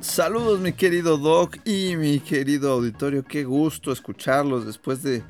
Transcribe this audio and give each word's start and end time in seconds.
Saludos 0.00 0.60
mi 0.60 0.72
querido 0.72 1.18
Doc 1.18 1.58
y 1.66 1.94
mi 1.96 2.20
querido 2.20 2.72
auditorio, 2.72 3.22
qué 3.24 3.44
gusto 3.44 3.92
escucharlos 3.92 4.64
después 4.66 5.02
de 5.02 5.22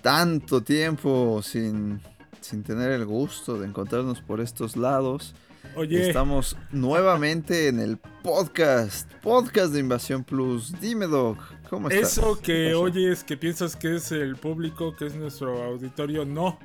tanto 0.00 0.62
tiempo 0.62 1.42
sin, 1.42 2.00
sin 2.40 2.62
tener 2.62 2.92
el 2.92 3.04
gusto 3.04 3.58
de 3.58 3.66
encontrarnos 3.66 4.22
por 4.22 4.40
estos 4.40 4.76
lados. 4.76 5.34
Oye. 5.74 6.06
Estamos 6.06 6.56
nuevamente 6.72 7.68
en 7.68 7.78
el 7.78 7.98
podcast, 7.98 9.10
podcast 9.22 9.72
de 9.74 9.80
Invasión 9.80 10.24
Plus. 10.24 10.72
Dime 10.80 11.06
Doc, 11.06 11.38
¿cómo 11.68 11.90
estás? 11.90 12.12
Eso 12.16 12.40
que 12.40 12.74
oyes, 12.74 13.22
que 13.22 13.36
piensas 13.36 13.76
que 13.76 13.96
es 13.96 14.12
el 14.12 14.36
público, 14.36 14.96
que 14.96 15.06
es 15.06 15.14
nuestro 15.14 15.62
auditorio, 15.62 16.24
no. 16.24 16.58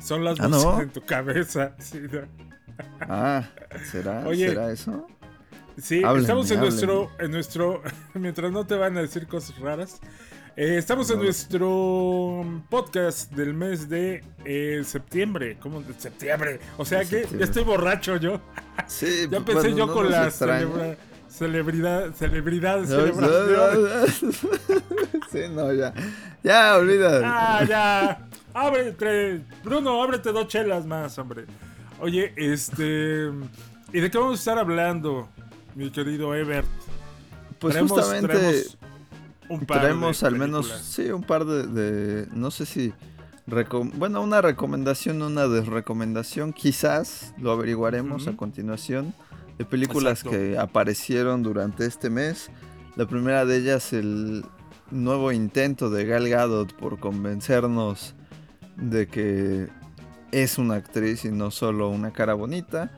Son 0.00 0.22
las 0.22 0.38
Ah, 0.38 0.46
voces 0.46 0.64
¿no? 0.64 0.80
en 0.82 0.90
tu 0.90 1.00
cabeza. 1.00 1.74
Sí, 1.80 1.98
no. 2.12 2.20
Ah, 3.00 3.48
¿será? 3.90 4.24
Oye. 4.26 4.48
¿Será 4.50 4.70
eso? 4.70 5.06
Sí, 5.80 6.02
Háblenme, 6.04 6.20
estamos 6.20 6.50
en 6.50 6.58
háblenme. 6.58 6.76
nuestro, 6.86 7.10
en 7.18 7.30
nuestro, 7.30 7.82
mientras 8.14 8.52
no 8.52 8.66
te 8.66 8.76
van 8.76 8.96
a 8.96 9.00
decir 9.02 9.26
cosas 9.26 9.58
raras, 9.58 10.00
eh, 10.56 10.76
estamos 10.78 11.10
en 11.10 11.16
No. 11.18 11.24
nuestro 11.24 12.62
podcast 12.70 13.32
del 13.32 13.54
mes 13.54 13.88
de 13.88 14.22
eh, 14.44 14.82
septiembre. 14.84 15.56
¿Cómo 15.60 15.82
septiembre? 15.98 16.60
O 16.78 16.84
sea 16.84 17.04
que 17.04 17.26
ya 17.38 17.44
estoy 17.44 17.64
borracho 17.64 18.16
yo. 18.16 18.40
Sí, 18.86 19.26
Ya 19.30 19.38
empecé 19.38 19.58
bueno, 19.60 19.76
yo 19.76 19.86
no 19.86 19.92
con 19.92 20.02
nos 20.04 20.12
la 20.12 20.24
extraña. 20.26 20.60
celebra- 20.66 20.96
celebridad, 21.28 22.12
celebridad, 22.14 22.78
No, 22.80 22.86
celebración. 22.86 24.32
sí, 25.32 25.38
no, 25.50 25.72
ya. 25.72 25.92
Ya, 26.44 26.76
olvida. 26.76 27.20
Ah, 27.24 27.64
ya. 27.68 28.28
Ábrete. 28.54 29.40
Bruno, 29.64 30.00
ábrete 30.00 30.30
dos 30.30 30.46
chelas 30.46 30.86
más, 30.86 31.18
hombre. 31.18 31.46
Oye, 31.98 32.32
este. 32.36 33.30
¿Y 33.92 34.00
de 34.00 34.10
qué 34.10 34.18
vamos 34.18 34.34
a 34.34 34.38
estar 34.40 34.58
hablando, 34.58 35.28
mi 35.74 35.90
querido 35.90 36.34
Ebert? 36.34 36.66
pues 37.58 37.74
Traemos- 37.74 37.90
justamente 37.92 38.28
traemos 38.34 38.76
un 39.48 39.60
par 39.66 39.80
traemos 39.80 40.20
de 40.20 40.26
al 40.26 40.36
menos, 40.36 40.66
sí, 40.82 41.10
un 41.10 41.22
par 41.22 41.44
de, 41.44 41.66
de- 41.66 42.26
no 42.32 42.50
sé 42.50 42.66
si, 42.66 42.92
bueno, 43.94 44.22
una 44.22 44.40
recomendación, 44.42 45.22
una 45.22 45.46
desrecomendación, 45.48 46.52
quizás 46.52 47.34
lo 47.38 47.52
averiguaremos 47.52 48.26
a 48.26 48.36
continuación, 48.36 49.14
de 49.58 49.64
películas 49.64 50.20
Exacto. 50.20 50.30
que 50.38 50.58
aparecieron 50.58 51.42
durante 51.42 51.86
este 51.86 52.10
mes. 52.10 52.50
La 52.96 53.06
primera 53.06 53.44
de 53.44 53.56
ellas, 53.58 53.92
el 53.92 54.44
nuevo 54.90 55.30
intento 55.32 55.90
de 55.90 56.04
Gal 56.06 56.28
Gadot 56.28 56.72
por 56.74 56.98
convencernos 56.98 58.14
de 58.76 59.06
que 59.06 59.68
es 60.32 60.58
una 60.58 60.74
actriz 60.74 61.24
y 61.24 61.30
no 61.30 61.50
solo 61.52 61.88
una 61.88 62.12
cara 62.12 62.34
bonita. 62.34 62.90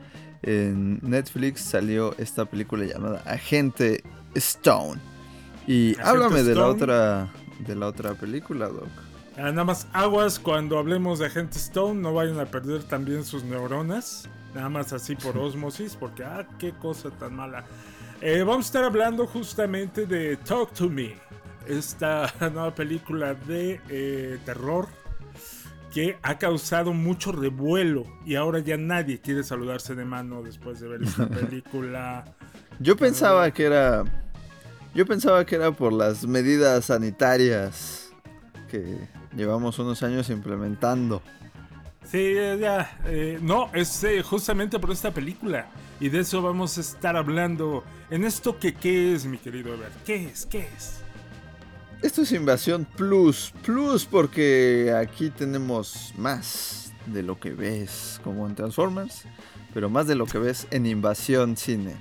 En 0.43 0.99
Netflix 1.01 1.61
salió 1.61 2.15
esta 2.17 2.45
película 2.45 2.85
llamada 2.85 3.21
Agente 3.25 4.03
Stone. 4.35 4.99
Y 5.65 5.91
Agente 5.91 6.09
háblame 6.09 6.43
de 6.43 6.55
la 6.55 6.67
otra 6.67 7.29
de 7.59 7.75
la 7.75 7.87
otra 7.87 8.13
película, 8.13 8.67
Doc. 8.67 8.87
Ah, 9.37 9.51
nada 9.51 9.63
más 9.63 9.87
aguas 9.93 10.39
cuando 10.39 10.77
hablemos 10.77 11.19
de 11.19 11.27
Agente 11.27 11.57
Stone, 11.57 12.01
no 12.01 12.13
vayan 12.13 12.39
a 12.39 12.45
perder 12.45 12.83
también 12.83 13.23
sus 13.23 13.43
neuronas. 13.43 14.27
Nada 14.55 14.69
más 14.69 14.93
así 14.93 15.15
por 15.15 15.37
osmosis, 15.37 15.95
porque 15.95 16.23
ah, 16.23 16.47
qué 16.57 16.71
cosa 16.71 17.11
tan 17.11 17.35
mala. 17.35 17.65
Eh, 18.21 18.43
vamos 18.43 18.65
a 18.65 18.67
estar 18.67 18.83
hablando 18.83 19.27
justamente 19.27 20.07
de 20.07 20.37
Talk 20.37 20.73
to 20.73 20.89
Me, 20.89 21.15
esta 21.67 22.33
nueva 22.39 22.73
película 22.73 23.35
de 23.35 23.79
eh, 23.89 24.39
terror 24.43 24.87
que 25.93 26.17
ha 26.21 26.37
causado 26.37 26.93
mucho 26.93 27.31
revuelo 27.31 28.05
y 28.25 28.35
ahora 28.35 28.59
ya 28.59 28.77
nadie 28.77 29.19
quiere 29.19 29.43
saludarse 29.43 29.95
de 29.95 30.05
mano 30.05 30.43
después 30.43 30.79
de 30.79 30.87
ver 30.87 31.03
esta 31.03 31.27
película. 31.29 32.25
Yo 32.79 32.95
pensaba 32.95 33.49
que 33.51 33.63
era 33.63 34.03
yo 34.93 35.05
pensaba 35.05 35.45
que 35.45 35.55
era 35.55 35.71
por 35.71 35.93
las 35.93 36.25
medidas 36.25 36.85
sanitarias 36.85 38.11
que 38.67 38.97
llevamos 39.35 39.77
unos 39.79 40.01
años 40.03 40.29
implementando. 40.29 41.21
Sí, 42.03 42.33
ya. 42.59 42.97
eh, 43.05 43.37
no, 43.41 43.69
es 43.73 44.03
eh, 44.03 44.23
justamente 44.23 44.79
por 44.79 44.91
esta 44.91 45.13
película. 45.13 45.67
Y 45.99 46.09
de 46.09 46.19
eso 46.21 46.41
vamos 46.41 46.77
a 46.77 46.81
estar 46.81 47.15
hablando 47.15 47.83
en 48.09 48.23
esto 48.23 48.57
que 48.59 48.73
qué 48.73 49.13
es, 49.13 49.25
mi 49.25 49.37
querido 49.37 49.73
Ever. 49.73 49.91
¿Qué 50.05 50.25
es? 50.25 50.45
¿Qué 50.45 50.67
es? 50.75 51.01
Esto 52.01 52.21
es 52.21 52.31
Invasión 52.31 52.85
Plus, 52.95 53.53
Plus 53.63 54.05
porque 54.05 54.93
aquí 54.95 55.29
tenemos 55.29 56.13
más 56.17 56.91
de 57.07 57.23
lo 57.23 57.39
que 57.39 57.51
ves 57.51 58.19
como 58.23 58.47
en 58.47 58.55
Transformers, 58.55 59.23
pero 59.73 59.89
más 59.89 60.07
de 60.07 60.15
lo 60.15 60.25
que 60.25 60.37
ves 60.37 60.67
en 60.71 60.85
Invasión 60.85 61.57
Cine. 61.57 61.95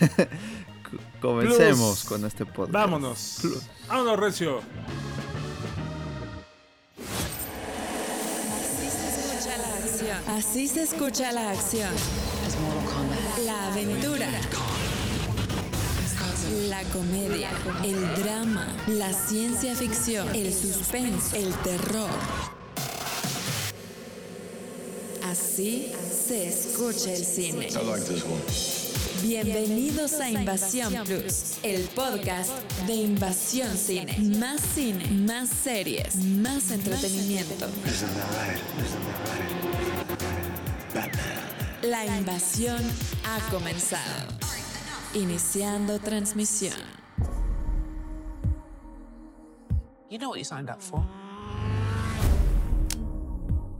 Comencemos 1.20 2.00
Plus. 2.00 2.04
con 2.04 2.24
este 2.24 2.46
podcast. 2.46 2.72
Vámonos. 2.72 3.38
Plus. 3.42 3.62
Vámonos, 3.88 4.18
Recio. 4.18 4.60
Así 10.28 10.68
se 10.68 10.82
escucha 10.82 11.32
la 11.32 11.50
acción. 11.50 11.90
La 13.44 13.68
aventura. 13.68 14.28
La 16.64 16.82
comedia, 16.84 17.50
el 17.84 18.00
drama, 18.22 18.66
la 18.86 19.12
ciencia 19.12 19.76
ficción, 19.76 20.26
el 20.34 20.54
suspenso, 20.54 21.36
el 21.36 21.52
terror. 21.56 22.08
Así 25.22 25.92
se 26.26 26.48
escucha 26.48 27.12
el 27.12 27.22
cine. 27.26 27.68
Bienvenidos 29.22 30.14
a 30.14 30.30
Invasión 30.30 30.94
Plus, 31.04 31.58
el 31.62 31.82
podcast 31.88 32.50
de 32.86 32.94
Invasión 32.94 33.76
Cine. 33.76 34.16
Más 34.38 34.62
cine, 34.74 35.10
más 35.10 35.50
series, 35.50 36.16
más 36.16 36.70
entretenimiento. 36.70 37.66
La 41.82 42.06
invasión 42.06 42.82
ha 43.24 43.50
comenzado. 43.50 44.45
Iniciando 45.16 45.98
transmisión. 45.98 46.78
You 50.10 50.18
know 50.18 50.28
what 50.28 50.36
you 50.38 50.44
signed 50.44 50.68
up 50.68 50.82
for. 50.82 51.02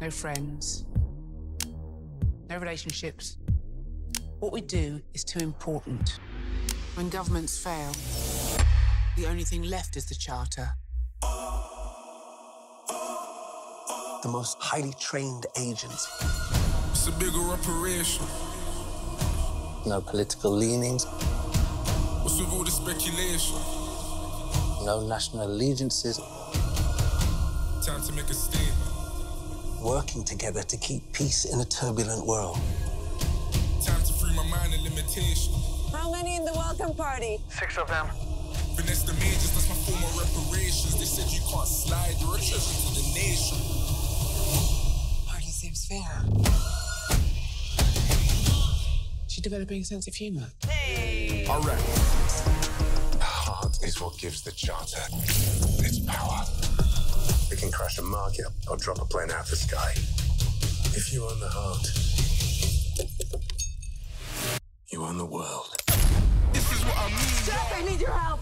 No 0.01 0.11
friends, 0.11 0.87
no 2.49 2.57
relationships. 2.57 3.37
What 4.41 4.51
we 4.51 4.63
do 4.63 5.03
is 5.13 5.25
too 5.25 5.41
important. 5.41 6.19
When 6.95 7.11
governments 7.11 7.59
fail, 7.59 7.93
the 9.17 9.27
only 9.27 9.45
thing 9.45 9.63
left 9.65 9.99
is 9.99 10.07
the 10.07 10.15
charter. 10.15 10.71
the 14.23 14.33
most 14.33 14.57
highly 14.59 14.95
trained 14.99 15.47
agents. 15.57 16.09
It's 16.91 17.07
a 17.07 17.13
bigger 17.13 17.39
operation. 17.53 18.25
No 19.87 20.01
political 20.01 20.51
leanings, 20.51 21.05
What's 21.05 22.39
with 22.41 22.51
all 22.53 22.65
the 22.65 22.71
speculation? 22.71 23.57
no 24.85 25.01
national 25.07 25.47
allegiances, 25.47 26.19
Time 27.85 28.03
to 28.03 28.13
make 28.13 28.29
a 28.29 28.35
statement. 28.35 28.75
working 29.83 30.25
together 30.25 30.63
to 30.65 30.77
keep 30.79 31.03
peace 31.13 31.45
in 31.45 31.61
a 31.61 31.65
turbulent 31.65 32.27
world. 32.27 32.59
Time 33.85 34.03
to 34.03 34.13
free 34.15 34.35
my 34.35 34.43
mind 34.49 34.75
of 34.75 34.81
limitation. 34.83 35.53
How 35.93 36.11
many 36.11 36.35
in 36.37 36.45
the 36.45 36.53
welcome 36.53 36.93
party? 36.95 37.39
Finesse 37.49 39.05
the 39.05 39.13
majors, 39.15 39.53
that's 39.53 39.69
my 39.69 39.75
form 39.87 40.03
of 40.03 40.19
reparations. 40.19 40.99
They 40.99 41.05
said 41.07 41.31
you 41.33 41.41
can't 41.49 41.69
slide, 41.69 42.15
you're 42.21 42.35
a 42.35 42.39
treasure 42.39 42.59
to 42.59 42.95
the 42.95 43.15
nation. 43.15 43.59
Party 45.27 45.47
seems 45.51 45.87
fair. 45.87 46.25
She's 49.37 49.43
developing 49.43 49.83
a 49.83 49.85
sense 49.85 50.09
of 50.09 50.15
humor. 50.15 50.47
Hey! 50.67 51.45
Alright. 51.47 51.77
The 51.77 53.23
Heart 53.23 53.83
is 53.83 54.01
what 54.01 54.17
gives 54.17 54.41
the 54.41 54.51
charter 54.51 55.03
its 55.85 55.99
power. 55.99 56.41
We 57.51 57.59
can 57.59 57.71
crash 57.71 57.99
a 57.99 58.03
market 58.03 58.47
or 58.71 58.79
drop 58.79 58.99
a 58.99 59.05
plane 59.05 59.31
out 59.31 59.45
of 59.45 59.51
the 59.51 59.57
sky. 59.57 59.93
If 60.97 61.13
you 61.13 61.23
own 61.27 61.39
the 61.39 61.51
heart, 61.51 61.87
you 64.89 65.05
own 65.05 65.19
the 65.19 65.27
world. 65.27 65.77
This 66.55 66.73
is 66.73 66.83
what 66.87 66.97
I 66.97 67.09
mean. 67.09 67.85
I 67.85 67.91
need 67.91 68.01
your 68.01 68.13
help. 68.13 68.41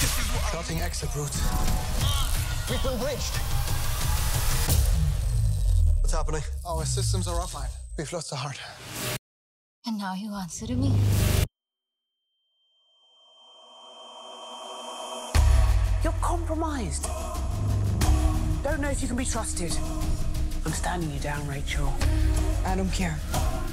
This 0.00 0.18
is 0.18 0.24
what 0.32 0.50
Charting 0.50 0.80
exit 0.80 1.14
route. 1.14 1.28
Uh. 1.34 2.70
We've 2.70 2.82
been 2.82 2.98
breached. 3.00 3.36
What's 6.00 6.14
happening? 6.14 6.42
Oh, 6.64 6.78
our 6.78 6.86
systems 6.86 7.28
are 7.28 7.38
offline. 7.38 7.68
We've 7.98 8.10
lost 8.10 8.30
the 8.30 8.36
heart. 8.36 8.58
And 9.88 9.98
now 9.98 10.14
you 10.14 10.34
answer 10.34 10.66
to 10.66 10.74
me? 10.74 10.92
You're 16.02 16.12
compromised. 16.20 17.06
Don't 18.64 18.80
know 18.80 18.90
if 18.90 19.00
you 19.00 19.06
can 19.06 19.16
be 19.16 19.24
trusted. 19.24 19.72
I'm 20.64 20.72
standing 20.72 21.12
you 21.12 21.20
down, 21.20 21.46
Rachel. 21.46 21.94
I 22.64 22.74
don't 22.74 22.92
care. 22.92 23.16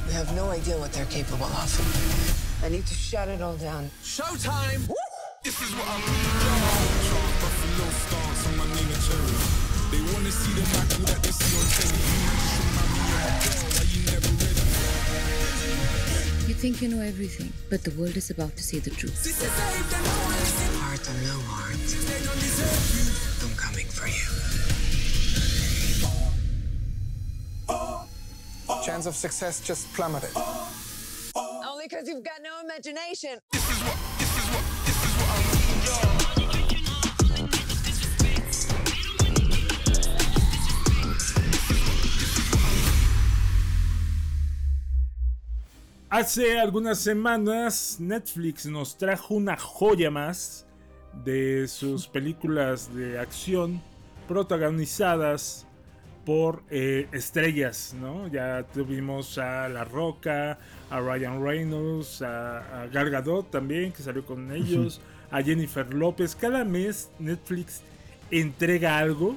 We 0.06 0.14
have 0.14 0.32
no 0.36 0.52
idea 0.52 0.78
what 0.78 0.94
they're 0.94 1.06
capable 1.06 1.46
of. 1.46 2.64
I 2.64 2.70
need 2.70 2.86
to 2.86 2.94
shut 2.94 3.28
it 3.28 3.42
all 3.42 3.56
down. 3.56 3.90
Showtime! 4.04 4.88
This 5.44 5.60
is 5.64 5.74
what 5.74 5.88
I 5.90 5.98
mean, 5.98 6.14
y'all. 6.46 7.26
Buffalo 7.42 7.90
stance 7.90 8.48
on 8.50 8.58
my 8.58 8.66
name 8.76 8.86
and 8.86 9.02
cherry. 9.02 9.34
They 9.90 10.02
wanna 10.14 10.32
see 10.32 10.54
the 10.54 10.62
Michael 10.78 11.06
that 11.06 11.24
they 11.24 11.32
see 11.32 11.58
on 11.58 11.66
telly. 13.58 13.73
Think 16.64 16.82
you 16.82 16.88
know 16.88 17.04
everything, 17.04 17.52
but 17.70 17.84
the 17.84 17.92
world 18.00 18.16
is 18.16 18.30
about 18.30 18.56
to 18.56 18.64
see 18.64 18.80
the 18.80 18.90
truth. 18.90 19.20
Heart 20.80 21.10
or 21.10 21.18
no 21.28 21.36
heart, 21.52 21.76
I'm 23.44 23.54
coming 23.58 23.86
for 23.86 24.08
you. 24.08 24.24
Chance 28.86 29.08
of 29.08 29.14
success 29.14 29.60
just 29.60 29.92
plummeted. 29.92 30.30
Only 31.36 31.88
because 31.90 32.08
you've 32.08 32.24
got 32.24 32.42
no 32.42 32.62
imagination. 32.64 33.40
Hace 46.14 46.60
algunas 46.60 47.00
semanas 47.00 47.98
Netflix 48.00 48.68
nos 48.68 49.00
trajo 49.00 49.34
una 49.34 49.58
joya 49.58 50.12
más 50.12 50.64
de 51.26 51.68
sus 51.68 52.06
películas 52.06 52.94
de 52.94 53.18
acción 53.18 53.82
protagonizadas 54.28 55.66
por 56.24 56.62
eh, 56.70 57.08
estrellas, 57.14 57.96
¿no? 58.00 58.28
Ya 58.28 58.62
tuvimos 58.62 59.40
a 59.40 59.68
La 59.70 59.86
Roca, 59.86 60.60
a 60.92 61.00
Ryan 61.00 61.44
Reynolds, 61.44 62.22
a, 62.22 62.84
a 62.84 62.88
Gal 62.90 63.10
Gadot 63.10 63.50
también, 63.50 63.92
que 63.92 64.04
salió 64.04 64.24
con 64.24 64.52
ellos, 64.52 65.02
a 65.32 65.42
Jennifer 65.42 65.92
López. 65.96 66.36
Cada 66.36 66.64
mes 66.64 67.10
Netflix 67.18 67.82
entrega 68.30 69.00
algo 69.00 69.36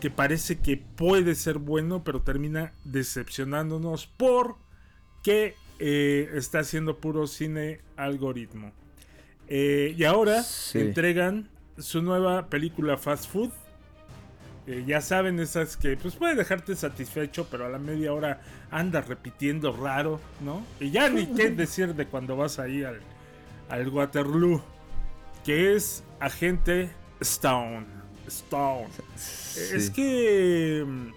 que 0.00 0.10
parece 0.10 0.60
que 0.60 0.76
puede 0.76 1.34
ser 1.34 1.58
bueno, 1.58 2.04
pero 2.04 2.22
termina 2.22 2.74
decepcionándonos 2.84 4.06
porque 4.06 5.56
eh, 5.78 6.30
está 6.34 6.60
haciendo 6.60 6.98
puro 6.98 7.26
cine 7.26 7.80
algoritmo. 7.96 8.72
Eh, 9.48 9.94
y 9.96 10.04
ahora 10.04 10.42
Sí. 10.42 10.78
entregan 10.80 11.48
su 11.78 12.02
nueva 12.02 12.46
película 12.48 12.96
Fast 12.96 13.30
Food. 13.30 13.50
Eh, 14.66 14.82
ya 14.86 15.00
saben, 15.00 15.38
esas 15.38 15.76
que 15.76 15.96
pues 15.96 16.16
puede 16.16 16.34
dejarte 16.34 16.74
satisfecho, 16.74 17.46
pero 17.50 17.66
a 17.66 17.68
la 17.68 17.78
media 17.78 18.12
hora 18.12 18.40
andas 18.70 19.06
repitiendo 19.06 19.72
raro, 19.72 20.20
¿no? 20.40 20.64
Y 20.80 20.90
ya 20.90 21.08
ni 21.08 21.26
qué 21.26 21.50
decir 21.50 21.94
de 21.94 22.06
cuando 22.06 22.36
vas 22.36 22.58
ahí 22.58 22.82
al, 22.82 22.98
al 23.68 23.88
Waterloo, 23.88 24.60
que 25.44 25.76
es 25.76 26.02
Agente 26.18 26.90
Stone. 27.20 27.86
Stone. 28.26 28.88
Es 29.14 29.90
que. 29.94 30.82
mm, 30.84 31.10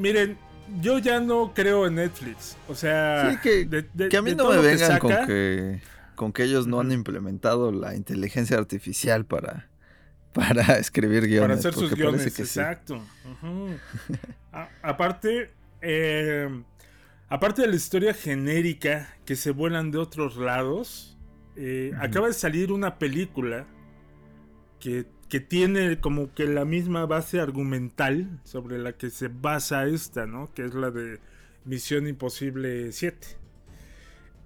Miren, 0.00 0.38
yo 0.80 0.98
ya 0.98 1.20
no 1.20 1.52
creo 1.54 1.86
en 1.86 1.96
Netflix. 1.96 2.56
O 2.68 2.74
sea, 2.74 3.30
Sí, 3.32 3.38
que, 3.42 3.64
de- 3.64 3.86
de- 3.94 4.08
que 4.08 4.16
a 4.16 4.22
mí 4.22 4.34
no 4.34 4.48
me 4.50 4.56
que 4.56 4.62
vengan 4.62 4.98
con 4.98 5.26
que, 5.26 5.80
con 6.14 6.32
que 6.32 6.44
ellos 6.44 6.66
no 6.66 6.80
han 6.80 6.92
implementado 6.92 7.72
la 7.72 7.94
inteligencia 7.94 8.56
artificial 8.58 9.24
para, 9.24 9.68
para 10.32 10.78
escribir 10.78 11.26
guiones. 11.26 11.40
para 11.48 11.54
hacer 11.70 11.74
sus 11.74 11.94
guiones, 11.94 12.24
que 12.24 12.30
sí. 12.44 12.60
exacto. 12.60 13.02
Ujú. 13.42 13.68
A- 14.52 14.68
aparte, 14.82 15.50
eh, 15.82 16.48
aparte 17.28 17.62
de 17.62 17.68
la 17.68 17.76
historia 17.76 18.14
genérica 18.14 19.14
que 19.24 19.36
se 19.36 19.50
vuelan 19.50 19.90
de 19.90 19.98
otros 19.98 20.36
lados, 20.36 21.16
eh, 21.56 21.92
acaba 22.00 22.28
de 22.28 22.34
salir 22.34 22.72
una 22.72 22.98
película 22.98 23.66
que, 24.80 25.06
que 25.28 25.40
tiene 25.40 26.00
como 26.00 26.32
que 26.34 26.46
la 26.46 26.64
misma 26.64 27.06
base 27.06 27.40
argumental 27.40 28.40
sobre 28.44 28.78
la 28.78 28.92
que 28.92 29.10
se 29.10 29.28
basa 29.28 29.86
esta, 29.86 30.26
¿no? 30.26 30.52
Que 30.54 30.64
es 30.64 30.74
la 30.74 30.90
de 30.90 31.18
Misión 31.64 32.06
Imposible 32.06 32.92
7. 32.92 33.26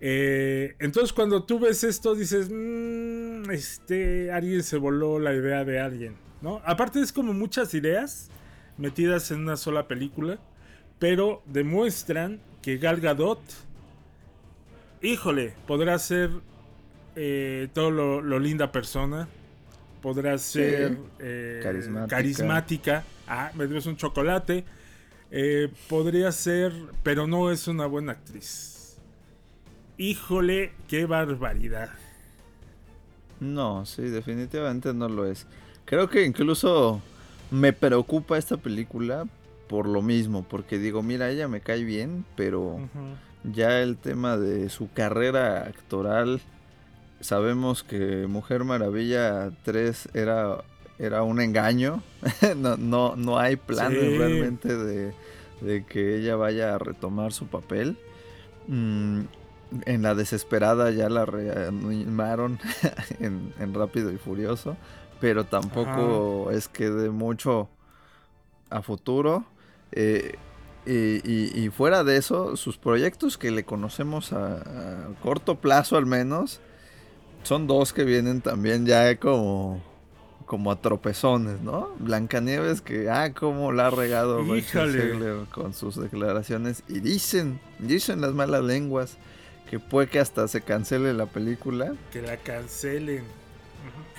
Eh, 0.00 0.75
entonces 0.81 1.12
cuando 1.12 1.44
tú 1.44 1.61
ves 1.61 1.84
esto 1.84 2.17
dices, 2.17 2.50
"Mm, 2.50 3.49
este, 3.50 4.32
alguien 4.32 4.64
se 4.64 4.76
voló 4.76 5.20
la 5.20 5.32
idea 5.32 5.64
de 5.64 5.79
alguien, 5.79 6.17
¿no? 6.40 6.61
Aparte 6.64 7.00
es 7.00 7.12
como 7.12 7.32
muchas 7.32 7.73
ideas 7.75 8.29
metidas 8.76 9.31
en 9.31 9.40
una 9.40 9.56
sola 9.56 9.87
película, 9.87 10.40
pero 10.99 11.43
demuestran 11.46 12.40
que 12.62 12.79
Gal 12.79 13.00
Gadot, 13.00 13.40
híjole, 15.02 15.55
podrá 15.69 15.99
ser 16.00 16.31
eh, 17.14 17.69
todo 17.73 17.90
lo, 17.93 18.20
lo 18.23 18.38
linda 18.40 18.73
persona, 18.73 19.29
podrá 20.02 20.37
ser 20.37 20.99
eh, 21.19 21.60
Carismática. 21.62 22.16
carismática. 22.16 23.04
Ah, 23.26 23.50
me 23.54 23.66
debes 23.66 23.87
un 23.87 23.96
chocolate. 23.96 24.64
Eh, 25.31 25.70
podría 25.88 26.31
ser, 26.32 26.72
pero 27.02 27.26
no 27.26 27.50
es 27.50 27.66
una 27.69 27.87
buena 27.87 28.12
actriz. 28.12 28.99
Híjole, 29.96 30.72
qué 30.88 31.06
barbaridad. 31.06 31.88
No, 33.40 33.87
sí, 33.87 34.02
definitivamente 34.02 34.93
no 34.93 35.08
lo 35.08 35.25
es. 35.26 35.46
Creo 35.87 36.08
que 36.10 36.25
incluso 36.25 37.00
me 37.50 37.72
preocupa 37.72 38.37
esta 38.38 38.56
película 38.56 39.26
por 39.69 39.88
lo 39.88 40.02
mismo, 40.02 40.44
porque 40.48 40.78
digo, 40.78 41.02
mira, 41.02 41.31
ella 41.31 41.48
me 41.48 41.60
cae 41.60 41.82
bien, 41.82 42.25
pero 42.37 42.78
ya 43.43 43.81
el 43.81 43.96
tema 43.96 44.37
de 44.37 44.69
su 44.69 44.93
carrera 44.93 45.62
actoral, 45.62 46.40
sabemos 47.22 47.82
que 47.82 48.26
Mujer 48.28 48.64
Maravilla 48.64 49.50
3 49.64 50.10
era, 50.14 50.58
era 50.98 51.22
un 51.22 51.40
engaño, 51.40 52.02
no, 52.56 52.76
no, 52.76 53.16
no 53.16 53.38
hay 53.38 53.56
planes 53.56 54.00
Sí. 54.12 54.19
realmente 54.19 54.76
de, 54.76 55.14
de 55.60 55.84
que 55.86 56.16
ella 56.19 56.36
vaya 56.36 56.74
a 56.74 56.78
retomar 56.78 57.32
su 57.32 57.46
papel. 57.46 57.96
Mm, 58.69 59.20
en 59.86 60.02
la 60.02 60.14
desesperada 60.14 60.90
ya 60.90 61.08
la 61.08 61.24
reanimaron 61.24 62.58
en, 63.20 63.54
en 63.58 63.72
Rápido 63.72 64.12
y 64.12 64.19
Furioso, 64.19 64.76
pero 65.20 65.44
tampoco 65.46 66.50
es 66.50 66.69
que 66.69 66.90
de 66.90 67.08
mucho 67.10 67.70
a 68.69 68.82
futuro. 68.82 69.44
Eh, 69.92 70.34
y, 70.84 71.20
y- 71.30 71.52
y 71.64 71.69
fuera 71.70 72.02
de 72.04 72.16
eso, 72.16 72.56
sus 72.56 72.76
proyectos 72.76 73.38
que 73.38 73.50
le 73.50 73.64
conocemos 73.64 74.32
a, 74.32 74.56
a 74.56 75.08
corto 75.22 75.54
plazo 75.60 75.96
al 75.96 76.06
menos, 76.06 76.60
son 77.43 77.67
dos 77.67 77.93
que 77.93 78.05
vienen 78.05 78.41
también 78.41 78.87
ya 78.87 79.17
como, 79.17 79.82
como 80.46 80.70
a 80.70 80.81
tropezones, 80.81 81.61
¿no? 81.61 81.94
Blancanieves 81.99 82.81
que, 82.81 83.11
ah, 83.11 83.32
cómo 83.34 83.72
la 83.72 83.89
ha 83.89 83.91
regado 83.91 84.44
con 85.51 85.75
sus 85.75 85.96
declaraciones. 85.96 86.82
Y 86.89 87.01
dicen, 87.01 87.61
dicen 87.79 88.20
las 88.20 88.32
malas 88.32 88.63
lenguas 88.63 89.17
que 89.69 89.79
puede 89.79 90.08
que 90.08 90.20
hasta 90.20 90.46
se 90.49 90.61
cancele 90.61 91.15
la 91.15 91.27
película. 91.27 91.94
Que 92.13 92.22
la 92.22 92.37
cancelen. 92.37 93.25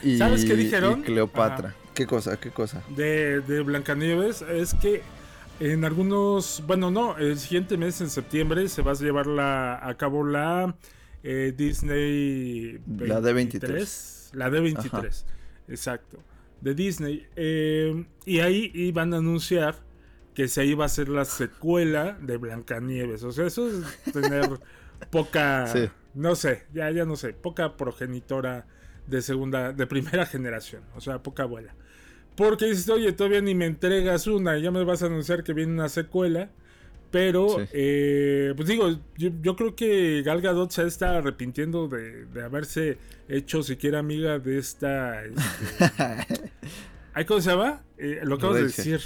Y, 0.02 0.18
¿Sabes 0.18 0.44
qué 0.46 0.56
dijeron? 0.56 1.02
y 1.02 1.04
Cleopatra. 1.04 1.70
Ajá. 1.70 1.78
¿Qué 1.94 2.08
cosa? 2.08 2.38
¿Qué 2.40 2.50
cosa? 2.50 2.82
de, 2.96 3.42
de 3.42 3.62
Blancanieves 3.62 4.42
es 4.42 4.74
que 4.74 5.04
en 5.60 5.86
algunos, 5.86 6.64
bueno, 6.66 6.90
no, 6.90 7.18
el 7.18 7.38
siguiente 7.38 7.78
mes 7.78 8.02
en 8.02 8.10
septiembre 8.10 8.68
se 8.68 8.82
va 8.82 8.92
a 8.92 8.96
llevar 8.96 9.28
la, 9.28 9.80
a 9.88 9.94
cabo 9.96 10.26
la 10.26 10.76
eh, 11.24 11.54
Disney 11.56 12.80
La 13.00 13.20
D23. 13.22 14.34
La 14.34 14.50
D23, 14.50 14.86
Ajá. 14.88 15.08
exacto, 15.68 16.20
de 16.62 16.76
Disney. 16.76 17.26
Eh, 17.36 18.06
y 18.26 18.40
ahí 18.40 18.72
iban 18.74 19.14
a 19.14 19.18
anunciar 19.18 19.76
que 20.34 20.48
se 20.48 20.66
iba 20.66 20.84
a 20.84 20.88
hacer 20.88 21.10
la 21.10 21.26
secuela 21.26 22.18
de 22.22 22.38
Blancanieves. 22.38 23.24
O 23.24 23.32
sea, 23.32 23.46
eso 23.46 23.68
es 23.68 23.84
tener 24.12 24.50
poca, 25.12 25.68
Sí. 25.68 25.90
no 26.16 26.36
sé, 26.36 26.64
ya, 26.74 26.90
ya 26.92 27.06
no 27.06 27.16
sé, 27.16 27.34
poca 27.34 27.78
progenitora 27.78 28.66
de 29.08 29.22
segunda, 29.22 29.74
de 29.74 29.86
primera 29.86 30.26
generación. 30.26 30.82
O 30.96 31.02
sea, 31.02 31.22
poca 31.22 31.44
abuela. 31.44 31.76
Porque 32.36 32.66
dices, 32.66 32.90
oye, 32.90 33.12
todavía 33.14 33.42
ni 33.42 33.54
me 33.54 33.66
entregas 33.68 34.26
una, 34.26 34.58
y 34.58 34.64
ya 34.64 34.72
me 34.72 34.84
vas 34.84 35.04
a 35.04 35.06
anunciar 35.06 35.44
que 35.44 35.54
viene 35.54 35.72
una 35.74 35.90
secuela. 35.90 36.50
Pero, 37.14 37.48
Sí. 37.60 37.66
eh, 37.74 38.54
pues 38.56 38.68
digo, 38.68 38.90
yo, 39.18 39.30
yo 39.44 39.56
creo 39.56 39.76
que 39.76 40.24
Gal 40.26 40.42
Gadot 40.42 40.72
se 40.72 40.88
está 40.88 41.20
arrepintiendo 41.20 41.88
de, 41.88 42.26
de 42.26 42.44
haberse 42.44 42.98
hecho 43.30 43.62
siquiera 43.62 44.00
amiga 44.00 44.40
de 44.40 44.58
esta... 44.58 45.24
este, 45.24 45.38
¿Ay, 47.14 47.26
¿Cómo 47.26 47.40
se 47.40 47.52
llama? 47.52 47.84
Eh, 48.00 48.22
lo 48.24 48.36
acabas 48.36 48.56
de 48.58 48.64
decir. 48.64 49.00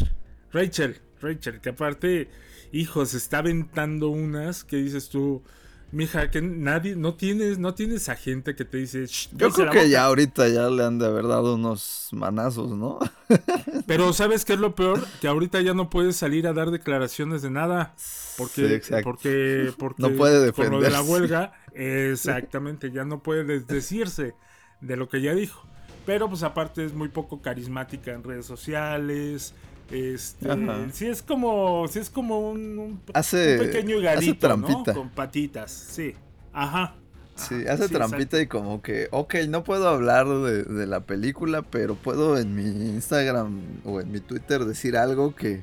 Rachel, 0.53 0.95
Rachel, 1.21 1.59
que 1.59 1.67
aparte, 1.67 2.29
hijo, 2.71 3.05
se 3.05 3.17
está 3.17 3.39
aventando 3.39 4.07
unas 4.07 4.63
que 4.63 4.77
dices 4.77 5.09
tú, 5.09 5.43
Mija, 5.91 6.29
que 6.29 6.41
nadie, 6.41 6.97
no 6.97 7.13
tienes, 7.15 7.59
no 7.59 7.73
tienes 7.73 8.09
a 8.09 8.15
gente 8.17 8.55
que 8.55 8.65
te 8.65 8.77
dice. 8.77 9.05
"Shh, 9.05 9.29
Yo 9.31 9.49
creo 9.51 9.69
que 9.71 9.77
boca". 9.77 9.87
ya 9.87 10.03
ahorita 10.05 10.49
ya 10.49 10.69
le 10.69 10.83
han 10.83 10.99
de 10.99 11.05
haber 11.05 11.27
dado 11.27 11.55
unos 11.55 12.09
manazos, 12.11 12.71
¿no? 12.71 12.99
Pero 13.87 14.11
¿sabes 14.11 14.43
qué 14.43 14.53
es 14.53 14.59
lo 14.59 14.75
peor? 14.75 15.05
Que 15.21 15.29
ahorita 15.29 15.61
ya 15.61 15.73
no 15.73 15.89
puedes 15.89 16.17
salir 16.17 16.45
a 16.45 16.51
dar 16.53 16.71
declaraciones 16.71 17.41
de 17.41 17.51
nada. 17.51 17.95
Porque, 18.37 18.81
Sí, 18.83 18.93
porque, 19.01 19.73
porque 19.79 20.01
No 20.01 20.09
puede 20.11 20.51
con 20.51 20.69
lo 20.71 20.81
de 20.81 20.89
la 20.91 21.01
huelga, 21.01 21.53
exactamente, 21.73 22.91
ya 22.93 23.05
no 23.05 23.23
puede 23.23 23.45
desdecirse 23.45 24.35
de 24.81 24.97
lo 24.97 25.07
que 25.07 25.21
ya 25.21 25.33
dijo. 25.33 25.65
Pero 26.05 26.29
pues 26.29 26.43
aparte 26.43 26.85
es 26.85 26.93
muy 26.93 27.07
poco 27.09 27.41
carismática 27.41 28.11
en 28.13 28.23
redes 28.23 28.45
sociales. 28.45 29.53
Este, 29.89 30.51
Ajá. 30.51 30.87
sí 30.91 31.05
es 31.07 31.21
como, 31.21 31.87
sí 31.87 31.99
es 31.99 32.09
como 32.09 32.39
un, 32.51 32.77
un- 32.79 33.01
Hace- 33.13 33.53
un 33.59 33.65
pequeño 33.67 33.95
hace 33.97 34.03
garito, 34.05 34.47
trampita. 34.47 34.93
¿no? 34.93 34.99
Con 34.99 35.09
patitas, 35.09 35.71
sí. 35.71 36.13
Ajá. 36.53 36.95
Sí, 37.35 37.67
hace 37.69 37.87
sí, 37.87 37.93
trampita 37.93 38.41
y 38.41 38.47
como 38.47 38.81
que, 38.81 39.07
ok, 39.11 39.35
no 39.47 39.63
puedo 39.63 39.87
hablar 39.87 40.27
de, 40.27 40.63
de 40.63 40.87
la 40.87 41.01
película, 41.01 41.61
pero 41.61 41.93
puedo 41.95 42.37
en 42.39 42.55
mi 42.55 42.63
Instagram 42.63 43.61
o 43.85 44.01
en 44.01 44.11
mi 44.11 44.19
Twitter 44.19 44.65
decir 44.65 44.97
algo 44.97 45.35
que 45.35 45.61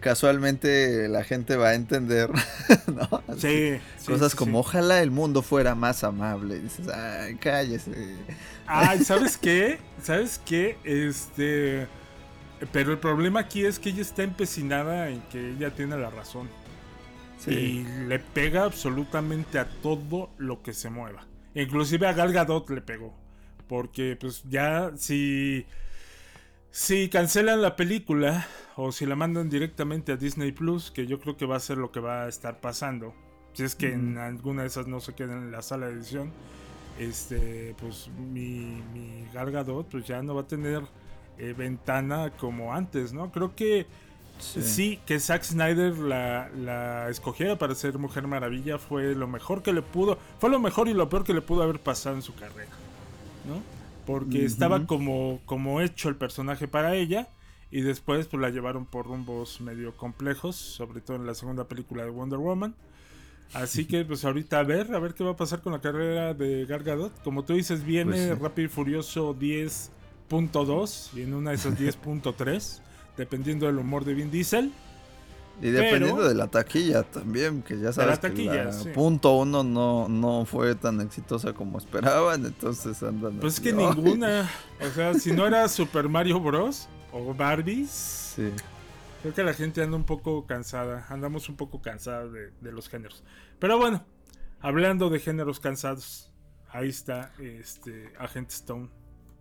casualmente 0.00 1.08
la 1.08 1.24
gente 1.24 1.56
va 1.56 1.68
a 1.68 1.74
entender, 1.74 2.30
¿no? 2.94 3.22
Así, 3.28 3.40
Sí, 3.40 3.80
sí, 3.98 4.06
Cosas 4.12 4.34
como, 4.34 4.58
ojalá 4.58 5.00
el 5.02 5.10
mundo 5.10 5.40
fuera 5.42 5.74
más 5.74 6.04
amable. 6.04 6.56
Y 6.56 6.60
dices, 6.60 6.88
ay, 6.88 7.36
cállese. 7.36 7.92
Ay, 8.66 9.02
¿sabes 9.04 9.38
qué? 9.38 9.78
¿Sabes 10.02 10.40
qué? 10.44 10.76
Este. 10.84 11.86
Pero 12.72 12.92
el 12.92 12.98
problema 12.98 13.40
aquí 13.40 13.64
es 13.64 13.78
que 13.78 13.90
ella 13.90 14.02
está 14.02 14.22
empecinada 14.22 15.08
en 15.08 15.20
que 15.22 15.50
ella 15.50 15.74
tiene 15.74 15.96
la 15.96 16.10
razón. 16.10 16.48
Sí. 17.38 17.50
Y 17.50 18.06
le 18.06 18.18
pega 18.18 18.64
absolutamente 18.64 19.58
a 19.58 19.68
todo 19.68 20.30
lo 20.38 20.62
que 20.62 20.72
se 20.72 20.90
mueva. 20.90 21.26
Inclusive 21.54 22.06
a 22.06 22.12
Gal 22.12 22.32
Gadot 22.32 22.68
le 22.70 22.80
pegó. 22.80 23.14
Porque 23.68 24.16
pues 24.18 24.42
ya 24.48 24.92
si... 24.96 25.66
Si 26.70 27.08
cancelan 27.08 27.62
la 27.62 27.76
película 27.76 28.48
o 28.74 28.90
si 28.90 29.06
la 29.06 29.14
mandan 29.14 29.48
directamente 29.48 30.10
a 30.10 30.16
Disney 30.16 30.50
Plus, 30.50 30.90
que 30.90 31.06
yo 31.06 31.20
creo 31.20 31.36
que 31.36 31.46
va 31.46 31.54
a 31.54 31.60
ser 31.60 31.78
lo 31.78 31.92
que 31.92 32.00
va 32.00 32.24
a 32.24 32.28
estar 32.28 32.60
pasando. 32.60 33.14
Si 33.52 33.62
es 33.62 33.76
que 33.76 33.92
en 33.92 34.18
alguna 34.18 34.62
de 34.62 34.68
esas 34.68 34.88
no 34.88 34.98
se 34.98 35.14
quedan 35.14 35.44
en 35.44 35.50
la 35.52 35.62
sala 35.62 35.86
de 35.86 35.92
edición, 35.92 36.32
este, 36.98 37.76
pues 37.78 38.08
mi, 38.18 38.82
mi 38.92 39.24
Gal 39.32 39.52
Gadot 39.52 39.88
pues 39.88 40.04
ya 40.04 40.20
no 40.22 40.34
va 40.34 40.40
a 40.40 40.46
tener 40.48 40.82
eh, 41.38 41.54
ventana 41.56 42.30
como 42.36 42.74
antes, 42.74 43.12
¿no? 43.12 43.30
Creo 43.32 43.54
que 43.54 43.86
Sí. 44.38 44.62
sí, 44.62 45.00
que 45.06 45.20
Zack 45.20 45.44
Snyder 45.44 45.96
la, 45.96 46.50
la 46.56 47.08
escogiera 47.08 47.56
para 47.56 47.74
ser 47.76 47.98
Mujer 47.98 48.26
Maravilla 48.26 48.78
fue 48.78 49.14
lo 49.14 49.28
mejor 49.28 49.62
que 49.62 49.72
le 49.72 49.80
pudo, 49.80 50.18
fue 50.40 50.50
lo 50.50 50.58
mejor 50.58 50.88
y 50.88 50.92
lo 50.92 51.08
peor 51.08 51.22
que 51.24 51.32
le 51.32 51.40
pudo 51.40 51.62
haber 51.62 51.78
pasado 51.80 52.16
en 52.16 52.22
su 52.22 52.34
carrera, 52.34 52.72
¿no? 53.44 53.64
Porque 54.04 54.44
estaba 54.44 54.86
como, 54.86 55.40
como 55.46 55.80
hecho 55.80 56.08
el 56.08 56.16
personaje 56.16 56.66
para 56.68 56.94
ella 56.96 57.28
y 57.70 57.82
después 57.82 58.26
pues 58.26 58.40
la 58.40 58.50
llevaron 58.50 58.86
por 58.86 59.06
rumbos 59.06 59.60
medio 59.60 59.96
complejos, 59.96 60.56
sobre 60.56 61.00
todo 61.00 61.16
en 61.16 61.26
la 61.26 61.34
segunda 61.34 61.68
película 61.68 62.04
de 62.04 62.10
Wonder 62.10 62.38
Woman. 62.38 62.74
Así 63.52 63.86
que 63.86 64.04
pues 64.04 64.24
ahorita 64.24 64.58
a 64.58 64.64
ver, 64.64 64.94
a 64.94 64.98
ver 64.98 65.14
qué 65.14 65.22
va 65.24 65.32
a 65.32 65.36
pasar 65.36 65.62
con 65.62 65.72
la 65.72 65.80
carrera 65.80 66.34
de 66.34 66.66
Gal 66.66 66.82
Gadot. 66.82 67.22
Como 67.22 67.44
tú 67.44 67.54
dices, 67.54 67.84
viene 67.84 68.10
Pues 68.10 68.20
sí. 68.28 68.34
Rápido 68.34 68.66
y 68.66 68.68
Furioso 68.68 69.32
10.2 70.28 71.10
y 71.16 71.22
en 71.22 71.34
una 71.34 71.50
de 71.50 71.56
esas 71.56 71.78
10.3, 71.78 72.80
dependiendo 73.16 73.66
del 73.66 73.78
humor 73.78 74.04
de 74.04 74.14
Vin 74.14 74.30
Diesel. 74.30 74.72
Y 75.62 75.70
dependiendo 75.70 76.16
Pero- 76.16 76.28
de 76.28 76.34
la 76.34 76.48
taquilla 76.48 77.04
también, 77.04 77.62
que 77.62 77.78
ya 77.78 77.92
sabes 77.92 78.18
que 78.18 78.28
taquilla, 78.28 78.64
la 78.64 78.72
sí. 78.72 78.88
punto 78.88 79.36
uno 79.36 79.62
no, 79.62 80.08
no 80.08 80.44
fue 80.46 80.74
tan 80.74 81.00
exitosa 81.00 81.52
como 81.52 81.78
esperaban, 81.78 82.44
entonces 82.44 83.00
andan 83.04 83.38
Pues 83.38 83.54
es 83.54 83.60
que 83.60 83.68
"Ay". 83.68 83.76
ninguna. 83.76 84.50
O 84.84 84.90
sea, 84.90 85.14
si 85.14 85.30
no 85.30 85.46
era 85.46 85.68
Super 85.68 86.08
Mario 86.08 86.40
Bros. 86.40 86.88
o 87.12 87.32
Barbie, 87.32 87.86
Sí. 87.86 88.50
creo 89.22 89.32
que 89.32 89.44
la 89.44 89.54
gente 89.54 89.80
anda 89.80 89.96
un 89.96 90.02
poco 90.02 90.44
cansada. 90.44 91.06
Andamos 91.08 91.48
un 91.48 91.54
poco 91.54 91.80
cansados 91.80 92.32
de, 92.32 92.50
de 92.60 92.72
los 92.72 92.88
géneros. 92.88 93.22
Pero 93.60 93.78
bueno, 93.78 94.04
hablando 94.60 95.08
de 95.08 95.20
géneros 95.20 95.60
cansados, 95.60 96.32
ahí 96.72 96.88
está 96.88 97.30
este 97.38 98.12
Agent 98.18 98.50
Stone. 98.50 98.88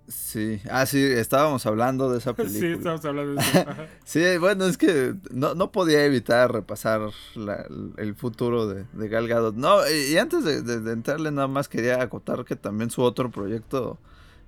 Sí, 0.08 0.60
ah, 0.70 0.86
sí, 0.86 1.02
estábamos 1.02 1.66
hablando 1.66 2.12
de 2.12 2.18
esa 2.18 2.34
película. 2.36 2.60
Sí, 2.60 2.66
estamos 2.68 3.06
hablando 3.06 3.34
de 3.36 3.42
eso. 3.42 3.66
Sí, 4.04 4.38
bueno, 4.40 4.66
es 4.66 4.78
que 4.78 5.14
no, 5.32 5.56
no 5.56 5.72
podía 5.72 6.04
evitar 6.06 6.52
repasar 6.52 7.02
la- 7.36 7.66
el 7.98 8.16
futuro 8.16 8.68
de, 8.68 8.86
de 8.94 9.08
Gal 9.08 9.28
Gadot. 9.28 9.56
No, 9.56 9.78
y, 9.90 10.18
antes 10.18 10.44
de, 10.44 10.62
de- 10.62 10.82
de 10.82 10.92
entrarle 10.92 11.32
nada 11.32 11.48
más 11.48 11.70
quería 11.70 12.02
acotar 12.02 12.44
que 12.44 12.56
también 12.56 12.90
su 12.92 13.02
otro 13.02 13.32
proyecto 13.32 13.98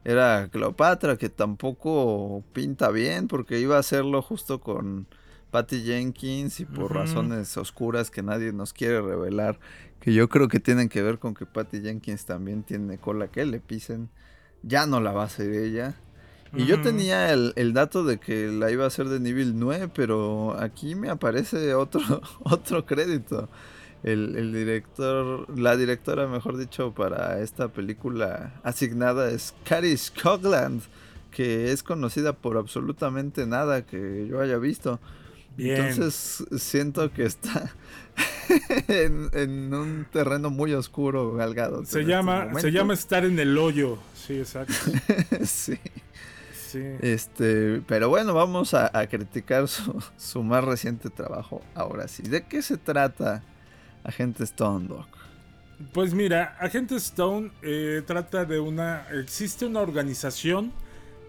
era 0.04 0.50
Cleopatra, 0.52 1.18
que 1.18 1.30
tampoco 1.30 2.44
pinta 2.54 2.92
bien 2.92 3.28
porque 3.28 3.60
iba 3.60 3.78
a 3.78 3.80
hacerlo 3.80 4.22
justo 4.22 4.60
con 4.60 5.08
Patty 5.52 5.84
Jenkins 5.84 6.60
y 6.60 6.66
por 6.66 6.94
razones 6.94 7.56
oscuras 7.58 8.12
que 8.12 8.22
nadie 8.22 8.52
nos 8.52 8.74
quiere 8.74 9.02
revelar, 9.02 9.58
que 10.02 10.14
yo 10.14 10.28
creo 10.30 10.48
que 10.50 10.60
tienen 10.60 10.90
que 10.90 11.02
ver 11.02 11.18
con 11.18 11.34
que 11.34 11.46
Patty 11.46 11.82
Jenkins 11.82 12.26
también 12.26 12.62
tiene 12.64 12.98
cola 12.98 13.30
que 13.30 13.46
le 13.46 13.60
pisen. 13.62 14.10
Ya 14.68 14.86
no 14.86 15.00
la 15.00 15.12
va 15.12 15.24
a 15.24 15.26
hacer 15.26 15.54
ella. 15.54 15.96
Y 16.58 16.66
yo 16.66 16.82
tenía 16.82 17.34
el, 17.34 17.54
el 17.58 17.74
dato 17.74 18.04
de 18.04 18.18
que 18.18 18.48
la 18.48 18.72
iba 18.72 18.86
a 18.86 18.88
hacer 18.88 19.10
de 19.10 19.20
nivel 19.20 19.60
9, 19.60 19.90
pero 19.94 20.56
aquí 20.58 20.96
me 20.96 21.10
aparece 21.10 21.74
otro, 21.74 22.02
otro 22.44 22.86
crédito. 22.86 23.50
El, 24.04 24.36
el 24.38 24.54
director, 24.54 25.48
la 25.58 25.76
directora, 25.76 26.28
mejor 26.28 26.58
dicho, 26.58 26.94
para 26.94 27.42
esta 27.42 27.68
película 27.70 28.54
asignada 28.64 29.30
es 29.32 29.54
Cary 29.66 29.98
Scogland, 29.98 30.84
que 31.32 31.72
es 31.72 31.84
conocida 31.84 32.34
por 32.34 32.58
absolutamente 32.58 33.46
nada 33.46 33.86
que 33.86 34.28
yo 34.30 34.40
haya 34.40 34.58
visto. 34.58 35.00
Bien. 35.58 35.86
Entonces 35.86 36.46
siento 36.62 37.12
que 37.12 37.26
está 37.26 37.74
en, 38.88 39.30
en 39.34 39.74
un 39.74 40.06
terreno 40.12 40.50
muy 40.50 40.74
oscuro, 40.74 41.34
Galgado. 41.34 41.86
Se 41.86 42.04
llama, 42.04 42.50
se 42.60 42.72
llama 42.72 42.94
estar 42.94 43.26
en 43.26 43.40
el 43.40 43.58
hoyo. 43.58 43.98
Sí, 44.16 44.38
exacto. 44.40 44.74
sí. 45.46 45.78
Sí. 46.72 46.82
Este, 47.00 47.82
pero 47.88 48.10
bueno, 48.10 48.34
vamos 48.34 48.74
a, 48.74 48.92
a 48.98 49.08
criticar 49.08 49.68
su, 49.70 50.04
su 50.18 50.44
más 50.44 50.64
reciente 50.64 51.10
trabajo. 51.10 51.62
Ahora 51.74 52.08
sí, 52.10 52.24
¿de 52.24 52.46
qué 52.46 52.62
se 52.62 52.76
trata 52.78 53.44
Agente 54.04 54.44
Stone 54.44 54.88
Dog? 54.90 55.08
Pues 55.94 56.14
mira, 56.14 56.56
Agente 56.60 56.96
Stone 56.96 57.52
eh, 57.62 58.02
trata 58.06 58.46
de 58.46 58.60
una. 58.60 59.08
Existe 59.12 59.66
una 59.66 59.82
organización 59.82 60.72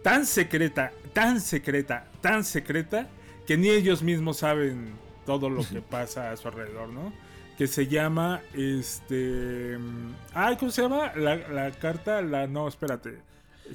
tan 0.03 0.25
secreta, 0.25 0.93
tan 1.13 1.41
secreta, 1.41 2.07
tan 2.21 2.45
secreta, 2.45 3.09
que 3.47 3.57
ni 3.57 3.69
ellos 3.71 4.03
mismos 4.03 4.39
saben 4.39 4.95
todo 5.25 5.49
lo 5.51 5.63
que 5.67 5.81
pasa 5.91 6.31
a 6.33 6.37
su 6.37 6.49
alrededor, 6.49 6.89
¿no? 6.89 7.13
Que 7.59 7.67
se 7.67 7.87
llama. 7.87 8.43
Este. 8.53 9.77
mm, 9.79 10.15
Ay, 10.35 10.57
¿cómo 10.57 10.71
se 10.71 10.83
llama? 10.83 11.13
La, 11.17 11.37
la 11.37 11.71
carta, 11.73 12.21
la. 12.23 12.47
No, 12.47 12.69
espérate. 12.69 13.19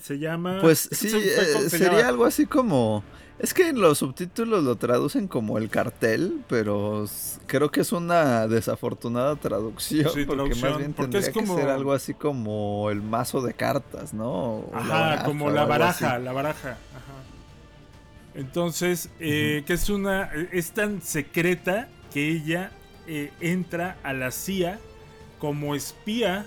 Se 0.02 0.20
llama. 0.20 0.60
Pues 0.62 0.88
sí, 0.92 1.08
eh, 1.14 1.70
se 1.70 1.70
sería 1.70 2.08
algo 2.08 2.26
así 2.26 2.46
como... 2.46 3.04
Es 3.40 3.54
que 3.56 3.70
en 3.70 3.82
los 3.82 3.98
subtítulos 3.98 4.64
lo 4.64 4.76
traducen 4.76 5.28
como 5.28 5.58
el 5.58 5.70
cartel, 5.70 6.42
pero 6.48 7.06
creo 7.48 7.72
que 7.72 7.82
es 7.82 7.92
una 7.92 8.48
desafortunada 8.48 9.36
traducción, 9.36 10.12
Sí, 10.14 10.26
porque 10.26 10.36
traducción, 10.54 10.70
más 10.70 10.78
bien 10.78 10.94
porque 10.94 11.12
tendría 11.14 11.30
es 11.30 11.34
como- 11.36 11.56
que 11.56 11.62
ser 11.64 11.72
algo 11.72 11.92
así 11.92 12.14
como 12.14 12.90
el 12.92 13.02
mazo 13.02 13.42
de 13.42 13.54
cartas, 13.56 14.14
¿no? 14.14 14.32
O 14.60 14.70
la 14.74 14.80
Ajá, 14.80 15.00
baraja 15.00 15.24
como 15.26 15.50
la 15.50 15.66
baraja, 15.66 16.20
la 16.20 16.32
baraja. 16.34 16.70
Ajá. 16.70 16.78
Entonces, 18.36 19.10
eh, 19.20 19.64
que 19.66 19.74
es 19.74 19.90
una. 19.90 20.32
Es 20.52 20.72
tan 20.72 21.02
secreta 21.02 21.90
que 22.14 22.30
ella 22.30 22.72
eh, 23.08 23.32
entra 23.42 23.98
a 24.04 24.14
la 24.14 24.32
CIA 24.32 24.80
como 25.40 25.76
espía 25.76 26.46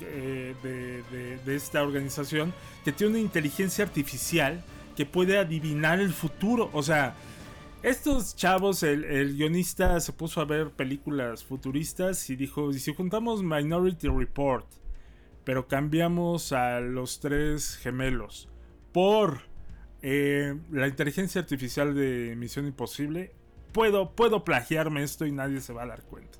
eh, 0.00 0.54
de, 0.62 1.02
de- 1.10 1.38
de 1.38 1.56
esta 1.56 1.82
organización 1.82 2.52
que 2.84 2.92
tiene 2.92 3.12
una 3.12 3.20
inteligencia 3.20 3.84
artificial 3.84 4.62
que 4.96 5.04
puede 5.06 5.38
adivinar 5.38 6.00
el 6.00 6.12
futuro. 6.12 6.70
O 6.72 6.82
sea, 6.82 7.14
estos 7.82 8.34
chavos, 8.36 8.82
el, 8.82 9.04
el 9.04 9.36
guionista 9.36 10.00
se 10.00 10.12
puso 10.12 10.40
a 10.40 10.44
ver 10.44 10.70
películas 10.70 11.44
futuristas 11.44 12.28
y 12.30 12.36
dijo, 12.36 12.70
¿y 12.70 12.78
si 12.78 12.94
juntamos 12.94 13.42
Minority 13.42 14.08
Report? 14.08 14.66
pero 15.44 15.68
cambiamos 15.68 16.50
a 16.52 16.80
los 16.80 17.20
tres 17.20 17.76
gemelos 17.76 18.48
por 18.92 19.42
eh, 20.02 20.54
la 20.70 20.88
inteligencia 20.88 21.40
artificial 21.40 21.94
de 21.94 22.34
Misión 22.36 22.66
Imposible, 22.66 23.32
puedo, 23.72 24.12
puedo 24.12 24.44
plagiarme 24.44 25.02
esto 25.02 25.26
y 25.26 25.32
nadie 25.32 25.60
se 25.60 25.72
va 25.72 25.82
a 25.82 25.86
dar 25.86 26.02
cuenta. 26.02 26.38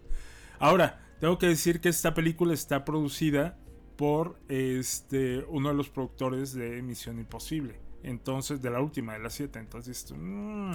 Ahora, 0.58 1.00
tengo 1.20 1.38
que 1.38 1.46
decir 1.46 1.80
que 1.80 1.88
esta 1.88 2.14
película 2.14 2.54
está 2.54 2.84
producida 2.84 3.56
por 3.96 4.38
este, 4.48 5.44
uno 5.48 5.70
de 5.70 5.74
los 5.74 5.88
productores 5.88 6.52
de 6.52 6.82
Misión 6.82 7.18
Imposible. 7.18 7.80
Entonces, 8.02 8.62
de 8.62 8.70
la 8.70 8.80
última, 8.80 9.14
de 9.14 9.18
las 9.20 9.34
siete. 9.34 9.58
Entonces, 9.58 10.14
mm, 10.16 10.74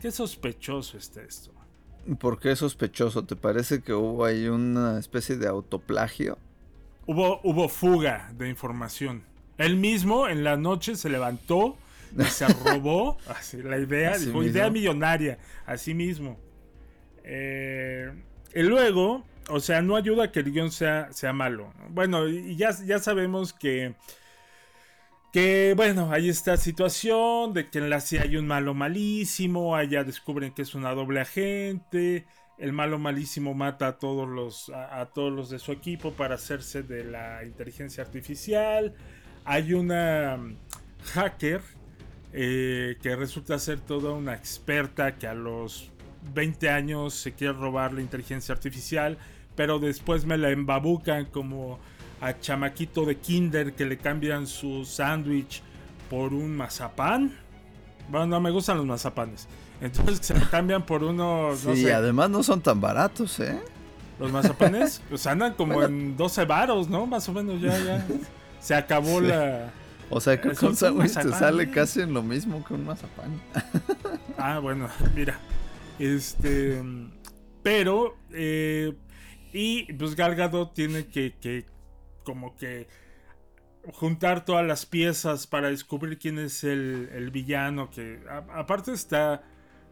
qué 0.00 0.10
sospechoso 0.10 0.98
está 0.98 1.22
esto. 1.22 1.52
¿Por 2.20 2.38
qué 2.38 2.54
sospechoso? 2.54 3.24
¿Te 3.24 3.34
parece 3.34 3.82
que 3.82 3.92
hubo 3.92 4.24
ahí 4.24 4.46
una 4.46 4.98
especie 4.98 5.36
de 5.36 5.48
autoplagio? 5.48 6.38
Hubo, 7.06 7.40
hubo 7.42 7.68
fuga 7.68 8.32
de 8.36 8.48
información. 8.48 9.22
Él 9.58 9.76
mismo 9.76 10.28
en 10.28 10.44
la 10.44 10.56
noche 10.56 10.96
se 10.96 11.08
levantó 11.08 11.76
y 12.18 12.24
se 12.24 12.46
robó 12.48 13.18
así, 13.26 13.62
la 13.62 13.78
idea, 13.78 14.12
Así 14.12 14.26
dijo, 14.26 14.38
mismo. 14.38 14.42
idea 14.42 14.70
millonaria, 14.70 15.38
así 15.66 15.94
mismo. 15.94 16.38
Eh, 17.24 18.10
y 18.54 18.62
luego, 18.62 19.24
o 19.48 19.60
sea, 19.60 19.82
no 19.82 19.96
ayuda 19.96 20.24
a 20.24 20.32
que 20.32 20.40
el 20.40 20.52
guion 20.52 20.70
sea, 20.70 21.12
sea 21.12 21.32
malo. 21.32 21.72
¿no? 21.78 21.88
Bueno, 21.90 22.28
y 22.28 22.56
ya, 22.56 22.70
ya 22.84 22.98
sabemos 22.98 23.52
que, 23.52 23.94
que, 25.32 25.74
bueno, 25.76 26.10
hay 26.12 26.28
esta 26.28 26.56
situación 26.56 27.52
de 27.52 27.68
que 27.68 27.78
en 27.78 27.90
la 27.90 28.00
CIA 28.00 28.22
hay 28.22 28.36
un 28.36 28.46
malo 28.46 28.74
malísimo, 28.74 29.76
allá 29.76 30.04
descubren 30.04 30.52
que 30.54 30.62
es 30.62 30.74
una 30.74 30.92
doble 30.94 31.20
agente, 31.20 32.26
el 32.58 32.72
malo 32.72 32.98
malísimo 32.98 33.52
mata 33.54 33.88
a 33.88 33.98
todos 33.98 34.28
los, 34.28 34.70
a, 34.70 35.00
a 35.00 35.06
todos 35.12 35.32
los 35.32 35.50
de 35.50 35.58
su 35.58 35.72
equipo 35.72 36.12
para 36.12 36.36
hacerse 36.36 36.82
de 36.82 37.04
la 37.04 37.44
inteligencia 37.44 38.02
artificial, 38.02 38.94
hay 39.44 39.74
una 39.74 40.38
hacker 41.12 41.60
eh, 42.32 42.96
que 43.02 43.16
resulta 43.16 43.58
ser 43.58 43.80
toda 43.80 44.12
una 44.12 44.34
experta 44.34 45.16
que 45.16 45.26
a 45.26 45.34
los 45.34 45.90
20 46.34 46.70
años 46.70 47.14
se 47.14 47.32
quiere 47.32 47.52
robar 47.54 47.92
la 47.92 48.00
inteligencia 48.02 48.54
artificial, 48.54 49.16
pero 49.54 49.78
después 49.78 50.24
me 50.26 50.36
la 50.36 50.50
embabucan 50.50 51.26
como 51.26 51.78
a 52.20 52.38
chamaquito 52.38 53.04
de 53.04 53.16
kinder 53.16 53.74
que 53.74 53.84
le 53.86 53.96
cambian 53.98 54.46
su 54.46 54.84
sándwich 54.84 55.62
por 56.10 56.32
un 56.34 56.56
mazapán. 56.56 57.32
Bueno, 58.08 58.26
no 58.26 58.40
me 58.40 58.50
gustan 58.50 58.76
los 58.78 58.86
mazapanes. 58.86 59.46
Entonces 59.80 60.18
se 60.26 60.34
cambian 60.50 60.84
por 60.86 61.02
unos, 61.04 61.60
Sí, 61.60 61.68
no 61.68 61.76
sé, 61.76 61.92
además 61.94 62.30
no 62.30 62.42
son 62.42 62.60
tan 62.60 62.80
baratos, 62.80 63.38
¿eh? 63.40 63.58
los 64.18 64.32
mazapanes. 64.32 65.02
Pues 65.10 65.26
andan 65.26 65.52
como 65.54 65.74
Bueno. 65.74 65.88
en 65.88 66.16
12 66.16 66.44
varos, 66.46 66.88
¿no? 66.88 67.06
Más 67.06 67.28
o 67.28 67.32
menos 67.34 67.60
ya, 67.60 67.78
ya. 67.78 68.06
Se 68.60 68.74
acabó 68.74 69.20
Sí. 69.20 69.26
la... 69.26 69.70
O 70.10 70.20
sea, 70.20 70.40
que 70.40 70.48
un 70.48 70.76
sándwich 70.76 71.14
te 71.14 71.30
sale 71.30 71.70
casi 71.70 72.00
en 72.00 72.14
lo 72.14 72.22
mismo 72.22 72.64
que 72.64 72.74
un 72.74 72.84
mazapán. 72.84 73.40
Ah, 74.38 74.58
bueno, 74.58 74.88
mira. 75.14 75.38
Este. 75.98 76.82
Pero. 77.62 78.16
eh, 78.32 78.94
y 79.52 79.90
pues 79.94 80.14
Gal 80.14 80.34
Gadot 80.34 80.74
tiene 80.74 81.06
que, 81.06 81.34
que. 81.40 81.64
Como 82.22 82.54
que. 82.54 82.86
Juntar 83.94 84.44
todas 84.44 84.66
las 84.66 84.84
piezas 84.84 85.46
para 85.46 85.70
descubrir 85.70 86.18
quién 86.18 86.38
es 86.38 86.64
el, 86.64 87.08
el 87.14 87.30
villano. 87.30 87.90
Que 87.90 88.20
a- 88.28 88.58
aparte 88.60 88.92
está 88.92 89.42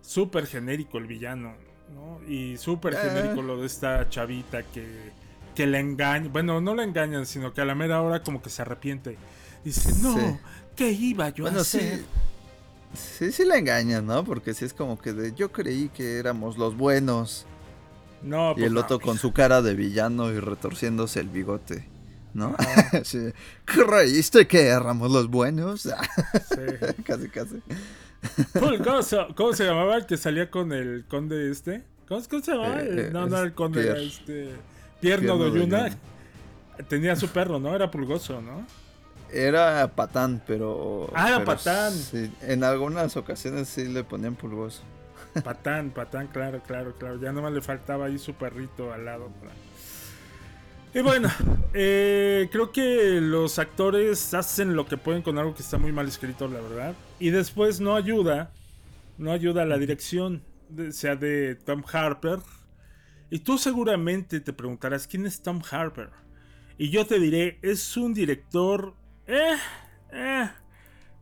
súper 0.03 0.47
genérico 0.47 0.99
el 0.99 1.07
villano. 1.07 1.55
¿no? 1.95 2.21
Y 2.29 2.57
súper 2.59 2.95
Eh. 2.95 2.97
genérico 3.03 3.41
lo 3.43 3.57
de 3.61 3.67
esta 3.67 4.09
chavita 4.11 4.63
que. 4.63 5.11
Que 5.55 5.67
la 5.67 5.79
engaña. 5.79 6.29
Bueno, 6.29 6.61
no 6.61 6.75
la 6.75 6.83
engañan, 6.85 7.25
sino 7.27 7.55
que 7.55 7.61
a 7.63 7.65
la 7.65 7.75
mera 7.75 8.03
hora 8.03 8.23
como 8.23 8.43
que 8.43 8.51
se 8.51 8.61
arrepiente. 8.63 9.17
Dice, 9.65 9.93
no, 10.03 10.15
Sí. 10.19 10.37
¿qué 10.77 10.91
iba 10.93 11.29
yo 11.31 11.47
a 11.47 11.51
hacer? 11.51 11.99
sí. 11.99 12.05
Sí, 13.19 13.33
sí 13.33 13.45
la 13.45 13.57
engañan, 13.59 14.07
¿no? 14.07 14.23
Porque 14.25 14.55
sí 14.55 14.65
es 14.65 14.73
como 14.73 14.97
que 15.01 15.13
de 15.13 15.35
yo 15.35 15.51
creí 15.51 15.89
que 15.89 16.19
éramos 16.19 16.57
los 16.59 16.77
buenos. 16.77 17.45
No, 18.23 18.53
y 18.53 18.55
pues 18.55 18.67
el 18.67 18.75
no, 18.75 18.81
otro 18.81 19.01
con 19.01 19.19
su 19.19 19.33
cara 19.33 19.63
de 19.63 19.75
villano 19.75 20.31
y 20.33 20.39
retorciéndose 20.39 21.19
el 21.19 21.29
bigote, 21.29 21.89
¿no? 22.35 22.55
Sí. 23.05 23.33
¿Creíste 23.65 24.47
que 24.47 24.69
éramos 24.69 25.11
los 25.11 25.29
buenos? 25.29 25.89
casi, 27.05 27.29
casi. 27.31 27.61
Pulgoso. 28.53 29.27
¿Cómo 29.35 29.53
se 29.55 29.65
llamaba 29.65 29.97
el 29.97 30.07
que 30.07 30.17
salía 30.17 30.51
con 30.51 30.73
el 30.73 31.05
conde 31.09 31.51
este? 31.51 31.83
¿Cómo, 32.07 32.23
cómo 32.31 32.43
se 32.45 32.53
llamaba? 32.53 32.81
Eh, 32.81 33.11
no, 33.13 33.27
no 33.27 33.37
era 33.39 33.45
el 33.47 33.55
conde, 33.55 33.83
Pierre. 33.83 34.07
este. 34.07 34.51
Pierno 35.01 35.37
Pierno 35.37 35.51
de 35.51 35.61
Yuna. 35.61 35.99
Tenía 36.89 37.17
su 37.17 37.29
perro, 37.29 37.59
¿no? 37.59 37.75
Era 37.75 37.91
Pulgoso, 37.91 38.41
¿no? 38.41 38.65
Era 39.35 39.89
patán, 39.97 40.41
pero. 40.47 41.11
Ah, 41.13 41.27
era 41.29 41.39
pero 41.39 41.57
Patán. 41.57 41.93
sí, 41.93 42.33
en 42.43 42.63
algunas 42.63 43.17
ocasiones 43.17 43.69
sí 43.69 43.85
le 43.87 44.05
ponían 44.05 44.37
pulgoso. 44.37 44.83
Patán, 45.43 45.91
patán, 45.91 46.29
claro, 46.29 46.63
claro, 46.65 46.95
claro. 46.95 47.21
Ya 47.21 47.33
nomás 47.33 47.53
le 47.53 47.61
faltaba 47.61 48.07
ahí 48.07 48.17
su 48.17 48.35
perrito 48.35 48.93
al 48.93 49.05
lado. 49.05 49.31
Y 50.95 51.01
bueno, 51.01 51.29
eh, 51.75 52.49
creo 52.53 52.71
que 52.71 53.21
los 53.21 53.59
actores 53.59 54.33
hacen 54.35 54.77
lo 54.77 54.87
que 54.87 54.97
pueden 54.97 55.23
con 55.23 55.37
algo 55.37 55.53
que 55.53 55.63
está 55.63 55.79
muy 55.79 55.91
mal 55.91 56.07
escrito, 56.07 56.47
la 56.47 56.61
verdad. 56.61 56.95
Y 57.19 57.31
después 57.31 57.81
no 57.81 57.97
ayuda, 57.97 58.53
no 59.19 59.33
ayuda 59.33 59.65
la 59.65 59.79
dirección, 59.79 60.45
sea 60.93 61.17
de 61.17 61.57
Tom 61.57 61.83
Harper. 61.93 62.39
Y 63.31 63.41
tú 63.41 63.59
seguramente 63.59 64.39
te 64.39 64.53
preguntarás, 64.53 65.09
¿quién 65.09 65.27
es 65.27 65.43
Tom 65.43 65.61
Harper? 65.69 66.11
Y 66.79 66.91
yo 66.91 67.05
te 67.05 67.19
diré, 67.19 67.59
es 67.63 67.97
un 67.97 68.15
director 68.15 68.95
eh, 69.27 69.57
eh, 70.13 70.51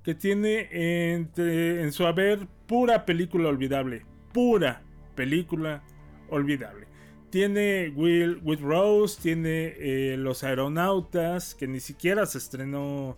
que 0.03 0.15
tiene 0.15 0.69
entre, 1.13 1.83
en 1.83 1.93
su 1.93 2.07
haber 2.07 2.47
pura 2.67 3.05
película 3.05 3.49
olvidable. 3.49 4.05
Pura 4.33 4.83
película 5.15 5.83
olvidable. 6.29 6.87
Tiene 7.31 7.93
Will 7.95 8.41
with 8.43 8.61
Rose, 8.61 9.21
tiene 9.21 9.75
eh, 9.79 10.17
Los 10.19 10.45
Aeronautas, 10.45 11.55
que 11.55 11.67
ni 11.67 11.81
siquiera 11.81 12.27
se 12.27 12.39
estrenó, 12.39 13.17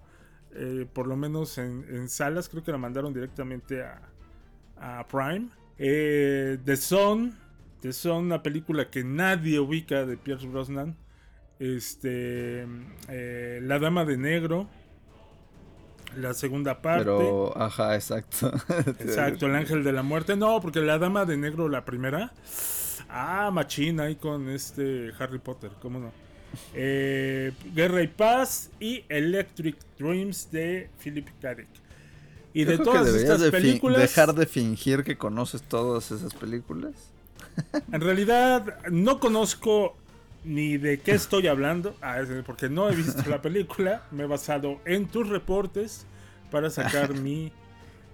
por 0.93 1.09
lo 1.09 1.17
menos 1.17 1.59
en, 1.59 2.09
salas, 2.09 2.49
creo 2.49 2.63
que 2.63 2.71
la 2.71 2.79
mandaron 2.79 3.13
directamente 3.13 3.83
a, 3.83 4.03
a 4.77 5.05
Prime. 5.09 5.49
The 5.77 6.77
Son, 6.77 7.35
The 7.81 7.93
Son, 7.93 8.27
una 8.27 8.41
película 8.41 8.89
que 8.89 9.03
nadie 9.03 9.59
ubica 9.59 10.07
de 10.07 10.17
Pierce 10.17 10.47
Brosnan. 10.47 10.97
Este, 11.59 12.67
eh, 13.09 13.61
La 13.63 13.79
Dama 13.79 14.05
de 14.05 14.17
Negro, 14.17 14.69
la 16.17 16.35
segunda 16.35 16.81
parte. 16.83 17.05
Pero, 17.05 17.57
ajá, 17.61 17.95
exacto. 17.95 18.53
Exacto, 19.01 19.47
el 19.47 19.55
ángel 19.57 19.83
de 19.85 19.93
la 19.93 20.03
muerte. 20.03 20.37
No, 20.37 20.61
porque 20.61 20.81
la 20.81 20.99
dama 20.99 21.25
de 21.25 21.37
negro, 21.37 21.69
la 21.69 21.85
primera. 21.85 22.33
Ah, 23.09 23.51
machina 23.53 24.05
ahí 24.05 24.17
con 24.17 24.49
este 24.49 25.11
Harry 25.19 25.39
Potter, 25.39 25.71
¿cómo 25.81 25.99
no? 25.99 26.13
Eh, 26.73 27.53
Guerra 27.75 28.03
y 28.03 28.09
Paz 28.09 28.71
y 28.79 29.05
Electric 29.09 29.77
Dreams 29.99 30.51
de 30.53 30.89
Philip 31.03 31.29
K. 31.41 31.55
Dick. 31.57 31.67
Y 32.53 32.65
Yo 32.65 32.71
de 32.71 32.77
creo 32.79 32.85
todas 32.93 33.09
estas 33.15 33.41
de 33.41 33.47
fi- 33.51 33.57
películas, 33.57 34.01
dejar 34.01 34.35
de 34.35 34.47
fingir 34.47 35.03
que 35.03 35.19
conoces 35.19 35.63
todas 35.63 36.13
esas 36.13 36.33
películas. 36.35 36.93
en 37.93 38.01
realidad 38.01 38.79
no 38.91 39.19
conozco 39.19 39.97
ni 40.45 40.77
de 40.77 41.01
qué 41.01 41.13
estoy 41.13 41.47
hablando, 41.47 41.97
ah, 42.03 42.21
porque 42.47 42.69
no 42.69 42.91
he 42.91 42.95
visto 42.95 43.29
la 43.29 43.41
película, 43.43 44.07
me 44.11 44.25
he 44.25 44.27
basado 44.27 44.81
en 44.85 45.07
tus 45.07 45.29
reportes 45.29 46.07
para 46.51 46.71
sacar 46.71 47.15
mi 47.21 47.53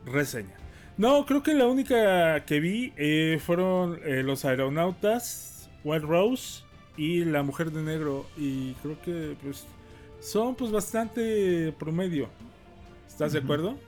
reseña. 0.07 0.57
No, 0.97 1.25
creo 1.25 1.43
que 1.43 1.55
la 1.55 1.67
única 1.67 2.45
que 2.45 2.61
vi 2.61 2.93
eh, 2.97 3.41
fueron 3.45 3.99
eh, 4.05 4.23
los 4.23 4.45
aeronautas, 4.45 5.71
White 5.83 6.05
Rose 6.05 6.63
y 6.97 7.25
la 7.25 7.43
mujer 7.43 7.71
de 7.73 7.83
negro. 7.83 8.27
Y 8.37 8.75
creo 8.75 9.01
que 9.01 9.35
pues 9.43 9.65
son 10.21 10.55
pues 10.55 10.71
bastante 10.71 11.73
promedio. 11.79 12.29
¿Estás 13.09 13.33
de 13.33 13.39
acuerdo? 13.39 13.79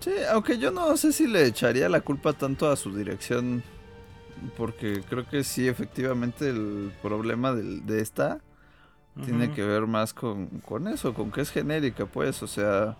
Sí, 0.00 0.12
aunque 0.30 0.58
yo 0.58 0.70
no 0.70 0.96
sé 0.96 1.12
si 1.12 1.26
le 1.26 1.46
echaría 1.46 1.88
la 1.88 2.02
culpa 2.02 2.32
tanto 2.34 2.70
a 2.70 2.76
su 2.76 2.94
dirección. 2.94 3.62
Porque 4.56 5.02
creo 5.08 5.26
que 5.28 5.44
sí, 5.44 5.68
efectivamente, 5.68 6.48
el 6.48 6.92
problema 7.02 7.54
del- 7.54 7.84
de 7.86 8.00
esta 8.02 8.40
tiene 9.24 9.50
que 9.52 9.64
ver 9.64 9.86
más 9.86 10.14
con, 10.14 10.46
con 10.64 10.86
eso, 10.88 11.12
con 11.14 11.30
que 11.32 11.40
es 11.40 11.50
genérica, 11.50 12.06
pues. 12.06 12.42
O 12.42 12.46
sea, 12.46 12.96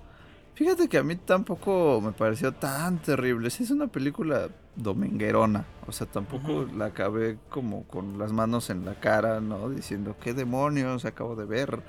fíjate 0.55 0.89
que 0.89 0.99
a 0.99 1.03
mí 1.05 1.15
tampoco 1.17 2.01
me 2.01 2.13
pareció 2.13 2.53
tan 2.53 2.99
terrible. 2.99 3.51
Sí, 3.51 3.63
es 3.65 3.71
una 3.71 3.87
película 3.87 4.49
dominguerona. 4.75 5.65
O 5.87 5.93
sea, 5.93 6.07
tampoco 6.07 6.67
la 6.77 6.87
acabé 6.87 7.39
como 7.49 7.85
con 7.85 8.19
las 8.19 8.33
manos 8.33 8.69
en 8.71 8.85
la 8.85 8.95
cara, 8.95 9.41
¿no? 9.41 9.69
Diciendo, 9.71 10.17
¿qué 10.21 10.35
demonios 10.35 11.05
acabo 11.05 11.37
de 11.37 11.45
ver? 11.47 11.81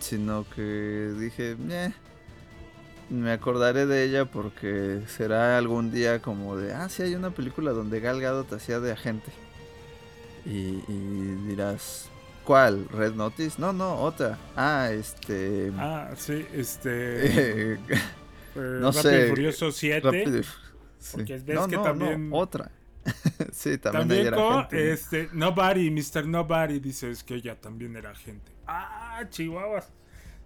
Sino 0.00 0.44
que 0.54 1.12
dije, 1.18 1.56
"Meh". 1.56 1.92
Me 3.10 3.32
acordaré 3.32 3.86
de 3.86 4.04
ella 4.04 4.24
porque 4.26 5.02
será 5.08 5.58
algún 5.58 5.90
día 5.90 6.22
como 6.22 6.56
de, 6.56 6.72
ah, 6.72 6.88
sí 6.88 7.02
hay 7.02 7.14
una 7.16 7.32
película 7.32 7.72
donde 7.72 8.00
Gal 8.00 8.20
Gadot 8.20 8.52
hacía 8.52 8.78
de 8.80 8.92
agente. 8.92 9.32
Y, 10.44 10.84
y 10.88 11.36
dirás, 11.48 12.08
¿cuál? 12.44 12.88
¿Red 12.88 13.14
Notice? 13.14 13.60
No, 13.60 13.72
no, 13.72 13.96
otra. 13.96 14.38
Ah, 14.56 14.90
este... 14.92 15.72
Ah, 15.76 16.10
sí, 16.16 16.46
este. 16.52 17.74
eh, 17.74 17.78
no 18.54 18.92
Rápido 18.92 19.02
sé. 19.02 19.28
Furioso 19.28 19.72
7. 19.72 20.00
Rápido 20.00 20.42
sí. 20.42 20.48
Porque 21.12 21.38
ves 21.38 21.56
no, 21.56 21.66
que 21.68 21.76
no, 21.76 21.82
también- 21.82 22.30
no, 22.30 22.36
otra. 22.36 22.70
sí, 23.52 23.78
también, 23.78 24.08
También 24.08 24.26
era 24.28 24.36
con 24.36 24.52
agente, 24.58 24.76
¿no? 24.76 24.92
este, 24.92 25.28
Nobody, 25.32 25.90
Mr. 25.90 26.26
Nobody, 26.26 26.78
dices 26.80 27.24
que 27.24 27.34
ella 27.34 27.60
también 27.60 27.96
era 27.96 28.10
agente. 28.10 28.52
Ah, 28.66 29.24
chihuahuas. 29.28 29.90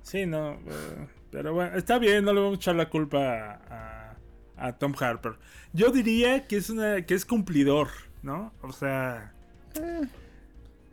Sí, 0.05 0.27
no. 0.27 0.53
eh, 0.53 1.09
pero 1.33 1.53
bueno, 1.53 1.77
está 1.77 1.99
bien, 1.99 2.25
no 2.25 2.33
le 2.33 2.41
vamos 2.41 2.59
a 2.59 2.61
echar 2.61 2.77
la 2.77 2.89
culpa 2.91 3.19
a, 3.19 4.15
a- 4.59 4.69
a 4.69 4.79
Tom 4.79 4.95
Harper. 4.99 5.33
Yo 5.73 5.91
diría 5.91 6.47
que 6.47 6.57
es, 6.59 6.71
una, 6.71 7.05
que 7.05 7.15
es 7.15 7.25
cumplidor. 7.27 7.89
¿no? 8.23 8.53
O 8.63 8.73
sea, 8.73 9.35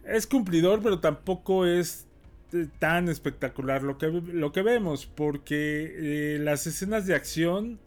es 0.03 0.27
cumplidor, 0.27 0.81
pero 0.81 0.99
tampoco 0.99 1.65
es 1.65 2.07
eh, 2.53 2.67
tan 2.79 3.07
espectacular 3.07 3.83
lo 3.83 3.97
que, 3.97 4.07
lo 4.07 4.51
que 4.51 4.61
vemos, 4.63 5.05
porque 5.05 6.35
eh, 6.35 6.39
las 6.39 6.67
escenas 6.67 7.05
de 7.05 7.15
acción, 7.15 7.79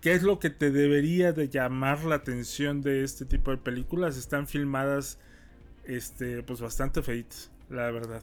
que 0.00 0.12
es 0.14 0.22
lo 0.22 0.38
que 0.40 0.50
te 0.50 0.70
debería 0.70 1.32
de 1.32 1.48
llamar 1.48 2.04
la 2.04 2.16
atención 2.16 2.82
de 2.82 3.04
este 3.04 3.24
tipo 3.24 3.50
de 3.52 3.56
películas, 3.58 4.16
están 4.18 4.46
filmadas 4.46 5.18
este, 5.84 6.42
pues 6.42 6.60
bastante 6.60 7.02
feitas, 7.02 7.50
la 7.70 7.90
verdad. 7.90 8.22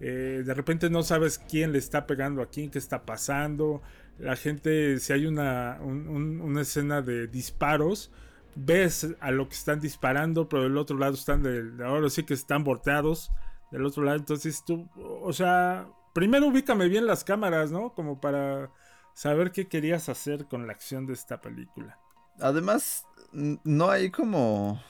Eh, 0.00 0.42
de 0.44 0.54
repente 0.54 0.90
no 0.90 1.02
sabes 1.02 1.38
quién 1.38 1.72
le 1.72 1.78
está 1.78 2.06
pegando 2.06 2.42
a 2.42 2.46
quién, 2.50 2.70
qué 2.70 2.78
está 2.78 3.02
pasando. 3.06 3.82
La 4.18 4.36
gente, 4.36 4.98
si 5.00 5.12
hay 5.12 5.26
una, 5.26 5.78
un- 5.80 6.08
un- 6.08 6.40
una 6.40 6.60
escena 6.62 7.02
de 7.02 7.26
disparos, 7.28 8.10
ves 8.54 9.06
a 9.20 9.30
lo 9.30 9.48
que 9.48 9.54
están 9.54 9.80
disparando, 9.80 10.48
pero 10.48 10.62
del 10.64 10.76
otro 10.78 10.96
lado 10.98 11.14
están, 11.14 11.42
del, 11.42 11.80
ahora 11.82 12.08
sí 12.10 12.24
que 12.24 12.34
están 12.34 12.64
volteados 12.64 13.30
del 13.70 13.84
otro 13.84 14.02
lado. 14.04 14.16
Entonces 14.18 14.64
tú, 14.64 14.88
o 14.96 15.32
sea, 15.32 15.86
primero 16.14 16.46
ubícame 16.48 16.88
bien 16.88 17.06
las 17.06 17.24
cámaras, 17.24 17.70
¿no? 17.70 17.92
Como 17.94 18.20
para 18.20 18.70
saber 19.14 19.50
qué 19.52 19.66
querías 19.66 20.08
hacer 20.08 20.46
con 20.46 20.66
la 20.66 20.72
acción 20.72 21.06
de 21.06 21.12
esta 21.14 21.40
película. 21.40 21.98
Además, 22.40 23.06
no 23.32 23.90
hay 23.90 24.10
como. 24.10 24.80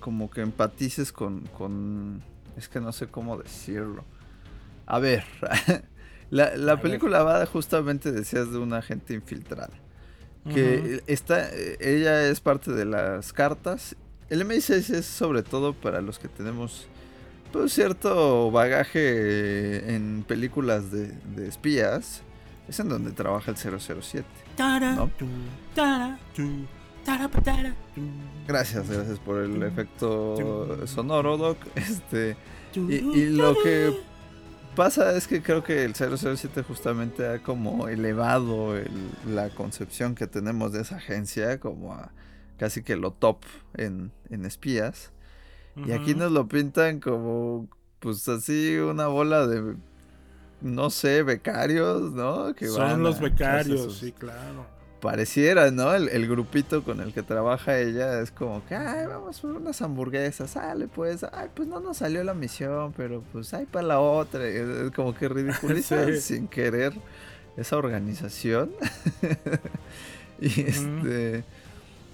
Como 0.00 0.30
que 0.30 0.40
empatices 0.42 1.12
con. 1.12 1.40
con 1.48 2.22
es 2.56 2.68
que 2.68 2.80
no 2.80 2.92
sé 2.92 3.06
cómo 3.06 3.36
decirlo. 3.38 4.04
A 4.86 4.98
ver. 4.98 5.24
la 6.30 6.56
la 6.56 6.72
A 6.72 6.74
ver. 6.76 6.82
película 6.82 7.22
va 7.22 7.44
justamente, 7.46 8.12
decías, 8.12 8.50
de 8.52 8.58
una 8.58 8.78
agente 8.78 9.14
infiltrada. 9.14 9.70
Que 10.52 11.02
está. 11.06 11.50
Ella 11.80 12.24
es 12.28 12.40
parte 12.40 12.72
de 12.72 12.86
las 12.86 13.32
cartas. 13.32 13.94
El 14.30 14.46
MI6 14.46 14.94
es 14.94 15.06
sobre 15.06 15.42
todo 15.42 15.74
para 15.74 16.00
los 16.00 16.18
que 16.18 16.28
tenemos. 16.28 16.86
Pues 17.52 17.72
cierto 17.72 18.50
bagaje 18.50 19.94
en 19.94 20.24
películas 20.26 20.90
de, 20.90 21.08
de 21.36 21.48
espías. 21.48 22.22
Es 22.68 22.80
en 22.80 22.88
donde 22.88 23.10
trabaja 23.12 23.50
el 23.50 23.56
007. 23.56 24.24
¿no? 24.94 25.10
Gracias, 28.46 28.88
gracias 28.90 29.18
por 29.18 29.38
el 29.42 29.62
efecto 29.62 30.86
sonoro, 30.86 31.36
Doc. 31.36 31.58
Este, 31.76 32.36
y, 32.74 32.96
y 33.18 33.26
lo 33.30 33.54
que 33.62 33.96
pasa 34.76 35.16
es 35.16 35.26
que 35.28 35.42
creo 35.42 35.62
que 35.64 35.84
el 35.84 35.94
007 35.94 36.62
justamente 36.62 37.26
ha 37.26 37.42
como 37.42 37.88
elevado 37.88 38.76
el- 38.76 38.88
la 39.34 39.50
concepción 39.50 40.14
que 40.14 40.26
tenemos 40.26 40.72
de 40.72 40.82
esa 40.82 40.96
agencia 40.96 41.58
como 41.60 41.92
a 41.94 42.10
casi 42.58 42.82
que 42.82 42.96
lo 42.96 43.12
top 43.12 43.38
en, 43.74 44.12
en 44.30 44.44
espías. 44.44 45.12
Y 45.76 45.92
aquí 45.92 46.14
nos 46.14 46.30
lo 46.32 46.46
pintan 46.48 47.00
como, 47.00 47.68
pues 48.00 48.28
así, 48.28 48.76
una 48.76 49.06
bola 49.06 49.46
de, 49.46 49.76
no 50.60 50.90
sé, 50.90 51.22
becarios, 51.22 52.12
¿no? 52.12 52.54
Que 52.54 52.66
van 52.68 52.90
Son 52.90 53.02
los 53.02 53.20
becarios, 53.20 53.80
sus- 53.84 53.98
sí, 53.98 54.12
claro. 54.12 54.66
Pareciera, 55.00 55.70
¿no? 55.70 55.94
El, 55.94 56.08
el 56.10 56.28
grupito 56.28 56.82
con 56.84 57.00
el 57.00 57.12
que 57.14 57.22
trabaja 57.22 57.78
ella 57.78 58.20
es 58.20 58.30
como 58.30 58.64
que, 58.66 58.74
ay, 58.74 59.06
vamos 59.06 59.40
por 59.40 59.52
unas 59.52 59.80
hamburguesas, 59.82 60.50
sale 60.50 60.88
pues, 60.88 61.24
ay, 61.32 61.48
pues 61.54 61.68
no 61.68 61.80
nos 61.80 61.96
salió 61.98 62.22
la 62.22 62.34
misión, 62.34 62.92
pero 62.96 63.22
pues 63.32 63.54
hay 63.54 63.64
para 63.66 63.86
la 63.86 64.00
otra. 64.00 64.46
Es, 64.46 64.68
es 64.68 64.90
como 64.92 65.14
que 65.14 65.28
ridiculiza 65.28 66.04
Sí. 66.12 66.20
sin 66.20 66.48
querer 66.48 66.92
esa 67.56 67.76
organización. 67.76 68.70
y 70.40 70.60
este... 70.60 71.44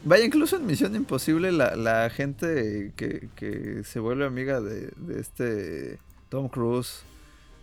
Vaya, 0.04 0.24
incluso 0.24 0.56
en 0.56 0.66
Misión 0.66 0.94
Imposible, 0.94 1.50
la, 1.50 1.74
la 1.74 2.08
gente 2.10 2.92
que, 2.94 3.28
que 3.34 3.82
se 3.82 3.98
vuelve 3.98 4.24
amiga 4.24 4.60
de, 4.60 4.92
de 4.96 5.20
este 5.20 5.98
Tom 6.28 6.48
Cruise 6.48 7.00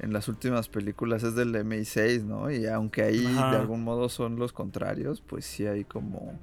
en 0.04 0.12
las 0.12 0.28
últimas 0.28 0.68
películas 0.68 1.24
es 1.24 1.34
del 1.34 1.56
MI6, 1.56 2.24
¿no? 2.24 2.52
Y 2.52 2.68
aunque 2.68 3.04
ahí 3.04 3.26
Ajá. 3.26 3.52
de 3.52 3.58
algún 3.58 3.84
modo 3.84 4.10
son 4.10 4.38
los 4.38 4.52
contrarios, 4.52 5.22
pues 5.26 5.46
sí 5.46 5.66
hay 5.66 5.86
como, 5.86 6.38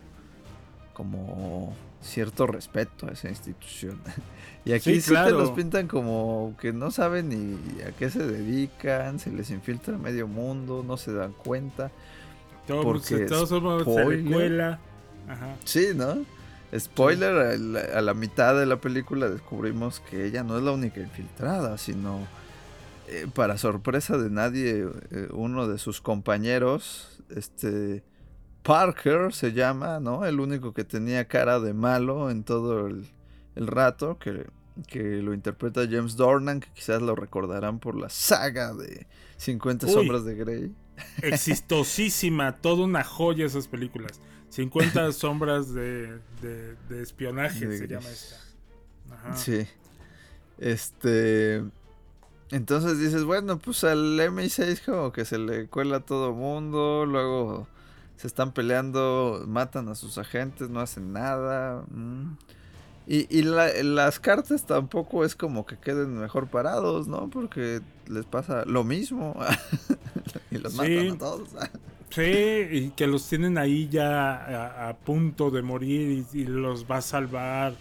como 0.94 1.77
cierto 2.01 2.46
respeto 2.46 3.07
a 3.07 3.11
esa 3.11 3.29
institución. 3.29 4.01
y 4.64 4.73
aquí 4.73 4.94
Sí, 4.94 5.01
sí, 5.03 5.14
te 5.14 5.31
los 5.33 5.51
pintan 5.51 5.88
como 5.88 6.55
que 6.59 6.73
no 6.73 6.90
saben 6.90 7.29
ni 7.29 7.83
a 7.83 7.92
qué 7.92 8.09
se 8.09 8.27
dedican, 8.27 9.18
se 9.18 9.31
les 9.31 9.51
infiltra 9.51 9.99
medio 9.99 10.27
mundo, 10.27 10.83
no 10.87 10.96
se 10.96 11.12
dan 11.12 11.33
cuenta. 11.33 11.90
Todo, 12.66 12.83
porque 12.83 13.29
se 13.29 13.29
spoiler. 13.29 14.79
Ajá. 15.29 15.57
Sí, 15.64 15.88
¿no? 15.94 16.25
Spoiler, 16.79 17.35
a 17.35 17.57
la, 17.57 17.81
a 17.81 18.01
la 18.01 18.14
mitad 18.14 18.59
de 18.59 18.64
la 18.64 18.77
película 18.77 19.29
descubrimos 19.29 20.01
que 20.01 20.25
ella 20.25 20.44
no 20.44 20.57
es 20.57 20.62
la 20.62 20.70
única 20.70 21.01
infiltrada, 21.01 21.77
sino, 21.77 22.20
eh, 23.11 23.27
para 23.35 23.59
sorpresa 23.59 24.16
de 24.18 24.31
nadie, 24.31 24.87
eh, 25.11 25.29
uno 25.33 25.66
de 25.66 25.79
sus 25.79 26.01
compañeros, 26.01 27.23
este, 27.29 28.05
Parker 28.62 29.33
se 29.33 29.53
llama, 29.53 30.01
¿no? 30.01 30.25
El 30.25 30.38
único 30.40 30.73
que 30.73 30.85
tenía 30.85 31.27
cara 31.27 31.61
de 31.61 31.75
malo 31.75 32.31
en 32.31 32.44
todo 32.44 32.87
el, 32.87 33.07
el 33.57 33.66
rato, 33.66 34.18
que, 34.18 34.46
que 34.87 35.23
lo 35.23 35.35
interpreta 35.35 35.88
James 35.90 36.16
Dornan, 36.16 36.61
que 36.61 36.68
quizás 36.73 37.03
lo 37.03 37.14
recordarán 37.14 37.81
por 37.81 37.96
la 37.96 38.09
saga 38.09 38.75
de 38.75 39.07
50 39.38 39.87
Uy. 39.87 39.92
sombras 39.92 40.25
de 40.25 40.35
Grey. 40.37 40.75
Exitosísima, 41.23 42.59
toda 42.59 42.85
una 42.85 43.03
joya 43.03 43.46
esas 43.46 43.66
películas. 43.66 44.20
50 44.51 45.12
sombras 45.12 45.73
de, 45.73 46.18
de, 46.42 46.77
de 46.88 47.03
espionaje 47.03 47.66
De 47.66 47.79
se 47.79 47.88
llama 47.88 48.09
esta. 48.09 48.37
Ajá. 49.12 49.37
Sí. 49.37 49.66
Este. 50.59 51.64
Entonces 52.51 52.99
dices, 52.99 53.25
bueno, 53.25 53.59
pues 53.59 53.85
al 53.85 54.19
MI6 54.19 54.81
como 54.85 55.13
que 55.13 55.25
se 55.25 55.39
le 55.39 55.67
cuela 55.69 55.99
a 55.99 56.01
todo 56.01 56.33
mundo, 56.33 57.07
luego 57.07 57.69
se 58.17 58.27
están 58.27 58.53
peleando, 58.53 59.45
matan 59.47 59.89
a 59.89 59.95
sus 59.95 60.19
agentes, 60.19 60.69
no 60.69 60.81
hacen 60.81 61.13
nada. 61.13 61.85
mm. 61.91 62.37
Y, 63.07 63.27
y 63.37 63.43
la- 63.43 63.73
las 63.83 64.21
cartas 64.21 64.67
tampoco 64.67 65.25
es 65.25 65.35
como 65.35 65.67
que 65.67 65.77
queden 65.79 66.19
mejor 66.19 66.49
parados, 66.49 67.09
¿no? 67.09 67.29
Porque 67.31 67.81
les 68.07 68.25
pasa 68.27 68.65
lo 68.67 68.85
mismo. 68.85 69.35
y 70.51 70.59
los 70.59 70.73
Sí. 70.75 70.79
matan 70.79 71.11
a 71.11 71.19
todos. 71.19 71.49
Sí, 72.11 72.23
y 72.71 72.91
que 72.97 73.07
los 73.07 73.29
tienen 73.29 73.57
ahí 73.59 73.89
ya 73.89 74.35
a, 74.35 74.89
a 74.91 74.97
punto 74.97 75.51
de 75.51 75.63
morir 75.63 76.27
y, 76.35 76.39
y 76.41 76.45
los 76.45 76.85
va 76.91 76.99
a 76.99 77.03
salvar 77.03 77.75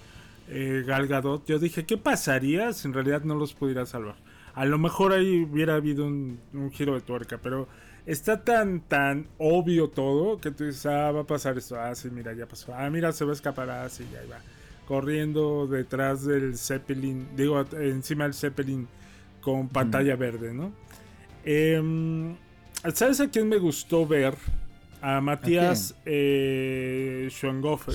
eh, 0.47 0.83
Gal 0.85 1.07
Gadot. 1.07 1.45
Yo 1.47 1.59
dije, 1.59 1.85
¿qué 1.85 1.97
pasaría 1.97 2.71
si 2.73 2.87
en 2.87 2.93
realidad 2.93 3.23
no 3.23 3.35
los 3.35 3.53
pudiera 3.53 3.85
salvar? 3.85 4.15
A 4.55 4.65
lo 4.65 4.77
mejor 4.77 5.13
ahí 5.13 5.43
hubiera 5.43 5.75
habido 5.75 6.05
un, 6.05 6.39
un 6.53 6.71
giro 6.71 6.93
de 6.95 7.01
tuerca, 7.01 7.37
pero 7.41 7.67
está 8.05 8.43
tan, 8.43 8.81
tan 8.81 9.27
obvio 9.37 9.89
todo 9.89 10.39
que 10.39 10.51
tú 10.51 10.63
dices, 10.65 10.85
ah, 10.85 11.11
va 11.11 11.21
a 11.21 11.25
pasar 11.25 11.57
esto. 11.57 11.79
Ah, 11.79 11.93
sí, 11.95 12.09
mira, 12.09 12.33
ya 12.33 12.45
pasó. 12.47 12.73
Ah, 12.75 12.89
mira, 12.89 13.11
se 13.11 13.25
va 13.25 13.31
a 13.31 13.35
escapar. 13.35 13.69
Ah, 13.69 13.87
sí, 13.89 14.05
ya 14.11 14.19
va. 14.29 14.39
Corriendo 14.87 15.67
detrás 15.67 16.25
del 16.25 16.57
Zeppelin, 16.57 17.27
digo, 17.35 17.63
encima 17.79 18.23
del 18.23 18.33
Zeppelin 18.33 18.87
con 19.41 19.67
pantalla 19.69 20.15
verde, 20.15 20.53
¿no? 20.53 20.71
Em, 21.45 22.35
¿Sabes 22.93 23.19
a 23.19 23.29
quién 23.29 23.47
me 23.47 23.57
gustó 23.57 24.05
ver? 24.07 24.33
A 25.01 25.21
Matías 25.21 25.95
eh, 26.05 27.27
Schoenhofer. 27.31 27.93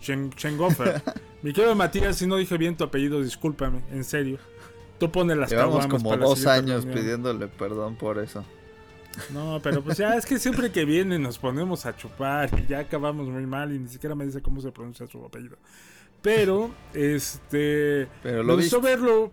Schoen- 0.00 0.30
Schoenhofer. 0.36 1.02
Mi 1.46 1.52
querido 1.52 1.76
Matías, 1.76 2.16
si 2.16 2.26
no 2.26 2.34
dije 2.34 2.58
bien 2.58 2.76
tu 2.76 2.82
apellido, 2.82 3.22
discúlpame, 3.22 3.80
en 3.92 4.02
serio. 4.02 4.38
Tú 4.98 5.12
pones 5.12 5.36
las 5.36 5.48
Llevamos 5.48 5.86
como 5.86 6.16
dos 6.16 6.44
años 6.44 6.82
reunión. 6.82 6.92
pidiéndole 7.04 7.46
perdón 7.46 7.94
por 7.94 8.18
eso. 8.18 8.44
No, 9.32 9.60
pero 9.62 9.80
pues 9.80 9.96
ya 9.96 10.16
es 10.16 10.26
que 10.26 10.40
siempre 10.40 10.72
que 10.72 10.84
viene 10.84 11.20
nos 11.20 11.38
ponemos 11.38 11.86
a 11.86 11.96
chupar 11.96 12.50
y 12.58 12.66
ya 12.66 12.80
acabamos 12.80 13.28
muy 13.28 13.46
mal 13.46 13.72
y 13.72 13.78
ni 13.78 13.86
siquiera 13.86 14.16
me 14.16 14.26
dice 14.26 14.42
cómo 14.42 14.60
se 14.60 14.72
pronuncia 14.72 15.06
su 15.06 15.24
apellido. 15.24 15.56
Pero, 16.20 16.72
este. 16.92 18.08
Pero 18.24 18.38
me 18.38 18.44
lo 18.48 18.56
gustó 18.56 18.80
viste. 18.80 18.96
verlo. 18.96 19.30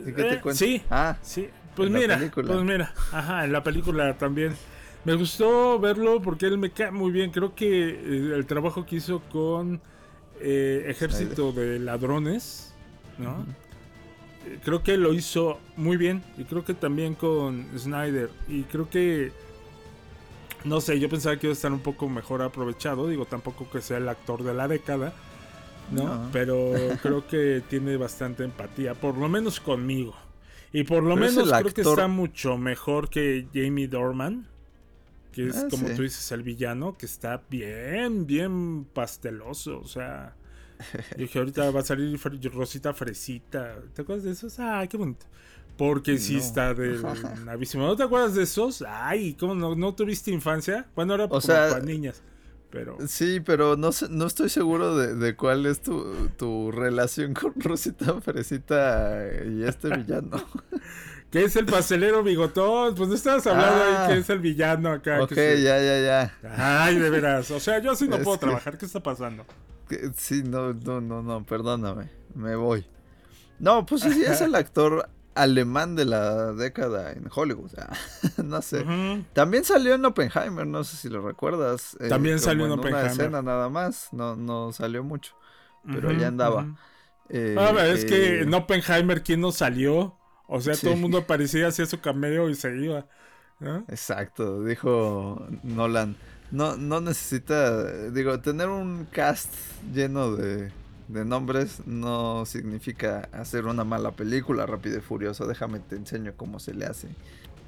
¿Y 0.00 0.04
qué 0.06 0.22
te 0.22 0.32
Eh, 0.32 0.40
cuenta? 0.40 0.58
Sí, 0.58 0.82
Ah, 0.88 1.18
sí. 1.20 1.50
Pues 1.76 1.90
mira, 1.90 2.18
pues 2.34 2.62
mira, 2.62 2.94
ajá, 3.12 3.44
en 3.44 3.52
la 3.52 3.62
película 3.62 4.16
también. 4.16 4.54
Me 5.04 5.16
gustó 5.16 5.78
verlo 5.78 6.22
porque 6.22 6.46
él 6.46 6.56
me 6.56 6.70
cae 6.70 6.90
muy 6.92 7.10
bien. 7.12 7.30
Creo 7.30 7.54
que 7.54 7.90
eh, 7.90 8.32
el 8.36 8.46
trabajo 8.46 8.86
que 8.86 8.96
hizo 8.96 9.20
con 9.30 9.82
eh, 10.42 10.84
Ejército 10.88 11.52
de 11.52 11.78
Ladrones, 11.78 12.74
¿no? 13.18 13.46
Eh, 14.46 14.58
Creo 14.64 14.82
que 14.82 14.96
lo 14.96 15.12
hizo 15.14 15.58
muy 15.76 15.96
bien. 15.96 16.22
Y 16.36 16.44
creo 16.44 16.64
que 16.64 16.74
también 16.74 17.14
con 17.14 17.66
Snyder. 17.78 18.30
Y 18.48 18.62
creo 18.64 18.90
que. 18.90 19.32
No 20.64 20.80
sé, 20.80 21.00
yo 21.00 21.08
pensaba 21.08 21.36
que 21.36 21.46
iba 21.46 21.52
a 21.52 21.54
estar 21.54 21.72
un 21.72 21.80
poco 21.80 22.08
mejor 22.08 22.42
aprovechado. 22.42 23.08
Digo, 23.08 23.24
tampoco 23.26 23.68
que 23.70 23.80
sea 23.80 23.98
el 23.98 24.08
actor 24.08 24.42
de 24.42 24.54
la 24.54 24.68
década. 24.68 25.12
¿no? 25.90 26.04
No. 26.04 26.28
Pero 26.32 26.72
creo 27.02 27.26
que 27.26 27.62
tiene 27.68 27.96
bastante 27.96 28.44
empatía, 28.44 28.94
por 28.94 29.16
lo 29.16 29.28
menos 29.28 29.60
conmigo. 29.60 30.14
Y 30.72 30.84
por 30.84 31.02
lo 31.02 31.14
Pero 31.14 31.26
menos 31.26 31.52
creo 31.52 31.74
que 31.74 31.80
está 31.82 32.08
mucho 32.08 32.56
mejor 32.56 33.10
que 33.10 33.46
Jamie 33.52 33.88
Dorman. 33.88 34.48
Que 35.32 35.48
es 35.48 35.56
Ah, 35.56 35.68
como 35.70 35.88
sí. 35.88 35.94
tú 35.96 36.02
dices, 36.02 36.30
el 36.32 36.42
villano, 36.42 36.96
que 36.96 37.06
está 37.06 37.42
bien, 37.50 38.26
bien 38.26 38.84
pasteloso. 38.92 39.80
O 39.80 39.88
sea, 39.88 40.36
yo 41.16 41.18
dije, 41.18 41.38
ahorita 41.38 41.70
va 41.70 41.80
a 41.80 41.84
salir 41.84 42.18
Rosita 42.52 42.94
Fresita. 42.94 43.76
¿Te 43.94 44.02
acuerdas 44.02 44.24
de 44.24 44.32
esos? 44.32 44.58
Ah, 44.60 44.86
qué 44.88 44.96
bonito. 44.96 45.26
Porque 45.76 46.18
sí 46.18 46.34
No. 46.34 46.40
está 46.40 46.74
de 46.74 46.98
navísimo. 47.44 47.86
¿No 47.86 47.96
te 47.96 48.02
acuerdas 48.04 48.34
de 48.34 48.42
esos? 48.44 48.84
Ay, 48.86 49.34
¿cómo 49.34 49.54
no, 49.54 49.74
no 49.74 49.94
tuviste 49.94 50.30
infancia? 50.30 50.86
Bueno, 50.94 51.14
era 51.14 51.28
como 51.28 51.40
sea, 51.40 51.70
para 51.70 51.84
niñas. 51.84 52.22
Pero 52.70 52.96
Sí, 53.06 53.40
pero 53.40 53.76
no, 53.76 53.90
no 54.10 54.26
estoy 54.26 54.48
seguro 54.48 54.96
de, 54.96 55.14
de 55.14 55.36
cuál 55.36 55.66
es 55.66 55.82
tu, 55.82 56.28
tu 56.38 56.70
relación 56.72 57.34
con 57.34 57.52
Rosita 57.56 58.20
Fresita 58.20 59.26
y 59.46 59.64
este 59.64 59.90
villano. 59.96 60.38
¿qué 61.32 61.44
es 61.44 61.56
el 61.56 61.66
pastelero 61.66 62.22
bigotón? 62.22 62.94
Pues 62.94 63.08
no 63.08 63.14
estabas 63.16 63.44
hablando 63.48 63.82
Ah. 63.82 64.06
ahí 64.06 64.14
que 64.14 64.20
es 64.20 64.30
el 64.30 64.38
villano 64.38 64.90
acá. 64.92 65.20
ok, 65.22 65.30
que 65.30 65.34
se- 65.56 65.62
ya, 65.62 65.80
ya, 65.80 66.00
ya. 66.42 66.84
Ay, 66.84 66.96
de 66.98 67.10
veras. 67.10 67.50
O 67.50 67.58
sea, 67.58 67.80
yo 67.80 67.90
así 67.90 68.06
no 68.06 68.16
Es 68.16 68.22
puedo 68.22 68.38
que- 68.38 68.46
trabajar. 68.46 68.78
¿Qué 68.78 68.86
está 68.86 69.00
pasando? 69.02 69.44
Que- 69.88 70.10
Sí, 70.16 70.42
no, 70.44 70.72
no, 70.74 71.00
no, 71.00 71.22
no, 71.22 71.44
perdóname, 71.44 72.08
me 72.34 72.54
voy. 72.54 72.86
No, 73.58 73.84
pues 73.86 74.02
sí, 74.02 74.22
es 74.24 74.40
el 74.40 74.54
actor 74.54 75.08
alemán 75.34 75.96
de 75.96 76.04
la 76.04 76.52
década 76.52 77.12
en 77.12 77.26
Hollywood, 77.34 77.64
o 77.64 77.68
sea, 77.70 77.88
no 78.44 78.60
sé. 78.60 78.84
También 79.32 79.64
salió 79.64 79.94
en 79.94 80.04
Oppenheimer, 80.04 80.66
no 80.66 80.84
sé 80.84 80.96
si 80.96 81.08
lo 81.08 81.26
recuerdas. 81.26 81.96
eh, 82.00 82.08
También 82.08 82.38
salió 82.38 82.66
en 82.66 82.72
Una 82.72 82.80
Oppenheimer. 82.80 83.10
escena 83.10 83.40
nada 83.42 83.68
más, 83.70 84.08
no, 84.12 84.36
no 84.36 84.72
salió 84.72 85.02
mucho, 85.02 85.34
pero 85.86 86.10
Ujú, 86.10 86.18
ya 86.18 86.28
andaba. 86.28 86.66
Eh, 87.30 87.56
Ah, 87.58 87.72
es 87.86 88.04
que 88.04 88.40
eh, 88.40 88.42
en 88.42 88.52
Oppenheimer, 88.52 89.22
¿quién 89.22 89.40
no 89.40 89.52
salió? 89.52 90.18
O 90.46 90.60
sea, 90.60 90.74
Sí. 90.74 90.82
todo 90.82 90.94
el 90.94 91.00
mundo 91.00 91.18
aparecía, 91.18 91.68
hacía 91.68 91.86
su 91.86 92.00
cameo 92.00 92.48
y 92.48 92.54
se 92.54 92.76
iba. 92.76 93.06
¿no? 93.60 93.84
Exacto, 93.88 94.64
dijo 94.64 95.46
Nolan. 95.62 96.16
No, 96.50 96.76
no 96.76 97.00
necesita, 97.00 98.10
digo, 98.10 98.40
tener 98.40 98.68
un 98.68 99.06
cast 99.10 99.52
lleno 99.94 100.34
de, 100.36 100.70
de 101.08 101.24
nombres 101.24 101.86
no 101.86 102.44
significa 102.44 103.28
hacer 103.32 103.64
una 103.66 103.84
mala 103.84 104.10
película, 104.12 104.66
Rápido 104.66 104.98
y 104.98 105.00
Furioso. 105.00 105.46
Déjame 105.46 105.78
te 105.78 105.96
enseño 105.96 106.34
cómo 106.36 106.58
se 106.60 106.74
le 106.74 106.84
hace. 106.86 107.08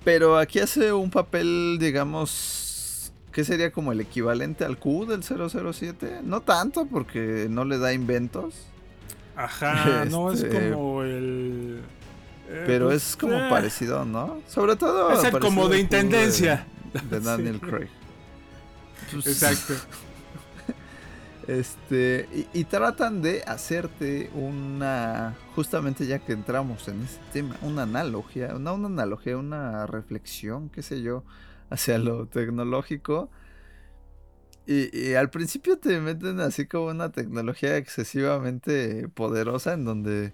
Pero 0.04 0.36
aquí 0.36 0.58
hace 0.58 0.92
un 0.92 1.10
papel, 1.10 1.78
digamos, 1.80 3.12
que 3.32 3.44
sería 3.44 3.72
como 3.72 3.92
el 3.92 4.00
equivalente 4.02 4.64
al 4.66 4.78
Q 4.78 5.06
del 5.06 5.22
007. 5.22 6.20
No 6.22 6.42
tanto, 6.42 6.84
porque 6.86 7.46
no 7.48 7.64
le 7.64 7.78
da 7.78 7.94
inventos. 7.94 8.54
Ajá, 9.36 10.04
no 10.04 10.30
es 10.30 10.42
Este, 10.42 10.70
como 10.72 11.02
el. 11.02 11.80
Eh, 12.48 12.64
Pero 12.66 12.86
pues, 12.86 13.02
es 13.10 13.16
como 13.16 13.40
eh, 13.40 13.48
parecido, 13.48 14.04
¿no? 14.04 14.42
Sobre 14.46 14.76
todo. 14.76 15.10
Es 15.12 15.24
el 15.24 15.38
como 15.38 15.68
de 15.68 15.80
intendencia. 15.80 16.66
De, 16.92 17.00
de 17.00 17.20
Daniel 17.20 17.60
Sí. 17.60 17.60
Craig. 17.60 17.90
Pues, 19.10 19.26
Exacto. 19.26 19.74
Este, 21.46 22.28
y, 22.32 22.48
y 22.60 22.64
tratan 22.64 23.20
de 23.20 23.42
hacerte 23.46 24.30
una, 24.32 25.42
justamente 25.54 26.06
ya 26.06 26.20
que 26.20 26.32
entramos 26.32 26.88
en 26.88 27.02
este 27.02 27.22
tema, 27.32 27.58
una 27.60 27.82
analogía, 27.82 28.54
no 28.54 28.74
una 28.74 28.86
analogía, 28.86 29.36
una 29.36 29.86
reflexión, 29.86 30.70
qué 30.70 30.82
sé 30.82 31.02
yo, 31.02 31.24
hacia 31.68 31.98
lo 31.98 32.28
tecnológico. 32.28 33.30
Y, 34.66 34.96
y 34.98 35.14
al 35.14 35.30
principio 35.30 35.78
te 35.78 36.00
meten 36.00 36.40
así 36.40 36.66
como 36.66 36.86
una 36.86 37.12
tecnología 37.12 37.76
excesivamente 37.76 39.08
poderosa 39.08 39.74
en 39.74 39.84
donde 39.84 40.32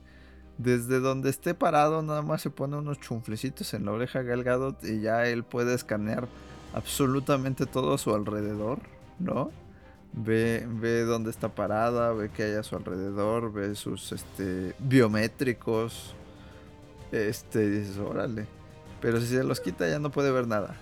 desde 0.63 1.01
donde 1.01 1.31
esté 1.31 1.55
parado 1.55 2.03
nada 2.03 2.23
más 2.23 2.43
se 2.43 2.51
pone 2.51 2.77
unos 2.77 3.01
chunflecitos 3.01 3.73
en 3.73 3.87
la 3.87 3.93
oreja 3.93 4.23
Gal 4.23 4.45
Gadot 4.45 4.85
y 4.85 5.01
ya 5.01 5.27
él 5.27 5.43
puede 5.43 5.75
escanear 5.75 6.29
absolutamente 6.75 7.67
todo 7.67 7.95
a 7.95 7.99
su 7.99 8.15
alrededor, 8.15 8.81
¿no? 9.19 9.51
Ve, 10.13 10.67
ve 10.69 11.03
dónde 11.03 11.31
está 11.31 11.49
parada, 11.49 12.13
ve 12.13 12.31
qué 12.35 12.43
hay 12.45 12.55
a 12.55 12.63
su 12.63 12.77
alrededor, 12.77 13.53
ve 13.53 13.75
sus 13.75 14.13
este, 14.13 14.75
biométricos. 14.79 16.15
Este, 17.13 17.71
dices, 17.71 17.97
órale. 17.99 18.47
Pero 19.01 19.21
si 19.21 19.29
se 19.29 19.45
los 19.45 19.61
quita 19.61 19.89
ya 19.89 19.99
no 19.99 20.11
puede 20.11 20.31
ver 20.31 20.47
nada. 20.47 20.77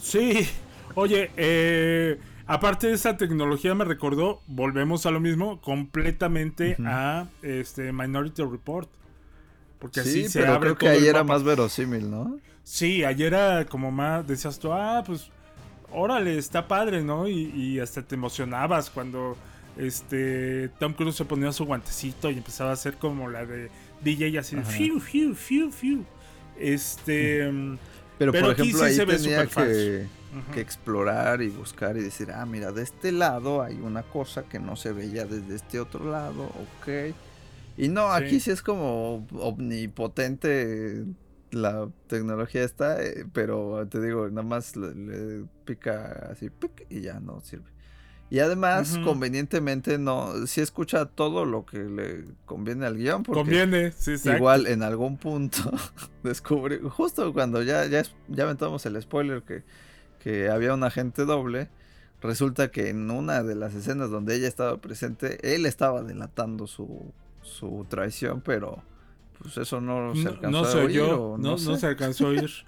Sí. 0.00 0.48
Oye, 0.94 1.30
eh, 1.36 2.18
aparte 2.46 2.88
de 2.88 2.94
esa 2.94 3.16
tecnología 3.16 3.74
me 3.74 3.84
recordó, 3.84 4.42
volvemos 4.46 5.06
a 5.06 5.10
lo 5.10 5.20
mismo, 5.20 5.60
completamente 5.60 6.76
a 6.84 7.28
este 7.42 7.92
Minority 7.92 8.42
Report. 8.42 8.88
Porque 9.78 10.00
así 10.00 10.22
sí, 10.24 10.28
se 10.28 10.40
pero 10.40 10.54
abre 10.54 10.74
creo 10.74 10.78
que 10.78 10.88
ahí 10.88 11.06
era 11.06 11.22
mapa. 11.22 11.34
más 11.34 11.42
verosímil, 11.44 12.10
¿no? 12.10 12.38
Sí, 12.62 13.04
ayer 13.04 13.34
era 13.34 13.66
como 13.66 13.90
más, 13.92 14.26
decías 14.26 14.58
tú, 14.58 14.72
ah, 14.72 15.02
pues, 15.06 15.30
órale, 15.92 16.38
está 16.38 16.66
padre, 16.66 17.02
¿no? 17.02 17.28
Y, 17.28 17.50
y 17.54 17.78
hasta 17.80 18.02
te 18.02 18.14
emocionabas 18.14 18.90
cuando 18.90 19.36
este 19.76 20.70
Tom 20.80 20.94
Cruise 20.94 21.14
se 21.14 21.24
ponía 21.24 21.52
su 21.52 21.66
guantecito 21.66 22.30
y 22.30 22.38
empezaba 22.38 22.70
a 22.70 22.72
hacer 22.72 22.96
como 22.96 23.28
la 23.28 23.44
de 23.44 23.70
DJ 24.02 24.38
así 24.38 24.56
de 24.56 24.64
fiu, 24.64 24.98
fiu, 25.00 25.34
fiu, 25.34 25.70
fiu. 25.70 26.04
Este. 26.58 27.50
Pero, 28.18 28.32
por 28.32 28.50
aquí 28.50 28.62
ejemplo, 28.62 28.78
sí 28.80 28.84
ahí 28.84 28.94
se 28.94 29.04
ve 29.04 29.16
tenía 29.16 29.46
que, 29.46 30.60
explorar 30.60 31.42
y 31.42 31.48
buscar 31.48 31.96
y 31.96 32.02
decir, 32.02 32.30
ah, 32.32 32.44
mira, 32.46 32.72
de 32.72 32.82
este 32.82 33.12
lado 33.12 33.62
hay 33.62 33.76
una 33.76 34.02
cosa 34.02 34.44
que 34.44 34.58
no 34.58 34.76
se 34.76 34.92
veía 34.92 35.24
desde 35.24 35.54
este 35.54 35.80
otro 35.80 36.10
lado, 36.10 36.44
ok. 36.44 37.14
Y 37.78 37.88
no, 37.88 38.08
Sí. 38.16 38.22
aquí 38.24 38.40
sí 38.40 38.50
es 38.50 38.62
como 38.62 39.26
omnipotente 39.32 41.04
la 41.50 41.88
tecnología 42.08 42.64
está, 42.64 43.02
eh, 43.02 43.24
pero 43.32 43.86
te 43.88 44.00
digo, 44.00 44.28
nada 44.28 44.42
más 44.42 44.76
le, 44.76 44.94
le 44.94 45.44
pica 45.64 46.28
así, 46.30 46.50
pic, 46.50 46.86
y 46.90 47.02
ya 47.02 47.20
no 47.20 47.40
sirve. 47.40 47.75
Y 48.28 48.40
además, 48.40 48.98
convenientemente, 49.04 49.98
no, 49.98 50.46
sí 50.48 50.60
escucha 50.60 51.06
todo 51.06 51.44
lo 51.44 51.64
que 51.64 51.78
le 51.78 52.24
conviene 52.44 52.84
al 52.84 52.96
guion. 52.96 53.22
Porque 53.22 53.40
Conviene, 53.42 53.92
sí, 53.92 54.12
exacto. 54.12 54.38
Igual 54.38 54.66
en 54.66 54.82
algún 54.82 55.16
punto 55.16 55.70
descubrí, 56.24 56.80
justo 56.90 57.32
cuando 57.32 57.62
ya, 57.62 57.86
ya, 57.86 58.02
ya 58.28 58.44
aventamos 58.44 58.84
el 58.86 59.00
spoiler 59.00 59.42
que, 59.42 59.62
que 60.18 60.48
había 60.48 60.74
un 60.74 60.82
agente 60.82 61.24
doble, 61.24 61.68
resulta 62.20 62.72
que 62.72 62.88
en 62.88 63.10
una 63.12 63.44
de 63.44 63.54
las 63.54 63.74
escenas 63.74 64.10
donde 64.10 64.34
ella 64.34 64.48
estaba 64.48 64.76
presente, 64.78 65.54
él 65.54 65.64
estaba 65.64 66.02
delatando 66.02 66.66
su, 66.66 67.12
su 67.42 67.86
traición, 67.88 68.40
pero 68.40 68.82
pues 69.38 69.56
eso 69.56 69.80
no 69.80 70.16
se 70.16 70.24
No, 70.24 70.30
alcanzó 70.30 70.50
no 70.50 70.64
a 70.66 70.70
se 70.72 70.78
oír, 70.78 71.00
oyó, 71.02 71.22
o 71.22 71.38
no, 71.38 71.50
no 71.50 71.58
sé. 71.58 71.76
se 71.76 71.86
alcanzó 71.86 72.26
a 72.26 72.30
oír. 72.30 72.50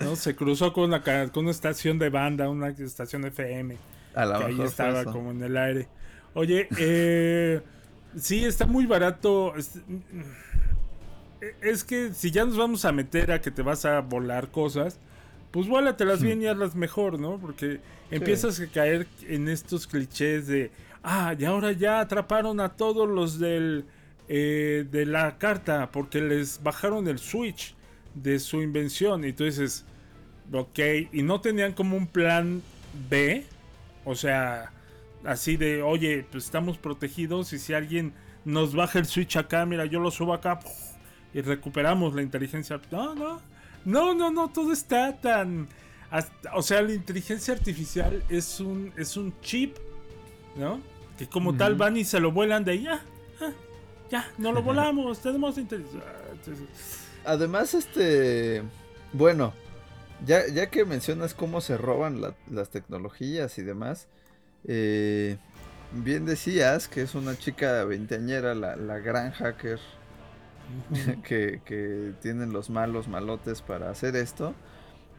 No, 0.00 0.14
se 0.14 0.36
cruzó 0.36 0.72
con 0.72 0.84
una, 0.84 1.02
con 1.02 1.42
una 1.42 1.50
estación 1.50 1.98
de 1.98 2.08
banda, 2.08 2.48
una 2.48 2.68
estación 2.68 3.24
FM. 3.24 3.76
A 4.14 4.38
que 4.38 4.44
ahí 4.44 4.60
estaba 4.62 5.04
como 5.04 5.30
en 5.30 5.42
el 5.42 5.56
aire. 5.56 5.88
Oye, 6.34 6.68
eh, 6.78 7.60
sí, 8.16 8.44
está 8.44 8.66
muy 8.66 8.86
barato. 8.86 9.54
Es, 9.56 9.80
es 11.60 11.84
que 11.84 12.12
si 12.14 12.30
ya 12.30 12.44
nos 12.44 12.56
vamos 12.56 12.84
a 12.84 12.92
meter 12.92 13.32
a 13.32 13.40
que 13.40 13.50
te 13.50 13.62
vas 13.62 13.84
a 13.84 14.00
volar 14.00 14.50
cosas, 14.50 14.98
pues 15.50 15.66
vuélatelas 15.66 16.22
bien 16.22 16.42
y 16.42 16.46
hazlas 16.46 16.74
mejor, 16.74 17.18
¿no? 17.18 17.38
Porque 17.38 17.80
empiezas 18.10 18.60
a 18.60 18.66
caer 18.66 19.06
en 19.26 19.48
estos 19.48 19.86
clichés 19.86 20.46
de, 20.46 20.70
ah, 21.02 21.34
y 21.38 21.44
ahora 21.44 21.72
ya 21.72 22.00
atraparon 22.00 22.60
a 22.60 22.70
todos 22.70 23.08
los 23.08 23.38
del, 23.38 23.84
eh, 24.28 24.86
de 24.90 25.06
la 25.06 25.38
carta 25.38 25.90
porque 25.90 26.20
les 26.20 26.62
bajaron 26.62 27.08
el 27.08 27.18
switch 27.18 27.74
de 28.14 28.38
su 28.38 28.60
invención. 28.60 29.24
Y 29.24 29.32
tú 29.32 29.44
dices, 29.44 29.84
ok, 30.52 30.78
y 31.12 31.22
no 31.22 31.40
tenían 31.40 31.72
como 31.72 31.96
un 31.96 32.06
plan 32.06 32.62
B, 33.08 33.44
o 34.08 34.14
sea, 34.14 34.72
así 35.24 35.56
de, 35.56 35.82
oye, 35.82 36.26
pues 36.30 36.44
estamos 36.44 36.78
protegidos 36.78 37.52
y 37.52 37.58
si 37.58 37.74
alguien 37.74 38.14
nos 38.44 38.74
baja 38.74 38.98
el 38.98 39.06
switch 39.06 39.36
acá, 39.36 39.66
mira, 39.66 39.84
yo 39.84 40.00
lo 40.00 40.10
subo 40.10 40.32
acá 40.32 40.58
y 41.34 41.40
recuperamos 41.42 42.14
la 42.14 42.22
inteligencia. 42.22 42.80
No, 42.90 43.14
no, 43.14 43.40
no, 43.84 44.14
no, 44.14 44.30
no, 44.30 44.48
todo 44.48 44.72
está 44.72 45.20
tan... 45.20 45.68
hasta- 46.10 46.54
o 46.54 46.62
sea, 46.62 46.80
la 46.82 46.92
inteligencia 46.94 47.52
artificial 47.54 48.22
es 48.28 48.60
un, 48.60 48.92
es 48.96 49.16
un 49.16 49.38
chip, 49.42 49.76
¿no? 50.56 50.80
Que 51.18 51.26
como 51.28 51.54
tal 51.56 51.74
van 51.74 51.96
y 51.96 52.04
se 52.04 52.20
lo 52.20 52.32
vuelan 52.32 52.64
de 52.64 52.80
ya, 52.80 53.02
ah, 53.40 53.50
ya, 54.10 54.30
no 54.38 54.52
lo 54.52 54.62
volamos, 54.68 55.18
tenemos 55.20 55.58
inteligencia. 55.58 56.00
Además, 57.24 57.74
este, 57.74 58.62
bueno, 59.12 59.52
ya, 60.26 60.46
ya 60.48 60.68
que 60.70 60.84
mencionas 60.84 61.34
cómo 61.34 61.60
se 61.60 61.76
roban 61.76 62.20
la- 62.20 62.34
las 62.50 62.70
tecnologías 62.70 63.58
y 63.58 63.62
demás, 63.62 64.06
eh, 64.66 65.36
bien 65.92 66.26
decías 66.26 66.88
que 66.88 67.02
es 67.02 67.14
una 67.14 67.36
chica 67.38 67.84
veinteañera, 67.84 68.54
la, 68.54 68.76
la 68.76 68.98
gran 68.98 69.32
hacker, 69.32 69.78
que, 71.24 71.60
que 71.64 72.12
tienen 72.20 72.52
los 72.52 72.68
malos 72.70 73.08
malotes 73.08 73.62
para 73.62 73.90
hacer 73.90 74.16
esto, 74.16 74.54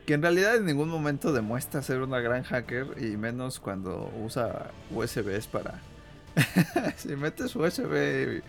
que 0.05 0.13
en 0.15 0.21
realidad 0.21 0.55
en 0.55 0.65
ningún 0.65 0.89
momento 0.89 1.33
demuestra 1.33 1.81
ser 1.81 2.01
una 2.01 2.19
gran 2.19 2.43
hacker 2.43 2.95
y 3.01 3.17
menos 3.17 3.59
cuando 3.59 4.11
usa 4.23 4.71
USBs 4.91 5.47
para... 5.47 5.79
si 6.97 7.15
metes 7.15 7.55
USB 7.55 8.41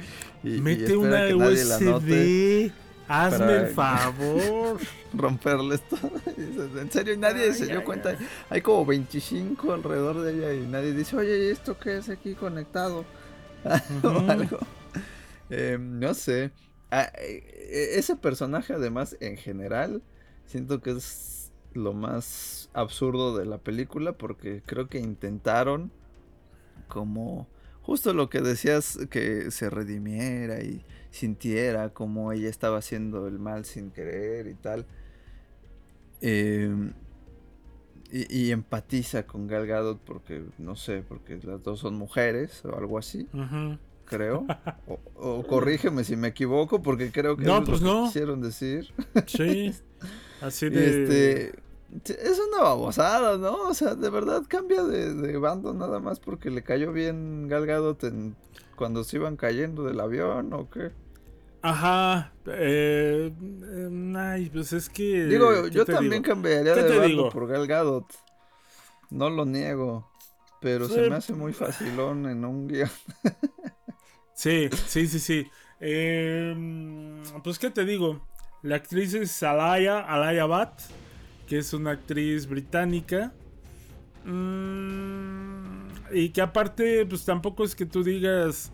y, 0.44 0.48
y- 0.48 0.54
y 0.56 0.60
Mete 0.60 0.84
espera 0.84 0.98
una 1.00 1.26
que 1.26 1.34
nadie 1.34 1.64
la 1.64 1.78
note, 1.80 2.70
USB. 2.70 2.72
Hazme 3.10 3.56
el 3.56 3.66
favor. 3.68 4.78
romperles 5.12 5.82
todo. 5.88 6.10
En 6.36 6.90
serio, 6.90 7.14
y 7.14 7.18
nadie 7.18 7.52
se 7.54 7.66
dio 7.66 7.82
cuenta. 7.84 8.16
Hay 8.48 8.62
como 8.62 8.86
25 8.86 9.72
alrededor 9.72 10.20
de 10.20 10.32
ella 10.32 10.54
y 10.54 10.66
nadie 10.66 10.92
dice, 10.94 11.16
oye, 11.16 11.46
¿y 11.46 11.50
esto 11.50 11.78
qué 11.78 11.96
es 11.98 12.08
aquí 12.08 12.34
conectado? 12.36 13.04
o 14.02 14.08
Ujú. 14.08 14.30
algo. 14.30 14.58
Eh, 15.50 15.78
no 15.80 16.14
sé. 16.14 16.52
Ah, 16.90 17.10
eh, 17.18 17.94
ese 17.96 18.16
personaje, 18.16 18.72
además, 18.74 19.16
en 19.20 19.36
general, 19.36 20.02
siento 20.46 20.80
que 20.80 20.92
es 20.92 21.52
lo 21.72 21.92
más 21.94 22.70
absurdo 22.72 23.36
de 23.36 23.46
la 23.46 23.58
película 23.58 24.12
porque 24.12 24.62
creo 24.66 24.88
que 24.88 24.98
intentaron 24.98 25.92
como 26.88 27.48
justo 27.82 28.12
lo 28.14 28.28
que 28.30 28.40
decías 28.40 28.98
que 29.10 29.50
se 29.50 29.70
redimiera 29.70 30.62
y 30.62 30.84
sintiera 31.10 31.90
como 31.90 32.32
ella 32.32 32.48
estaba 32.48 32.78
haciendo 32.78 33.26
el 33.26 33.38
mal 33.38 33.64
sin 33.64 33.90
querer 33.90 34.46
y 34.46 34.54
tal. 34.54 34.86
Eh, 36.20 36.92
y, 38.12 38.46
y 38.46 38.50
empatiza 38.50 39.24
con 39.26 39.46
Gal 39.46 39.66
Gadot 39.66 40.00
porque, 40.00 40.42
no 40.58 40.74
sé, 40.76 41.02
porque 41.06 41.38
las 41.42 41.62
dos 41.62 41.78
son 41.80 41.94
mujeres 41.94 42.64
o 42.64 42.76
algo 42.76 42.98
así, 42.98 43.28
creo. 44.04 44.46
O, 44.88 44.98
o 45.38 45.46
corrígeme 45.46 46.02
si 46.04 46.16
me 46.16 46.28
equivoco 46.28 46.82
porque 46.82 47.12
creo 47.12 47.36
que 47.36 47.44
No, 47.44 47.58
es 47.58 47.64
pues 47.68 47.80
lo 47.82 47.88
que 47.88 47.94
no. 47.94 48.04
quisieron 48.06 48.40
decir. 48.40 48.92
Sí. 49.26 49.72
Así 50.40 50.68
de. 50.70 51.50
Este, 51.50 52.28
es 52.30 52.40
una 52.48 52.62
babosada, 52.62 53.36
¿no? 53.36 53.68
O 53.68 53.74
sea, 53.74 53.94
de 53.94 54.10
verdad 54.10 54.42
cambia 54.48 54.82
de, 54.84 55.12
de 55.14 55.36
bando 55.38 55.74
nada 55.74 55.98
más 56.00 56.18
porque 56.20 56.50
le 56.50 56.62
cayó 56.62 56.92
bien 56.92 57.46
Gal 57.48 57.66
Gadot 57.66 58.02
en- 58.04 58.34
cuando 58.80 59.04
se 59.04 59.18
iban 59.18 59.36
cayendo 59.36 59.84
del 59.84 60.00
avión 60.00 60.54
o 60.54 60.70
qué. 60.70 60.90
Ajá. 61.60 62.32
Eh, 62.46 63.30
eh, 63.30 64.14
ay, 64.16 64.48
pues 64.48 64.72
es 64.72 64.88
que. 64.88 65.26
Digo, 65.26 65.64
¿qué 65.64 65.70
yo 65.70 65.84
también 65.84 66.22
digo? 66.22 66.34
cambiaría 66.34 66.72
¿Qué 66.72 66.82
de 66.84 66.88
bando 66.96 67.06
digo? 67.06 67.28
por 67.28 67.46
Gal 67.46 67.66
Gadot. 67.66 68.06
No 69.10 69.28
lo 69.28 69.44
niego. 69.44 70.10
Pero 70.62 70.88
se 70.88 71.10
me 71.10 71.16
hace 71.16 71.34
muy 71.34 71.52
facilón 71.52 72.26
en 72.26 72.42
un 72.42 72.68
guion. 72.68 72.88
Sí, 74.32 74.70
sí, 74.86 75.06
sí, 75.06 75.18
sí. 75.18 75.46
Eh, 75.80 76.54
pues, 77.44 77.58
¿qué 77.58 77.68
te 77.68 77.84
digo? 77.84 78.26
La 78.62 78.76
actriz 78.76 79.12
es 79.12 79.42
Alaya, 79.42 80.00
Alaya 80.00 80.46
Bat, 80.46 80.80
que 81.46 81.58
es 81.58 81.74
una 81.74 81.90
actriz 81.90 82.46
británica. 82.46 83.34
Mm, 84.24 85.29
y 86.12 86.30
que 86.30 86.40
aparte, 86.40 87.04
pues 87.06 87.24
tampoco 87.24 87.64
es 87.64 87.74
que 87.74 87.86
tú 87.86 88.02
digas, 88.02 88.72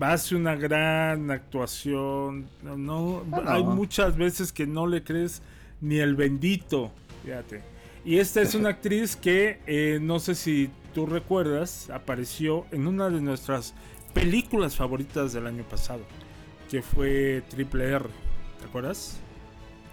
hace 0.00 0.34
una 0.34 0.54
gran 0.54 1.30
actuación. 1.30 2.48
No, 2.62 2.76
no, 2.76 3.24
no. 3.24 3.50
hay 3.50 3.62
muchas 3.62 4.16
veces 4.16 4.52
que 4.52 4.66
no 4.66 4.86
le 4.86 5.02
crees 5.02 5.42
ni 5.80 5.98
el 5.98 6.16
bendito. 6.16 6.90
Fíjate. 7.24 7.62
Y 8.04 8.18
esta 8.18 8.40
es 8.40 8.54
una 8.54 8.70
actriz 8.70 9.14
que 9.14 9.60
eh, 9.66 9.98
no 10.00 10.18
sé 10.20 10.34
si 10.34 10.70
tú 10.94 11.06
recuerdas, 11.06 11.90
apareció 11.90 12.66
en 12.70 12.86
una 12.86 13.10
de 13.10 13.20
nuestras 13.20 13.74
películas 14.14 14.74
favoritas 14.74 15.32
del 15.32 15.46
año 15.46 15.64
pasado, 15.64 16.02
que 16.70 16.82
fue 16.82 17.42
Triple 17.50 17.90
R. 17.90 18.06
¿Te 18.58 18.64
acuerdas? 18.66 19.18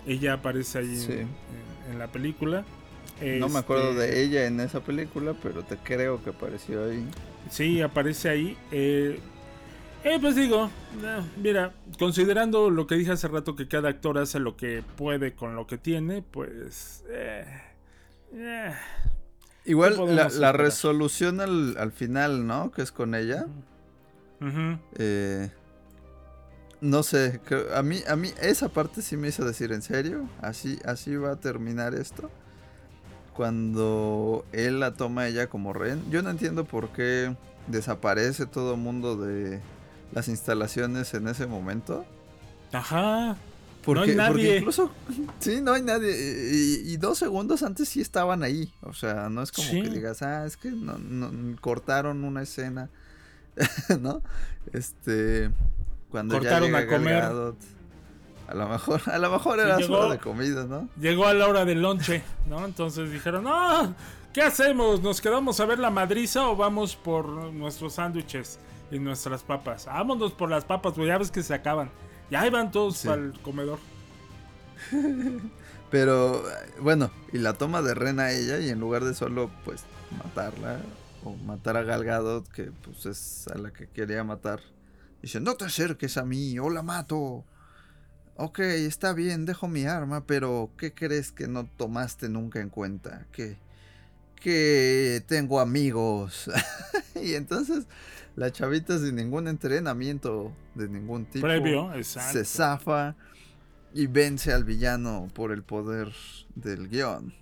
Ella 0.05 0.33
aparece 0.33 0.79
ahí 0.79 1.05
en, 1.09 1.27
en 1.91 1.99
la 1.99 2.07
película. 2.07 2.65
No 3.19 3.49
me 3.49 3.59
acuerdo 3.59 3.93
Este, 3.93 4.01
de 4.01 4.23
ella 4.23 4.45
en 4.47 4.59
esa 4.59 4.83
película, 4.83 5.35
pero 5.41 5.65
te 5.65 5.81
creo 5.81 6.23
que 6.23 6.31
apareció 6.31 6.85
ahí. 6.85 7.17
Sí, 7.49 7.81
aparece 7.81 8.29
ahí. 8.29 8.57
Eh, 8.71 9.23
eh, 10.03 10.19
pues 10.21 10.35
digo, 10.35 10.71
eh, 11.03 11.21
mira, 11.35 11.75
considerando 11.99 12.69
lo 12.69 12.87
que 12.87 12.95
dije 12.95 13.11
hace 13.13 13.27
rato 13.27 13.55
que 13.55 13.67
cada 13.67 13.89
actor 13.89 14.17
hace 14.19 14.39
lo 14.39 14.55
que 14.57 14.83
puede 14.95 15.35
con 15.35 15.55
lo 15.55 15.67
que 15.67 15.77
tiene, 15.77 16.21
pues... 16.21 17.03
eh, 17.09 17.45
Igual 19.65 19.91
¿qué 19.91 19.95
podemos 19.95 20.35
la, 20.35 20.51
resolución 20.51 21.41
al, 21.41 21.77
al 21.77 21.91
final, 21.91 22.47
¿no? 22.47 22.71
Que 22.71 22.81
es 22.81 22.91
con 22.91 23.15
ella. 23.15 23.47
Eh, 24.95 25.51
no 26.79 27.03
sé, 27.03 27.41
a 27.73 27.81
mí, 27.83 28.01
a 28.07 28.15
mí 28.15 28.31
esa 28.41 28.69
parte 28.69 29.01
sí 29.01 29.17
me 29.17 29.29
hizo 29.29 29.43
decir 29.45 29.71
en 29.71 29.81
serio, 29.81 30.29
así, 30.41 30.79
así 30.85 31.15
va 31.15 31.31
a 31.31 31.39
terminar 31.39 31.95
esto. 31.95 32.31
Cuando 33.37 34.43
él 34.51 34.79
la 34.79 34.95
toma 34.95 35.21
a 35.21 35.27
ella 35.27 35.47
como 35.47 35.71
rehén. 35.71 36.03
Yo 36.09 36.21
no 36.23 36.31
entiendo 36.31 36.65
por 36.65 36.89
qué 36.89 37.35
desaparece 37.67 38.47
todo 38.47 38.73
el 38.73 38.79
mundo 38.81 39.15
de 39.15 39.61
las 40.11 40.27
instalaciones 40.27 41.13
en 41.13 41.27
ese 41.27 41.45
momento. 41.45 42.03
Ajá. 42.73 43.37
Porque, 43.85 44.15
no 44.15 44.23
hay 44.23 44.27
porque 44.29 44.43
nadie. 44.43 44.57
incluso, 44.57 44.91
sí, 45.39 45.61
no 45.61 45.73
hay 45.73 45.81
nadie. 45.83 46.11
Y, 46.51 46.91
y 46.91 46.97
dos 46.97 47.19
segundos 47.19 47.61
antes 47.63 47.87
sí 47.87 48.01
estaban 48.01 48.41
ahí. 48.43 48.73
O 48.81 48.93
sea, 48.93 49.29
no 49.29 49.41
es 49.43 49.51
como 49.51 49.67
Sí. 49.69 49.83
que 49.83 49.89
digas, 49.91 50.21
ah, 50.23 50.45
es 50.45 50.57
que 50.57 50.71
no, 50.71 50.97
no- 50.97 51.31
cortaron 51.61 52.23
una 52.23 52.41
escena. 52.41 52.89
¿No? 54.01 54.21
Este. 54.73 55.51
Cuando 56.09 56.35
Cortaron 56.39 56.71
ya 56.71 56.77
a 56.77 56.81
llega 56.81 56.91
Gal 56.91 56.99
comer. 56.99 57.53
A 58.47 58.53
lo 58.53 58.67
mejor, 58.67 59.01
a 59.05 59.17
lo 59.17 59.29
mejor 59.31 59.59
era 59.59 59.77
llegó- 59.77 59.97
hora 59.99 60.13
de 60.13 60.19
comida, 60.19 60.65
¿no? 60.65 60.87
Llegó 60.99 61.27
a 61.27 61.33
la 61.33 61.47
hora 61.47 61.65
del 61.65 61.81
lonche, 61.81 62.23
¿no? 62.47 62.65
Entonces 62.65 63.11
dijeron, 63.11 63.43
no, 63.43 63.93
¿qué 64.33 64.41
hacemos? 64.41 65.01
¿Nos 65.01 65.19
quedamos 65.21 65.59
a 65.59 65.65
ver 65.65 65.79
la 65.79 65.89
madriza 65.89 66.47
o 66.47 66.55
vamos 66.55 66.95
por 66.95 67.27
nuestros 67.53 67.93
sándwiches 67.93 68.59
y 68.91 68.99
nuestras 68.99 69.43
papas? 69.43 69.85
Vámonos 69.85 70.31
por 70.31 70.49
las 70.49 70.63
papas, 70.65 70.93
güey, 70.95 71.07
ya 71.09 71.17
ves 71.17 71.29
que 71.31 71.43
se 71.43 71.53
acaban. 71.53 71.89
Ya 72.31 72.41
ahí 72.41 72.49
van 72.49 72.71
todos 72.71 72.97
Sí. 72.97 73.07
el 73.09 73.33
comedor. 73.41 73.79
Pero 75.89 76.43
bueno, 76.81 77.09
y 77.31 77.37
la 77.37 77.53
toma 77.53 77.81
de 77.81 77.93
Ren 77.93 78.19
a 78.19 78.31
ella 78.31 78.59
y 78.59 78.69
en 78.69 78.79
lugar 78.79 79.03
de 79.05 79.13
solo 79.13 79.49
pues 79.63 79.83
matarla 80.17 80.79
o 81.23 81.33
matar 81.35 81.77
a 81.77 81.83
Gal 81.83 82.03
Gadot, 82.03 82.47
que 82.49 82.71
pues 82.83 83.05
es 83.05 83.47
a 83.47 83.57
la 83.57 83.71
que 83.71 83.87
quería 83.87 84.23
matar, 84.23 84.59
dice, 85.21 85.39
no 85.39 85.55
te 85.55 85.65
acerques 85.65 86.17
a 86.17 86.25
mí 86.25 86.59
o 86.59 86.69
la 86.69 86.81
mato. 86.83 87.45
Ok, 88.39 88.59
está 88.59 89.13
bien, 89.13 89.45
dejo 89.45 89.67
mi 89.67 89.85
arma, 89.85 90.25
pero 90.25 90.69
¿qué 90.77 90.93
crees 90.93 91.31
que 91.31 91.47
no 91.47 91.65
tomaste 91.65 92.29
nunca 92.29 92.61
en 92.61 92.69
cuenta? 92.69 93.25
Que, 93.31 93.57
que 94.35 95.23
tengo 95.27 95.59
amigos. 95.59 96.49
y 97.15 97.33
entonces 97.33 97.87
la 98.35 98.51
chavita 98.51 98.99
sin 98.99 99.15
ningún 99.15 99.47
entrenamiento 99.47 100.53
de 100.75 100.87
ningún 100.87 101.25
tipo 101.25 101.47
Previo, 101.47 101.91
exacto. 101.95 102.33
se 102.33 102.45
zafa 102.45 103.15
y 103.95 104.05
vence 104.05 104.53
al 104.53 104.63
villano 104.63 105.27
por 105.33 105.51
el 105.51 105.63
poder 105.63 106.13
del 106.53 106.89
guion 106.89 107.33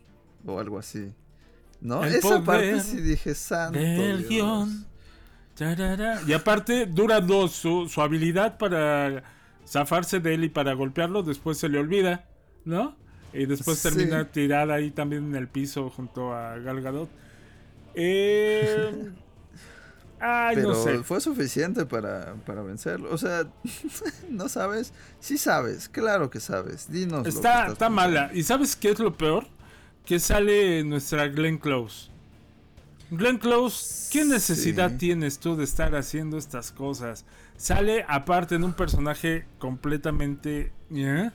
o 0.46 0.60
algo 0.62 0.80
así. 0.80 1.12
¿No? 1.82 2.06
El 2.06 2.16
Esa 2.16 2.42
parte 2.42 2.80
sí 2.80 3.02
dije 3.02 3.36
santo. 3.36 3.78
Del 3.78 4.30
Dios". 4.30 4.70
guion. 4.70 4.86
Y 6.28 6.34
aparte 6.34 6.86
dura 6.86 7.20
dos, 7.20 7.52
su, 7.52 7.90
su 7.90 8.02
habilidad 8.02 8.58
para 8.58 9.35
zafarse 9.68 10.20
de 10.20 10.34
él 10.36 10.44
y 10.44 10.50
para 10.50 10.74
golpearlo, 10.74 11.24
después 11.24 11.58
se 11.58 11.70
le 11.70 11.80
olvida, 11.80 12.26
¿no? 12.66 12.96
Y 13.34 13.46
después 13.48 13.80
Sí. 13.80 13.90
termina 13.90 14.32
tirada 14.32 14.76
ahí 14.76 14.92
también 14.92 15.26
en 15.26 15.36
el 15.36 15.48
piso 15.48 15.90
junto 15.90 16.34
a 16.34 16.58
Gal 16.60 16.82
Gadot. 16.82 17.10
Eh, 17.96 19.12
ay, 20.20 20.56
Pero 20.56 20.70
no 20.70 20.76
sé. 20.76 21.00
fue 21.04 21.20
suficiente 21.22 21.86
para, 21.86 22.36
para 22.46 22.62
vencerlo. 22.62 23.10
O 23.12 23.18
sea, 23.18 23.48
¿no 24.30 24.48
sabes? 24.50 24.94
Sí 25.20 25.38
sabes, 25.38 25.90
claro 25.90 26.30
que 26.30 26.40
sabes. 26.40 26.90
Dinos. 26.92 27.28
Está, 27.28 27.68
está 27.68 27.90
mala. 27.90 28.32
¿Y 28.34 28.44
sabes 28.44 28.76
qué 28.76 28.90
es 28.92 29.00
lo 29.00 29.16
peor? 29.18 29.48
Que 30.06 30.20
sale 30.20 30.84
nuestra 30.84 31.28
Glenn 31.28 31.58
Close. 31.58 32.10
Glenn 33.12 33.38
Close, 33.38 34.10
¿qué 34.12 34.26
necesidad 34.26 34.92
Sí. 34.92 34.98
tienes 34.98 35.40
tú 35.40 35.56
de 35.56 35.64
estar 35.64 35.96
haciendo 35.96 36.38
estas 36.38 36.72
cosas? 36.72 37.26
Sale 37.58 38.06
aparte 38.08 38.56
en 38.56 38.64
un 38.64 38.74
personaje 38.74 39.46
completamente... 39.60 40.72
¿eh? 40.94 41.32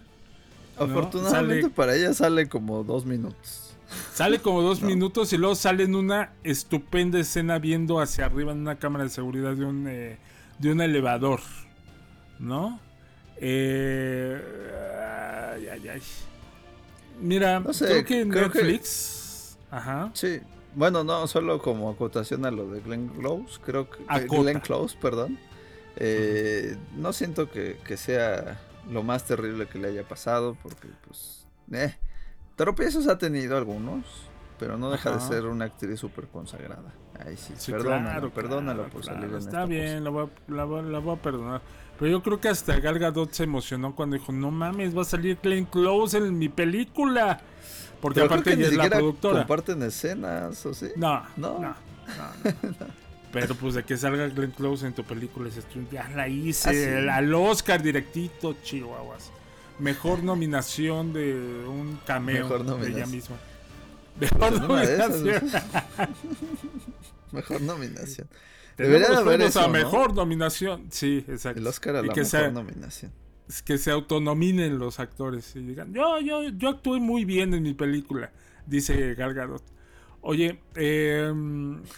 Afortunadamente 0.78 1.62
Sale, 1.62 1.74
para 1.74 1.94
ella 1.94 2.12
sale 2.14 2.48
como 2.48 2.84
dos 2.84 3.04
minutos. 3.04 3.74
sale 4.14 4.38
como 4.38 4.62
dos 4.62 4.80
minutos 4.82 5.32
y 5.32 5.36
luego 5.38 5.54
sale 5.54 5.84
en 5.84 5.94
una 5.94 6.32
estupenda 6.44 7.18
escena 7.18 7.58
viendo 7.58 8.00
hacia 8.00 8.26
arriba 8.26 8.52
en 8.52 8.58
una 8.60 8.76
cámara 8.78 9.04
de 9.04 9.10
seguridad 9.10 9.54
de 9.54 9.64
un, 9.64 9.86
eh, 9.88 10.18
de 10.58 10.72
un 10.72 10.80
elevador. 10.80 11.40
¿No? 12.38 12.80
Eh, 13.36 14.40
ay, 15.54 15.68
ay, 15.68 15.88
ay. 15.88 16.02
Mira, 17.20 17.60
No 17.60 17.72
sé, 17.74 17.86
creo 17.86 18.04
que 18.04 18.28
creo 18.28 18.50
que- 18.50 18.58
Netflix... 18.62 19.58
Ajá. 19.70 20.10
Sí. 20.14 20.40
Bueno, 20.74 21.04
no, 21.04 21.26
solo 21.26 21.60
como 21.60 21.90
acotación 21.90 22.44
a 22.46 22.50
lo 22.50 22.70
de 22.70 22.80
Glenn 22.80 23.08
Close, 23.08 23.58
creo 23.64 23.90
que... 23.90 23.98
Acota. 24.06 24.42
Glenn 24.42 24.60
Close, 24.60 24.96
perdón. 25.00 25.38
Eh, 25.96 26.76
No 26.96 27.12
siento 27.12 27.50
que, 27.50 27.78
que 27.84 27.96
sea 27.96 28.60
lo 28.90 29.02
más 29.02 29.24
terrible 29.24 29.66
que 29.66 29.78
le 29.78 29.88
haya 29.88 30.06
pasado, 30.06 30.56
porque 30.62 30.88
pues... 31.06 31.46
Eh, 31.72 31.94
tropiezos 32.56 33.06
ha 33.08 33.18
tenido 33.18 33.56
algunos, 33.56 34.04
pero 34.58 34.76
no 34.76 34.90
deja 34.90 35.12
de 35.12 35.20
ser 35.20 35.46
una 35.46 35.66
actriz 35.66 36.00
súper 36.00 36.26
consagrada. 36.26 36.92
Ahí 37.24 37.36
sí, 37.36 37.52
Sí, 37.56 37.70
perdónala, 37.72 38.10
claro, 38.12 38.30
perdónala 38.30 38.74
claro, 38.74 38.90
por 38.90 39.02
claro, 39.02 39.20
salir 39.20 39.30
en 39.34 39.38
Está 39.38 39.50
esta 39.50 39.64
bien, 39.66 40.04
la 40.04 40.10
voy, 40.10 40.24
a, 40.26 40.52
la 40.52 40.64
voy- 40.64 40.90
la 40.90 40.98
voy 40.98 41.16
a 41.16 41.22
perdonar. 41.22 41.60
Pero 41.98 42.10
yo 42.10 42.22
creo 42.22 42.40
que 42.40 42.48
hasta 42.48 42.80
Gal 42.80 42.98
Gadot 42.98 43.30
se 43.32 43.44
emocionó 43.44 43.94
cuando 43.94 44.16
dijo, 44.16 44.32
no 44.32 44.50
mames, 44.50 44.96
va 44.96 45.02
a 45.02 45.04
salir 45.04 45.38
Glenn 45.42 45.66
Close 45.66 46.16
en 46.16 46.38
mi 46.38 46.48
película. 46.48 47.40
Porque 48.00 48.20
Pero 48.20 48.26
aparte 48.26 48.54
ella 48.54 48.68
es 48.68 48.74
la 48.74 48.88
productora. 48.88 49.38
comparten 49.40 49.82
escenas, 49.82 50.64
¿o 50.64 50.72
sí? 50.72 50.88
No, 50.96 51.22
No. 51.36 51.58
no, 51.58 51.60
no, 51.60 51.74
no. 52.62 52.86
Pero 53.32 53.54
pues 53.54 53.74
de 53.74 53.84
que 53.84 53.96
salga 53.96 54.26
Glenn 54.28 54.50
Close 54.50 54.86
en 54.86 54.92
tu 54.92 55.04
película, 55.04 55.48
ya 55.92 56.08
la 56.16 56.26
hice, 56.28 56.68
Ah, 56.68 56.72
sí. 56.72 56.78
el- 56.78 57.08
al 57.08 57.32
Oscar 57.34 57.80
directito, 57.82 58.56
chihuahuas. 58.62 59.30
Mejor 59.78 60.22
nominación 60.24 61.12
de 61.12 61.64
un 61.66 61.98
cameo 62.06 62.42
Mejor 62.48 62.80
de 62.80 62.88
ella 62.90 63.06
misma. 63.06 63.36
Mejor 64.18 64.66
Pues 64.66 64.88
de 64.88 64.94
esas, 64.94 65.10
nominación. 65.10 65.50
Mejor 67.32 67.60
nominación. 67.62 68.28
Deberían 68.76 69.14
haber 69.14 69.40
eso, 69.42 69.60
a 69.60 69.66
¿no? 69.66 69.72
mejor 69.74 70.14
nominación. 70.14 70.86
Sí, 70.90 71.24
exacto. 71.28 71.60
El 71.60 71.66
Oscar 71.66 71.96
a 71.96 72.00
Y 72.00 72.06
la 72.08 72.12
que 72.14 72.20
mejor 72.20 72.30
sea- 72.30 72.50
nominación. 72.50 73.12
es 73.48 73.62
que 73.62 73.78
se 73.78 73.90
autonominen 73.90 74.78
los 74.78 75.00
actores 75.00 75.54
y 75.56 75.60
digan, 75.60 75.92
yo, 75.92 76.20
yo, 76.20 76.42
yo 76.50 76.68
actué 76.70 76.98
muy 77.00 77.24
bien 77.24 77.52
en 77.54 77.62
mi 77.62 77.74
película, 77.74 78.32
dice 78.66 79.14
Gal 79.14 79.34
Gadot. 79.34 79.62
Oye, 80.22 80.60
eh, 80.74 81.32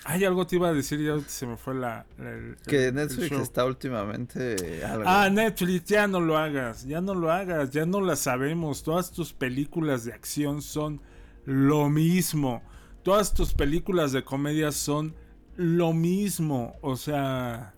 hay 0.04 0.24
algo 0.24 0.46
te 0.46 0.54
iba 0.56 0.68
a 0.68 0.72
decir 0.72 1.00
y 1.00 1.08
ahorita 1.08 1.28
se 1.28 1.46
me 1.46 1.56
fue 1.56 1.74
la... 1.74 2.06
la- 2.18 2.30
el- 2.30 2.56
Que 2.66 2.92
Netflix 2.92 3.32
está 3.32 3.64
últimamente 3.64 4.84
algo. 4.84 5.04
Ah, 5.06 5.28
Netflix, 5.28 5.84
ya 5.86 6.06
no 6.06 6.20
lo 6.20 6.38
hagas, 6.38 6.86
ya 6.86 7.00
no 7.00 7.14
lo 7.14 7.32
hagas, 7.32 7.72
ya 7.72 7.84
no 7.84 8.00
la 8.00 8.14
sabemos. 8.14 8.84
Todas 8.84 9.10
tus 9.10 9.32
películas 9.32 10.04
de 10.04 10.12
acción 10.12 10.62
son 10.62 11.00
lo 11.46 11.88
mismo. 11.90 12.62
Todas 13.02 13.34
tus 13.34 13.54
películas 13.54 14.12
de 14.12 14.22
comedia 14.22 14.70
son 14.70 15.14
lo 15.56 15.92
mismo. 15.92 16.76
O 16.80 16.94
sea... 16.96 17.74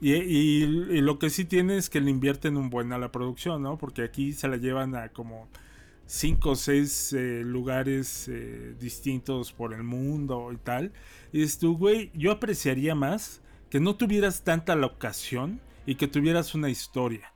Y, 0.00 0.12
y- 0.12 0.64
y 0.64 1.00
lo 1.00 1.18
que 1.18 1.30
sí 1.30 1.46
tiene 1.46 1.78
es 1.78 1.88
que 1.88 2.02
le 2.02 2.10
invierten 2.10 2.58
un 2.58 2.68
buen 2.68 2.92
a 2.92 2.98
la 2.98 3.10
producción, 3.10 3.62
¿no? 3.62 3.78
Porque 3.78 4.02
aquí 4.02 4.32
se 4.34 4.48
la 4.48 4.58
llevan 4.58 4.94
a 4.94 5.08
como 5.08 5.48
cinco 6.06 6.50
o 6.50 6.56
seis 6.56 7.12
eh, 7.12 7.42
lugares 7.44 8.28
eh, 8.28 8.74
distintos 8.78 9.52
por 9.52 9.72
el 9.74 9.82
mundo 9.82 10.50
y 10.52 10.56
tal. 10.58 10.92
Y 11.32 11.40
dices 11.40 11.58
tú, 11.58 11.76
güey, 11.76 12.10
yo 12.14 12.32
apreciaría 12.32 12.94
más 12.94 13.42
que 13.70 13.80
no 13.80 13.96
tuvieras 13.96 14.42
tanta 14.44 14.76
locación 14.76 15.60
y 15.86 15.96
que 15.96 16.06
tuvieras 16.08 16.54
una 16.54 16.70
historia. 16.70 17.32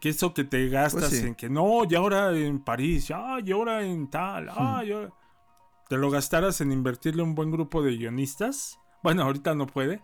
Que 0.00 0.10
eso 0.10 0.34
que 0.34 0.44
te 0.44 0.68
gastas 0.68 1.08
Pues 1.08 1.20
sí. 1.22 1.26
en 1.26 1.34
que 1.34 1.48
no, 1.48 1.82
y 1.88 1.94
ahora 1.94 2.36
en 2.36 2.58
París, 2.62 3.10
ah, 3.14 3.38
y 3.44 3.50
ahora 3.52 3.82
en 3.82 4.10
tal, 4.10 4.48
ah, 4.50 4.82
y 4.84 4.92
ahora- 4.92 5.12
Te 5.88 5.96
lo 5.96 6.10
gastaras 6.10 6.60
en 6.60 6.72
invertirle 6.72 7.22
un 7.22 7.34
buen 7.34 7.50
grupo 7.50 7.80
de 7.82 7.96
guionistas. 7.96 8.78
Bueno, 9.02 9.22
ahorita 9.22 9.54
no 9.54 9.66
puede, 9.66 10.02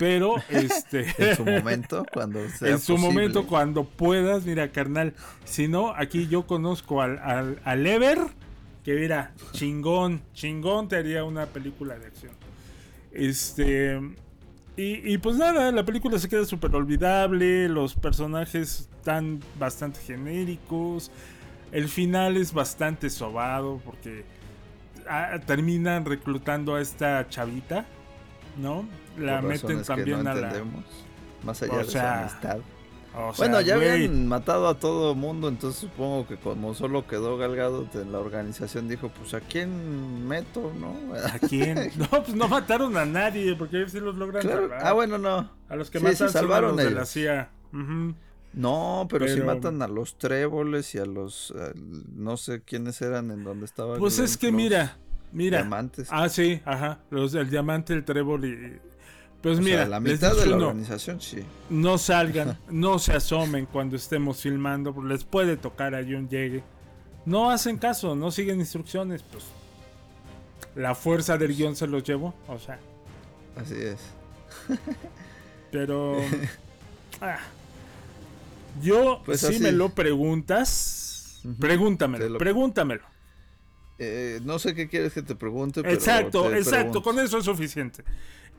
pero 0.00 0.36
este. 0.48 1.06
En 1.18 1.36
su 1.36 1.44
momento, 1.44 2.06
cuando 2.10 2.48
sea 2.48 2.70
en 2.70 2.78
su 2.78 2.94
posible. 2.94 3.12
momento, 3.14 3.46
cuando 3.46 3.84
puedas, 3.84 4.46
mira, 4.46 4.72
carnal. 4.72 5.12
Si 5.44 5.68
no, 5.68 5.94
aquí 5.94 6.26
yo 6.26 6.46
conozco 6.46 7.02
al, 7.02 7.18
al, 7.18 7.60
al 7.64 7.86
Ever, 7.86 8.18
que 8.82 8.94
mira, 8.94 9.34
chingón, 9.52 10.22
chingón 10.32 10.88
te 10.88 10.96
haría 10.96 11.22
una 11.24 11.44
película 11.46 11.98
de 11.98 12.06
acción. 12.06 12.32
Este. 13.12 14.00
Y, 14.76 15.12
y 15.12 15.18
pues 15.18 15.36
nada, 15.36 15.70
la 15.70 15.84
película 15.84 16.18
se 16.18 16.30
queda 16.30 16.46
súper 16.46 16.74
olvidable, 16.74 17.68
los 17.68 17.94
personajes 17.94 18.88
están 18.96 19.40
bastante 19.58 20.00
genéricos, 20.00 21.10
el 21.72 21.88
final 21.88 22.38
es 22.38 22.54
bastante 22.54 23.10
sobado 23.10 23.82
porque 23.84 24.24
ah, 25.06 25.38
terminan 25.44 26.06
reclutando 26.06 26.76
a 26.76 26.80
esta 26.80 27.28
chavita, 27.28 27.84
¿no? 28.60 28.86
La 29.18 29.40
meten 29.42 29.82
también 29.82 30.22
no 30.24 30.30
a 30.30 30.34
la... 30.34 30.48
entendemos, 30.48 30.84
Más 31.44 31.62
allá 31.62 31.74
O 31.74 31.78
de 31.78 31.84
su 31.84 31.90
sea, 31.92 32.20
amistad. 32.20 32.58
o 33.14 33.34
sea, 33.34 33.46
bueno, 33.46 33.60
ya 33.60 33.76
güey, 33.76 33.88
habían 33.90 34.26
matado 34.28 34.68
a 34.68 34.78
todo 34.78 35.14
mundo, 35.14 35.48
entonces 35.48 35.80
supongo 35.80 36.26
que 36.28 36.36
como 36.36 36.74
solo 36.74 37.06
quedó 37.06 37.36
Galgado 37.36 37.86
en 37.94 38.12
la 38.12 38.18
organización, 38.20 38.88
dijo, 38.88 39.08
pues 39.08 39.34
a 39.34 39.40
quién 39.40 40.26
meto, 40.28 40.72
¿no? 40.78 40.94
¿A 41.16 41.38
quién? 41.38 41.90
No, 41.96 42.08
pues 42.08 42.34
no 42.34 42.46
mataron 42.48 42.96
a 42.96 43.04
nadie, 43.04 43.54
porque 43.56 43.88
sí 43.88 43.98
los 44.00 44.14
logran 44.16 44.42
Claro, 44.42 44.62
salvar. 44.62 44.86
ah, 44.86 44.92
bueno, 44.92 45.18
no. 45.18 45.50
A 45.68 45.76
los 45.76 45.90
que 45.90 45.98
Sí, 45.98 46.04
matan 46.04 46.16
se 46.16 46.28
son 46.28 46.36
a 46.36 46.40
salvaron 46.40 46.76
los 46.76 46.84
de 46.84 46.90
la. 46.90 47.04
CIA. 47.06 47.50
No, 48.52 49.06
pero, 49.08 49.28
si 49.28 49.40
matan 49.40 49.80
a 49.80 49.86
los 49.86 50.18
tréboles 50.18 50.92
y 50.96 50.98
a 50.98 51.06
los, 51.06 51.54
eh, 51.56 51.72
no 51.76 52.36
sé 52.36 52.62
quiénes 52.62 53.00
eran 53.00 53.30
en 53.30 53.44
donde 53.44 53.64
estaba. 53.64 53.96
Pues 53.96 54.16
Glenn 54.16 54.24
es 54.24 54.36
que 54.36 54.48
Close. 54.48 54.56
mira, 54.56 54.98
mira. 55.32 55.58
Diamantes. 55.58 56.08
Ah, 56.10 56.28
sí, 56.28 56.60
ajá. 56.64 56.98
Los 57.10 57.32
del 57.32 57.48
diamante, 57.50 57.92
el 57.94 58.04
trébol 58.04 58.44
y. 58.44 58.78
Pues 59.42 59.58
O 59.58 59.62
sea, 59.62 59.64
mira, 59.64 59.86
la 59.86 60.00
mitad 60.00 60.36
de 60.36 60.44
la 60.46 60.56
uno, 60.56 60.66
organización, 60.68 61.18
sí. 61.20 61.42
no 61.70 61.96
salgan, 61.96 62.58
no 62.70 62.98
se 62.98 63.14
asomen 63.14 63.64
cuando 63.64 63.96
estemos 63.96 64.42
filmando, 64.42 64.92
porque 64.94 65.08
les 65.14 65.24
puede 65.24 65.56
tocar 65.56 65.94
a 65.94 66.00
un 66.00 66.28
llegue. 66.28 66.62
No 67.24 67.50
hacen 67.50 67.78
caso, 67.78 68.14
no 68.14 68.30
siguen 68.30 68.60
instrucciones, 68.60 69.22
pues. 69.22 69.44
La 70.74 70.94
fuerza 70.94 71.38
del 71.38 71.56
guion 71.56 71.74
se 71.74 71.86
los 71.86 72.04
llevó, 72.04 72.34
o 72.48 72.58
sea. 72.58 72.78
Así 73.56 73.74
es. 73.76 73.98
Pero. 75.70 76.16
ah. 77.22 77.38
yo, 78.82 79.22
Pues 79.24 79.40
si 79.40 79.46
así. 79.46 79.60
me 79.60 79.72
lo 79.72 79.90
preguntas, 79.94 81.40
Ujú. 81.44 81.54
pregúntamelo, 81.56 82.24
Te 82.24 82.30
lo- 82.30 82.38
pregúntamelo. 82.38 83.02
Eh, 84.02 84.40
no 84.44 84.58
sé 84.58 84.74
qué 84.74 84.88
quieres 84.88 85.12
que 85.12 85.20
te 85.22 85.34
pregunte, 85.34 85.82
pero 85.82 85.92
Exacto, 85.94 86.44
te 86.50 86.56
exacto, 86.58 86.70
pregunto. 86.76 87.02
con 87.02 87.18
eso 87.18 87.36
es 87.38 87.44
suficiente. 87.44 88.02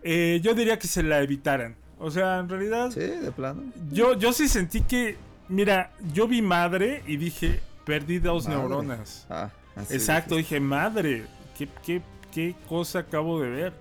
Eh, 0.04 0.40
yo 0.44 0.54
diría 0.54 0.78
que 0.78 0.88
se 0.88 1.02
la 1.02 1.20
evitaran. 1.22 1.76
O 1.98 2.12
sea, 2.12 2.38
en 2.40 2.48
realidad, 2.50 2.92
Sí, 2.92 3.00
de 3.00 3.32
plano. 3.32 3.64
yo, 3.92 4.16
yo 4.18 4.34
sí 4.34 4.48
sentí 4.48 4.82
que, 4.82 5.18
mira, 5.50 5.92
yo 6.14 6.28
vi 6.28 6.42
madre 6.44 7.02
y 7.08 7.18
dije, 7.18 7.60
perdí 7.86 8.20
dos 8.20 8.46
Madre. 8.48 8.60
neuronas. 8.60 9.26
Ah, 9.32 9.50
así 9.76 9.96
Exacto, 9.96 10.36
dije, 10.36 10.60
madre, 10.60 11.26
¿qué, 11.58 11.68
qué, 11.84 12.02
qué 12.32 12.56
cosa 12.70 13.00
acabo 13.00 13.40
de 13.42 13.50
ver. 13.50 13.74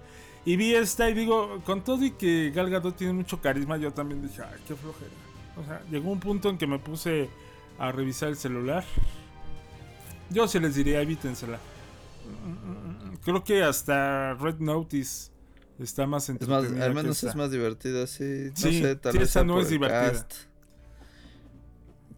Y 0.46 0.56
vi 0.56 0.74
esta 0.74 1.11
y 1.11 1.14
digo, 1.14 1.61
con 1.66 1.84
todo 1.84 2.02
y 2.04 2.12
que 2.12 2.50
Gal 2.54 2.70
Gadot 2.70 2.96
tiene 2.96 3.12
mucho 3.12 3.38
carisma, 3.42 3.76
yo 3.76 3.92
también 3.92 4.22
dije, 4.22 4.40
ay, 4.42 4.58
qué 4.66 4.74
flojera. 4.74 5.11
O 5.58 5.64
sea, 5.64 5.82
llegó 5.90 6.11
un 6.11 6.20
punto 6.20 6.48
en 6.48 6.56
que 6.56 6.66
me 6.66 6.78
puse 6.78 7.28
a 7.78 7.92
revisar 7.92 8.30
el 8.30 8.36
celular. 8.36 8.82
Yo 10.30 10.48
sí 10.48 10.58
les 10.60 10.74
diría, 10.74 11.00
evítensela. 11.02 11.58
Creo 13.24 13.44
que 13.44 13.62
hasta 13.62 14.34
Red 14.34 14.58
Notice 14.58 15.30
está 15.78 16.06
más 16.06 16.28
Es 16.38 16.48
más, 16.48 16.64
entretenida 16.64 16.84
al 16.84 16.94
menos 16.94 17.22
es 17.22 17.34
más 17.36 17.50
divertida, 17.50 18.06
sí. 18.06 18.52
No 18.56 18.72
Sí, 18.72 18.72
sé, 18.72 18.96
tal 18.96 19.12
sí, 19.12 19.18
vez 19.18 19.30
sea 19.30 19.44
no 19.44 19.60
es 19.60 19.68
divertida. 19.68 20.00
cast. 20.12 20.34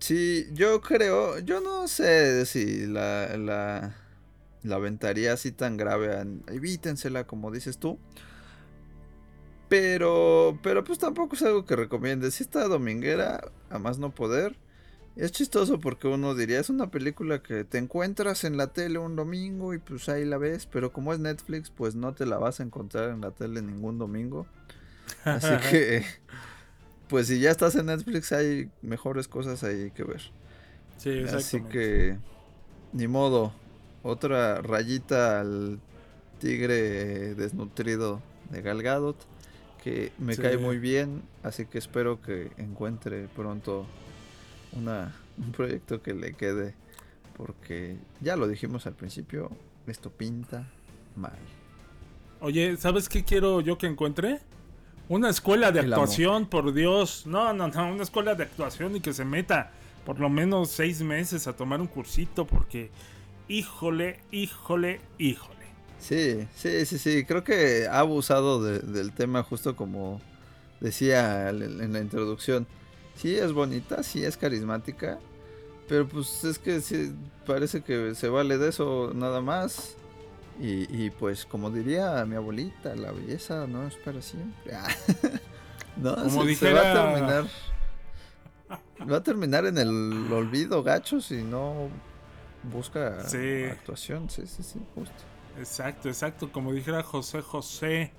Sí, 0.00 0.46
yo 0.52 0.80
creo, 0.80 1.38
yo 1.40 1.60
no 1.60 1.86
sé 1.86 2.44
si 2.46 2.86
la, 2.86 3.36
la, 3.36 3.96
la 4.62 4.76
aventaría 4.76 5.32
así 5.34 5.52
tan 5.52 5.76
grave. 5.76 6.10
evítensela, 6.48 7.26
como 7.26 7.50
dices 7.52 7.78
tú. 7.78 7.98
Pero, 9.68 10.58
pero 10.62 10.84
pues 10.84 10.98
tampoco 10.98 11.34
es 11.34 11.42
algo 11.42 11.64
que 11.64 11.76
recomiende. 11.76 12.30
Si 12.30 12.42
está 12.42 12.68
dominguera, 12.68 13.52
a 13.70 13.78
más 13.78 13.98
no 13.98 14.14
poder. 14.14 14.58
Es 15.14 15.30
chistoso 15.30 15.78
porque 15.78 16.08
uno 16.08 16.34
diría, 16.34 16.58
es 16.58 16.70
una 16.70 16.90
película 16.90 17.42
que 17.42 17.64
te 17.64 17.76
encuentras 17.78 18.44
en 18.44 18.56
la 18.56 18.68
tele 18.68 18.98
un 18.98 19.14
domingo 19.14 19.74
y 19.74 19.78
pues 19.78 20.08
ahí 20.08 20.24
la 20.24 20.38
ves, 20.38 20.66
pero 20.66 20.90
como 20.92 21.12
es 21.12 21.18
Netflix, 21.18 21.70
pues 21.70 21.94
no 21.94 22.14
te 22.14 22.24
la 22.24 22.38
vas 22.38 22.60
a 22.60 22.62
encontrar 22.62 23.10
en 23.10 23.20
la 23.20 23.30
tele 23.30 23.60
ningún 23.60 23.98
domingo. 23.98 24.46
Así 25.24 25.48
que, 25.70 26.04
pues 27.08 27.26
si 27.26 27.40
ya 27.40 27.50
estás 27.50 27.74
en 27.76 27.86
Netflix 27.86 28.32
hay 28.32 28.70
mejores 28.80 29.28
cosas 29.28 29.62
ahí 29.64 29.90
que 29.90 30.04
ver. 30.04 30.22
Sí, 30.98 31.24
Así 31.28 31.60
que, 31.62 32.18
ni 32.92 33.06
modo, 33.06 33.52
otra 34.02 34.62
rayita 34.62 35.40
al 35.40 35.78
tigre 36.40 37.34
desnutrido 37.34 38.22
de 38.50 38.62
Gal 38.62 38.82
Gadot, 38.82 39.16
que 39.84 40.12
me 40.18 40.36
Sí. 40.36 40.42
cae 40.42 40.56
muy 40.58 40.78
bien, 40.78 41.22
así 41.42 41.66
que 41.66 41.78
espero 41.78 42.20
que 42.22 42.50
encuentre 42.56 43.28
pronto 43.28 43.86
una, 44.73 45.14
un 45.39 45.53
proyecto 45.53 46.03
que 46.03 46.14
le 46.14 46.35
quede, 46.35 46.75
porque 47.37 47.97
ya 48.20 48.37
lo 48.37 48.49
dijimos 48.49 48.87
al 48.87 48.95
principio, 48.95 49.51
esto 49.87 50.11
pinta 50.11 50.66
mal. 51.16 51.37
Oye, 52.41 52.77
¿sabes 52.77 53.09
qué 53.09 53.25
quiero 53.25 53.61
yo 53.61 53.79
que 53.79 53.87
encuentre? 53.87 54.41
Una 55.09 55.31
escuela 55.31 55.73
de 55.73 55.81
El 55.81 55.93
amor. 55.93 56.05
actuación, 56.05 56.47
por 56.47 56.73
Dios. 56.73 57.27
No, 57.27 57.53
no, 57.53 57.68
no, 57.68 57.93
una 57.93 58.03
escuela 58.03 58.35
de 58.35 58.45
actuación 58.45 58.97
y 58.97 59.01
que 59.01 59.12
se 59.12 59.25
meta 59.25 59.70
por 60.07 60.18
lo 60.18 60.29
menos 60.29 60.70
seis 60.70 61.03
meses 61.03 61.47
a 61.47 61.53
tomar 61.55 61.81
un 61.81 61.87
cursito 61.87 62.47
porque, 62.47 62.91
híjole, 63.49 64.20
híjole, 64.33 65.01
híjole. 65.18 65.53
Sí, 66.01 66.49
sí, 66.57 66.85
sí, 66.87 66.99
sí. 66.99 67.25
Creo 67.25 67.45
que 67.45 67.87
ha 67.89 68.01
abusado 68.01 68.62
de- 68.62 68.81
del 68.81 69.12
tema 69.12 69.43
justo 69.45 69.77
como 69.77 70.20
decía 70.81 71.51
en 71.51 71.93
la 71.93 72.01
introducción. 72.01 72.66
Sí 73.16 73.36
es 73.36 73.52
bonita, 73.52 74.02
sí 74.02 74.24
es 74.24 74.36
carismática, 74.36 75.18
pero 75.88 76.06
pues 76.08 76.44
es 76.44 76.58
que 76.58 76.80
sí, 76.80 77.14
parece 77.46 77.82
que 77.82 78.14
se 78.14 78.28
vale 78.28 78.58
de 78.58 78.68
eso 78.70 79.12
nada 79.14 79.40
más. 79.40 79.96
Y, 80.60 80.86
y 81.04 81.10
pues 81.10 81.46
como 81.46 81.70
diría 81.70 82.24
mi 82.26 82.36
abuelita, 82.36 82.94
la 82.94 83.10
belleza 83.12 83.66
no 83.66 83.86
es 83.86 83.94
para 83.96 84.20
siempre. 84.22 84.74
no, 85.96 86.14
Como 86.16 86.30
se, 86.30 86.40
se 86.40 86.46
dijera- 86.46 86.82
va 86.82 86.90
a 86.90 87.12
terminar 87.14 87.44
Va 89.10 89.16
a 89.16 89.22
terminar 89.22 89.66
en 89.66 89.78
el 89.78 90.32
olvido, 90.32 90.82
gacho, 90.82 91.20
si 91.20 91.42
no 91.42 91.88
busca 92.62 93.26
Sí. 93.28 93.64
actuación. 93.70 94.30
Sí, 94.30 94.46
sí, 94.46 94.62
sí, 94.62 94.80
justo. 94.94 95.14
Exacto, 95.58 96.08
exacto. 96.08 96.50
Como 96.52 96.72
dijera 96.72 97.02
José 97.02 97.42
José, 97.42 98.12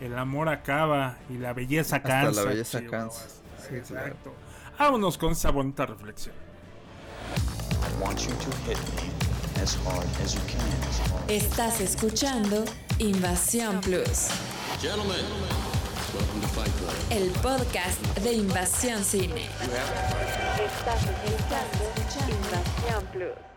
el 0.00 0.16
amor 0.16 0.48
acaba 0.48 1.18
y 1.28 1.38
la 1.38 1.52
belleza 1.52 1.96
Hasta 1.96 2.08
cansa. 2.08 2.42
la 2.44 2.50
belleza 2.50 2.84
cansa. 2.86 3.26
Sí, 3.68 3.76
exacto. 3.76 4.34
Vámonos 4.78 5.18
con 5.18 5.32
esa 5.32 5.50
bonita 5.50 5.86
reflexión. 5.86 6.34
Estás 11.28 11.80
escuchando 11.80 12.64
Invasión 12.98 13.80
Plus, 13.80 14.28
Gentlemen, 14.80 15.24
welcome 16.14 16.40
to 16.40 16.48
Fight 16.48 16.72
Club. 16.76 16.90
el 17.10 17.30
podcast 17.40 18.00
de 18.18 18.32
Invasión 18.32 19.04
Cine. 19.04 19.46
Estás 20.64 21.02
escuchando 21.04 22.34
Invasión 22.44 23.06
Plus. 23.12 23.52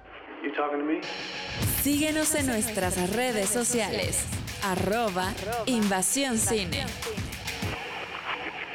Síguenos 1.81 2.35
en 2.35 2.45
nuestras 2.47 3.09
redes 3.11 3.49
sociales. 3.49 4.19
Arroba 4.63 5.33
Invasión 5.65 6.37
Cine. 6.37 6.85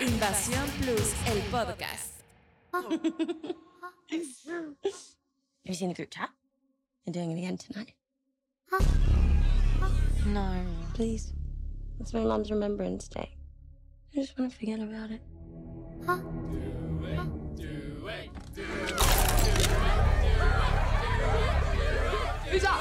Invasión 0.01 0.67
Plus, 0.81 1.15
el 1.27 1.41
podcast. 1.51 2.23
Have 2.73 2.85
you 5.65 5.75
seen 5.75 5.89
the 5.89 5.95
group 5.95 6.11
chat? 6.11 6.31
They're 7.05 7.13
doing 7.13 7.33
it 7.33 7.39
again 7.39 7.59
tonight. 7.59 7.93
No, 10.27 10.65
please. 10.95 11.33
It's 12.01 12.15
my 12.15 12.21
mom's 12.21 12.51
Remembrance 12.51 13.09
Day. 13.09 13.37
I 14.13 14.17
just 14.21 14.39
want 14.39 14.53
to 14.53 14.59
forget 14.59 14.81
about 14.81 15.11
it. 15.11 15.21
Who's 22.51 22.65
up? 22.65 22.81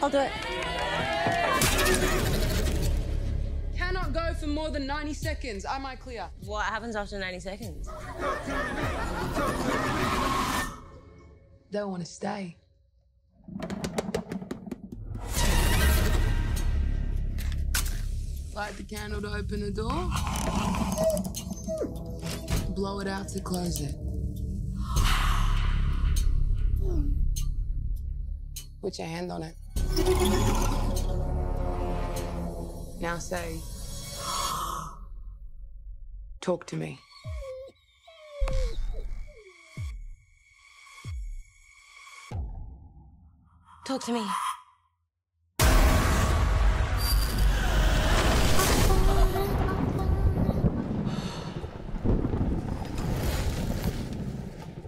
I'll 0.00 0.08
do 0.08 0.20
it. 0.20 2.37
Cannot 4.12 4.32
go 4.32 4.34
for 4.40 4.46
more 4.46 4.70
than 4.70 4.86
90 4.86 5.12
seconds. 5.12 5.64
Am 5.64 5.84
I 5.84 5.94
clear? 5.96 6.28
What 6.44 6.64
happens 6.64 6.96
after 6.96 7.18
90 7.18 7.40
seconds? 7.40 7.88
Don't 11.70 11.90
want 11.90 12.04
to 12.04 12.10
stay. 12.10 12.56
Light 18.54 18.76
the 18.76 18.84
candle 18.88 19.20
to 19.20 19.28
open 19.28 19.60
the 19.60 19.70
door. 19.70 20.08
Blow 22.74 23.00
it 23.00 23.08
out 23.08 23.28
to 23.28 23.40
close 23.40 23.80
it. 23.82 23.94
Put 28.80 28.98
your 28.98 29.08
hand 29.08 29.30
on 29.30 29.42
it. 29.42 29.54
Now 33.00 33.18
say, 33.18 33.60
talk 36.40 36.66
to 36.66 36.76
me. 36.76 36.98
Talk 43.86 44.04
to 44.04 44.12
me. 44.12 44.24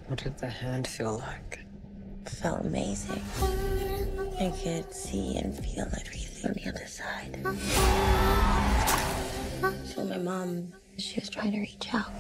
What 0.09 0.23
did 0.23 0.39
the 0.39 0.49
hand 0.49 0.87
feel 0.87 1.19
like? 1.19 1.61
felt 2.41 2.65
amazing. 2.65 3.23
I 4.41 4.51
could 4.63 4.93
see 4.95 5.37
and 5.37 5.55
feel 5.55 5.87
everything 6.01 6.51
on 6.51 6.55
the 6.55 6.69
other 6.69 6.87
side. 6.87 7.37
So 9.85 10.05
my 10.05 10.17
mom, 10.17 10.73
she 11.01 11.19
was 11.21 11.29
trying 11.29 11.53
to 11.53 11.61
reach 11.61 11.95
out. 11.95 12.11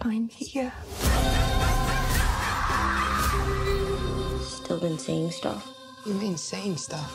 I'm 0.00 0.28
here. 0.28 0.72
Still 4.42 4.78
been 4.80 4.98
saying 4.98 5.30
stuff. 5.30 5.68
You 6.06 6.14
mean 6.14 6.36
saying 6.36 6.76
stuff? 6.76 7.10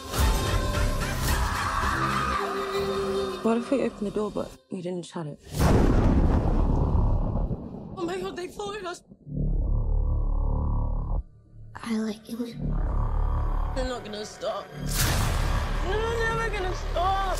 What 3.44 3.58
if 3.58 3.72
we 3.72 3.82
opened 3.84 4.08
the 4.08 4.12
door 4.12 4.30
but 4.30 4.52
we 4.72 4.82
didn't 4.82 5.06
shut 5.06 5.26
it? 5.26 5.40
Oh 7.98 8.04
my 8.06 8.20
god, 8.20 8.36
they 8.36 8.48
followed 8.48 8.86
us. 8.86 9.02
I 11.76 11.98
like 11.98 12.30
you. 12.30 12.38
They're 13.76 13.88
not 13.88 14.04
gonna 14.04 14.26
stop. 14.26 14.66
They're 15.88 16.20
never 16.20 16.50
gonna 16.50 16.76
stop. 16.76 17.38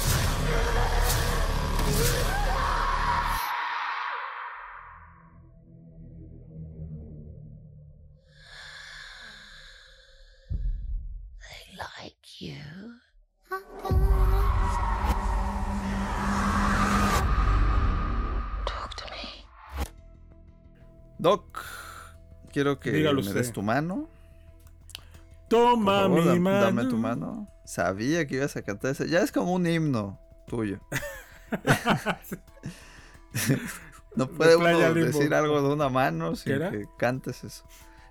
They 11.40 11.78
like 11.78 12.42
you. 12.42 12.58
Talk 18.66 18.96
to 18.96 19.06
me. 19.12 19.46
Doc, 21.20 21.44
quiero 22.52 22.80
que 22.80 22.92
Dígalo 22.92 23.16
me 23.22 23.28
usted. 23.28 23.36
des 23.42 23.52
tu 23.52 23.62
mano. 23.62 24.08
Toma 25.50 26.08
Por 26.08 26.10
favor, 26.10 26.20
mi 26.20 26.26
dam- 26.26 26.42
mano. 26.44 26.66
Dame 26.66 26.86
tu 26.86 26.98
mano. 26.98 27.48
Sabía 27.72 28.28
que 28.28 28.36
ibas 28.36 28.58
a 28.58 28.64
cantar 28.64 28.92
ese. 28.92 29.08
Ya 29.08 29.22
es 29.22 29.32
como 29.32 29.54
un 29.54 29.66
himno 29.66 30.20
tuyo. 30.46 30.82
no 34.18 34.28
puede 34.28 34.58
uno 34.58 34.94
Limbo. 34.94 35.06
decir 35.06 35.34
algo 35.34 35.62
de 35.62 35.74
una 35.74 35.88
mano 35.88 36.32
¿Qué 36.32 36.36
sin 36.36 36.60
que 36.60 36.86
cantes 36.98 37.46
eso. 37.46 37.64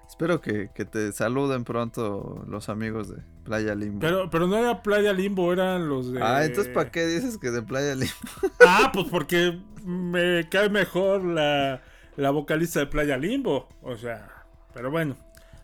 Espero 0.09 0.41
que, 0.41 0.71
que 0.75 0.87
te 0.87 1.13
saluden 1.13 1.65
pronto 1.65 2.43
los 2.49 2.71
amigos 2.71 3.11
de 3.11 3.21
Playa 3.45 3.75
Limbo. 3.75 4.01
Pero, 4.01 4.31
pero 4.31 4.47
no 4.47 4.57
era 4.57 4.83
Playa 4.83 5.13
Limbo, 5.13 5.53
eran 5.53 5.91
los 5.91 6.11
de. 6.11 6.23
Ah, 6.23 6.47
entonces 6.47 6.73
¿para 6.73 6.91
qué 6.91 7.07
dices 7.07 7.37
que 7.37 7.51
de 7.51 7.61
Playa 7.61 7.95
Limbo? 7.95 8.15
Ah, 8.67 8.91
pues 8.95 9.09
porque 9.11 9.61
me 9.85 10.49
cae 10.49 10.71
mejor 10.71 11.23
la, 11.23 11.83
la 12.17 12.31
vocalista 12.31 12.81
de 12.81 12.87
Playa 12.87 13.19
Limbo. 13.19 13.69
O 13.83 13.95
sea, 13.99 14.27
pero 14.73 14.91
bueno. 14.91 15.17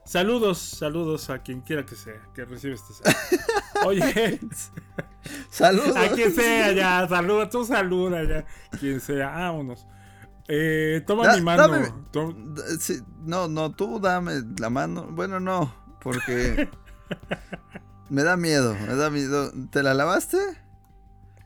Saludos, 0.07 0.59
saludos 0.59 1.31
a 1.31 1.41
quien 1.43 1.61
quiera 1.63 1.85
que 1.85 1.97
sea, 1.97 2.21
que 2.35 2.45
recibe 2.45 2.75
este 2.75 2.93
saludo. 2.95 3.19
Oye, 3.87 4.39
Saludos. 5.51 5.97
a 5.97 6.09
quien 6.11 6.33
sea 6.33 6.71
ya, 6.73 7.07
saluda, 7.09 7.49
tú 7.51 7.65
saluda 7.65 8.23
ya, 8.25 8.45
quien 8.79 9.01
sea, 9.01 9.31
vámonos. 9.31 9.85
Eh, 10.49 11.03
toma 11.07 11.27
Da- 11.27 11.37
mi 11.37 11.43
mano. 11.43 11.63
dame- 11.69 11.93
Tom- 12.13 12.55
D- 12.55 12.63
sí, 12.79 13.01
no, 13.25 13.49
no, 13.49 13.73
tú 13.75 13.99
dame 13.99 14.43
la 14.61 14.71
mano. 14.71 15.09
Bueno, 15.11 15.41
no, 15.41 15.75
porque 16.01 16.69
me 18.09 18.23
da 18.23 18.37
miedo, 18.37 18.77
me 18.87 18.95
da 18.95 19.11
miedo. 19.11 19.51
¿Te 19.71 19.83
la 19.83 19.93
lavaste? 19.93 20.39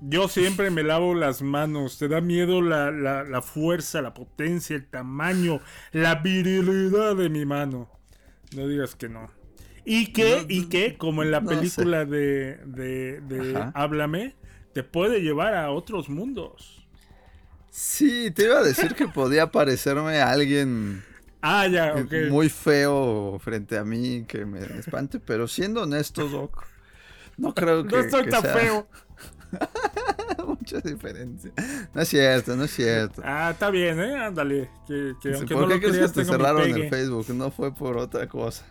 Yo 0.03 0.29
siempre 0.29 0.71
me 0.71 0.83
lavo 0.83 1.15
las 1.15 1.41
manos. 1.41 1.97
¿Te 1.99 2.09
da 2.09 2.21
miedo 2.21 2.61
la, 2.61 2.91
la- 2.91 3.25
la 3.25 3.41
fuerza, 3.41 4.03
la 4.03 4.13
potencia, 4.13 4.77
el 4.77 4.87
tamaño, 4.91 5.61
la 5.93 6.17
virilidad 6.17 7.17
de 7.17 7.31
mi 7.31 7.47
mano? 7.47 7.89
No 8.57 8.67
digas 8.67 8.95
que 8.95 9.09
no. 9.09 9.31
Y 9.85 10.13
que, 10.13 10.45
y 10.49 10.67
que, 10.69 10.97
como 10.99 11.23
en 11.23 11.31
la 11.31 11.41
no 11.41 11.51
sé. 11.51 11.57
película 11.57 12.05
de, 12.05 12.59
de. 12.67 13.71
Háblame, 13.75 14.37
te 14.73 14.83
puede 14.83 15.21
llevar 15.21 15.55
a 15.55 15.71
otros 15.71 16.09
mundos. 16.09 16.87
Sí, 17.71 18.31
te 18.33 18.45
iba 18.45 18.59
a 18.59 18.63
decir 18.63 18.95
que 18.95 19.09
podía 19.09 19.51
parecerme 19.51 20.21
a 20.21 20.31
alguien 20.31 21.03
Ah, 21.43 21.67
ya, 21.67 21.95
muy 22.29 22.51
feo 22.51 23.39
frente 23.43 23.79
a 23.79 23.85
mí 23.85 24.25
que 24.29 24.45
me 24.45 24.61
espante, 24.79 25.21
pero 25.21 25.49
siendo 25.49 25.83
honesto, 25.83 26.29
Doc, 26.29 26.67
no 27.39 27.55
creo 27.55 27.87
que. 27.87 27.97
no 27.97 28.23
que 28.23 28.31
tan 28.31 28.43
sea 28.43 28.55
feo. 28.55 28.89
Mucha 30.73 30.89
diferencia. 30.89 31.53
No 31.95 32.01
es 32.01 32.09
cierto, 32.09 32.57
no 32.57 32.65
es 32.65 32.71
cierto. 32.71 33.23
Ah, 33.25 33.51
está 33.53 33.71
bien, 33.71 34.01
¿eh? 34.01 34.17
Ándale. 34.25 34.71
Que, 34.87 35.15
que 35.21 35.35
aunque 35.35 35.55
¿Por 35.55 35.63
no 35.65 35.69
qué 35.69 35.75
lo 35.87 35.93
crees 35.93 36.13
que 36.13 36.21
te 36.21 36.25
cerraron 36.25 36.63
el 36.71 36.89
Facebook? 36.89 37.27
No 37.35 37.51
fue 37.51 37.75
por 37.75 37.97
otra 37.97 38.29
cosa. 38.29 38.65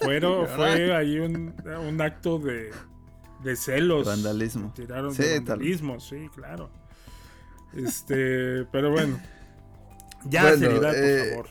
Fueron- 0.00 0.46
fue 0.56 0.94
ahí 0.94 1.18
un, 1.18 1.54
un 1.88 2.00
acto 2.00 2.38
de, 2.38 2.70
de 3.42 3.56
celos. 3.56 4.06
Vandalismo. 4.06 4.72
Tiraron 4.74 5.14
Sí, 5.14 5.22
de 5.22 5.40
tal- 5.40 5.58
vandalismo, 5.58 6.00
sí, 6.00 6.28
claro. 6.34 6.70
Este, 7.74 8.64
pero 8.72 8.90
bueno. 8.90 9.18
Ya, 10.26 10.42
Bueno, 10.42 10.58
seriedad, 10.58 10.90
por 10.92 10.96
eh, 11.04 11.28
favor. 11.30 11.48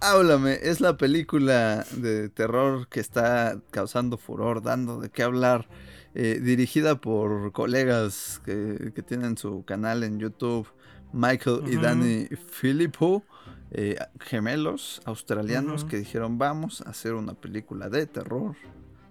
Háblame, 0.00 0.58
es 0.62 0.80
la 0.80 0.96
película 0.96 1.86
de 1.92 2.28
terror 2.28 2.88
que 2.88 2.98
está 2.98 3.56
causando 3.70 4.18
furor, 4.18 4.60
dando 4.60 5.00
de 5.00 5.10
qué 5.10 5.22
hablar, 5.22 5.68
eh, 6.14 6.40
dirigida 6.42 7.00
por 7.00 7.52
colegas 7.52 8.40
que, 8.44 8.92
que 8.94 9.02
tienen 9.02 9.36
su 9.36 9.64
canal 9.64 10.02
en 10.04 10.18
YouTube, 10.18 10.66
Michael 11.12 11.62
y. 11.68 11.76
Danny 11.76 12.26
Filippo, 12.50 13.22
eh, 13.70 13.96
gemelos 14.20 15.00
australianos 15.04 15.84
que 15.84 15.98
dijeron 15.98 16.38
vamos 16.38 16.82
a 16.82 16.90
hacer 16.90 17.14
una 17.14 17.34
película 17.34 17.88
de 17.88 18.06
terror 18.06 18.54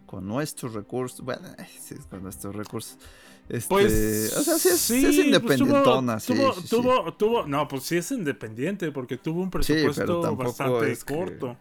con 0.05 0.27
nuestros 0.27 0.73
recursos. 0.73 1.21
Bueno, 1.25 1.41
sí, 1.79 1.95
con 2.09 2.23
nuestros 2.23 2.55
recursos. 2.55 2.97
Este, 3.49 3.67
Pues. 3.67 4.35
o 4.37 4.41
sea, 4.43 4.57
sí 4.57 4.69
es, 4.69 4.79
sí 4.79 4.97
es 4.97 5.01
pues, 5.03 5.15
tuvo- 5.15 5.25
independentona, 5.25 6.19
sí, 6.19 6.33
tuvo, 6.33 6.53
sí, 6.53 6.61
sí. 6.61 6.67
tuvo, 6.69 7.13
tuvo- 7.15 7.45
no, 7.47 7.67
pues 7.67 7.83
sí 7.83 7.97
es 7.97 8.11
independiente, 8.11 8.91
porque 8.91 9.17
tuvo 9.17 9.41
un 9.41 9.49
presupuesto 9.49 10.35
bastante 10.35 10.95
que- 11.05 11.13
corto. 11.15 11.57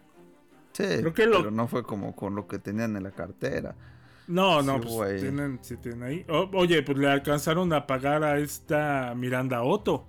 Sí, 0.73 0.83
Creo 0.83 1.13
que 1.13 1.25
lo- 1.25 1.37
pero 1.39 1.51
no 1.51 1.67
fue 1.67 1.83
como 1.83 2.15
con 2.15 2.33
lo 2.35 2.47
que 2.47 2.59
tenían 2.59 2.95
en 2.95 3.03
la 3.03 3.11
cartera. 3.11 3.75
No, 4.27 4.61
no, 4.61 4.81
Sí, 4.81 4.87
pues 4.87 5.21
tienen, 5.21 5.59
sí 5.61 5.77
tienen 5.77 6.03
ahí. 6.03 6.25
O- 6.29 6.49
oye, 6.53 6.81
pues 6.83 6.97
le 6.97 7.09
alcanzaron 7.09 7.71
a 7.73 7.85
pagar 7.87 8.23
a 8.23 8.37
esta 8.39 9.13
Miranda 9.15 9.63
Otto, 9.63 10.07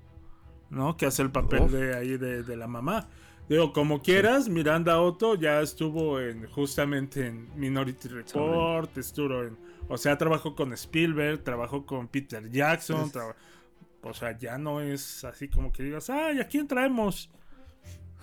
¿no? 0.70 0.96
Que 0.96 1.06
hace 1.06 1.22
el 1.22 1.30
papel 1.32 1.62
Uf. 1.62 1.72
de 1.72 1.96
ahí 1.96 2.16
de, 2.16 2.42
de 2.42 2.56
la 2.56 2.66
mamá. 2.66 3.08
Digo, 3.48 3.72
como 3.72 4.00
quieras, 4.00 4.48
Miranda 4.48 5.00
Otto 5.00 5.34
ya 5.34 5.60
estuvo 5.60 6.20
en 6.20 6.46
justamente 6.48 7.26
en 7.26 7.48
Minority 7.58 8.08
Report, 8.08 8.96
estuvo 8.96 9.42
en, 9.42 9.58
o 9.88 9.98
sea, 9.98 10.16
trabajó 10.16 10.54
con 10.54 10.72
Spielberg, 10.72 11.42
trabajó 11.42 11.84
con 11.84 12.06
Peter 12.08 12.48
Jackson, 12.50 13.06
Es- 13.06 13.18
o 14.04 14.14
sea, 14.14 14.36
ya 14.38 14.58
no 14.58 14.80
es 14.80 15.24
así 15.24 15.48
como 15.48 15.70
que 15.72 15.82
digas, 15.82 16.08
ay, 16.10 16.40
¿a 16.40 16.46
quién 16.46 16.66
traemos? 16.68 17.30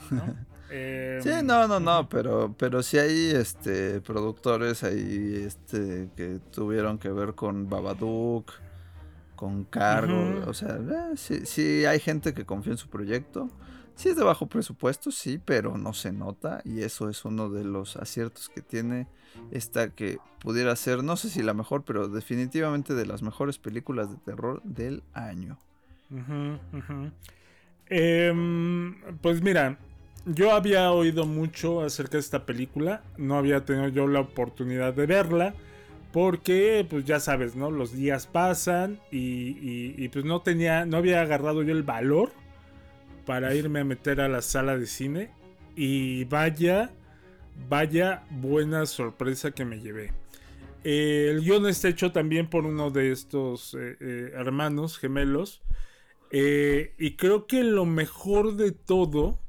¿No? 0.10 0.24
Eh, 0.72 1.20
Sí, 1.24 1.30
no, 1.44 1.68
no, 1.68 1.80
no, 1.80 2.08
pero, 2.10 2.54
pero 2.58 2.84
sí 2.84 2.98
hay 2.98 3.32
este 3.32 4.02
productores 4.02 4.84
ahí 4.84 5.44
este 5.46 6.10
que 6.16 6.40
tuvieron 6.52 6.98
que 6.98 7.10
ver 7.10 7.34
con 7.34 7.70
Babadook, 7.70 8.52
con 9.36 9.64
Cargo, 9.66 10.44
o 10.48 10.54
sea, 10.54 10.76
eh, 10.76 11.18
sí, 11.18 11.46
sí 11.46 11.86
hay 11.86 12.00
gente 12.00 12.34
que 12.34 12.46
confía 12.46 12.74
en 12.74 12.78
su 12.78 12.90
proyecto. 12.90 13.50
Sí 13.96 14.08
es 14.08 14.16
de 14.16 14.24
bajo 14.24 14.48
presupuesto, 14.48 15.12
sí, 15.12 15.42
pero 15.44 15.78
no 15.78 15.92
se 15.94 16.14
nota 16.14 16.62
y 16.64 16.84
eso 16.84 17.10
es 17.10 17.26
uno 17.26 17.50
de 17.50 17.66
los 17.66 17.98
aciertos 17.98 18.48
que 18.48 18.62
tiene 18.62 19.08
esta 19.52 19.90
que 19.90 20.20
pudiera 20.40 20.74
ser, 20.78 21.04
no 21.04 21.18
sé 21.18 21.30
si 21.30 21.44
la 21.44 21.54
mejor, 21.54 21.84
pero 21.84 22.08
definitivamente 22.08 22.94
de 22.94 23.06
las 23.06 23.22
mejores 23.22 23.58
películas 23.58 24.10
de 24.10 24.16
terror 24.18 24.62
del 24.64 25.04
año. 25.14 25.58
Em, 27.88 28.96
pues 29.22 29.42
mira, 29.42 29.78
yo 30.26 30.52
había 30.54 30.92
oído 30.92 31.26
mucho 31.26 31.82
acerca 31.82 32.14
de 32.14 32.20
esta 32.20 32.46
película, 32.46 33.04
no 33.18 33.38
había 33.38 33.66
tenido 33.66 33.88
yo 33.90 34.08
la 34.08 34.22
oportunidad 34.22 34.94
de 34.94 35.06
verla, 35.06 35.56
porque 36.12 36.86
pues 36.90 37.06
ya 37.06 37.20
sabes, 37.20 37.56
¿no? 37.56 37.72
Los 37.72 37.94
días 37.94 38.28
pasan 38.28 39.00
y, 39.12 39.18
y- 39.20 39.96
y, 39.98 40.10
pues 40.10 40.26
no 40.26 40.42
tenía, 40.42 40.86
no 40.86 40.98
había 40.98 41.22
agarrado 41.22 41.64
yo 41.64 41.72
el 41.74 41.84
valor 41.84 42.32
para 43.26 43.54
irme 43.56 43.82
a 43.82 43.84
meter 43.86 44.22
a 44.22 44.30
la 44.30 44.42
sala 44.42 44.78
de 44.78 44.86
cine 44.88 45.32
y 45.76 46.26
vaya, 46.26 46.92
vaya 47.70 48.24
buena 48.30 48.86
sorpresa 48.86 49.52
que 49.52 49.66
me 49.66 49.80
llevé. 49.82 50.14
Eh, 50.84 51.30
el 51.32 51.42
guion 51.44 51.68
está 51.68 51.90
hecho 51.90 52.12
también 52.12 52.50
por 52.50 52.66
uno 52.66 52.92
de 52.92 53.12
estos 53.12 53.76
eh, 53.76 53.98
eh, 54.00 54.32
hermanos 54.36 54.98
gemelos. 54.98 55.62
Eh, 56.32 56.94
y 57.00 57.16
creo 57.16 57.48
que 57.48 57.64
lo 57.64 57.86
mejor 57.86 58.56
de 58.56 58.72
todo 58.72 59.40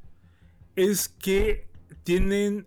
es 0.80 1.08
que 1.08 1.68
tienen 2.04 2.66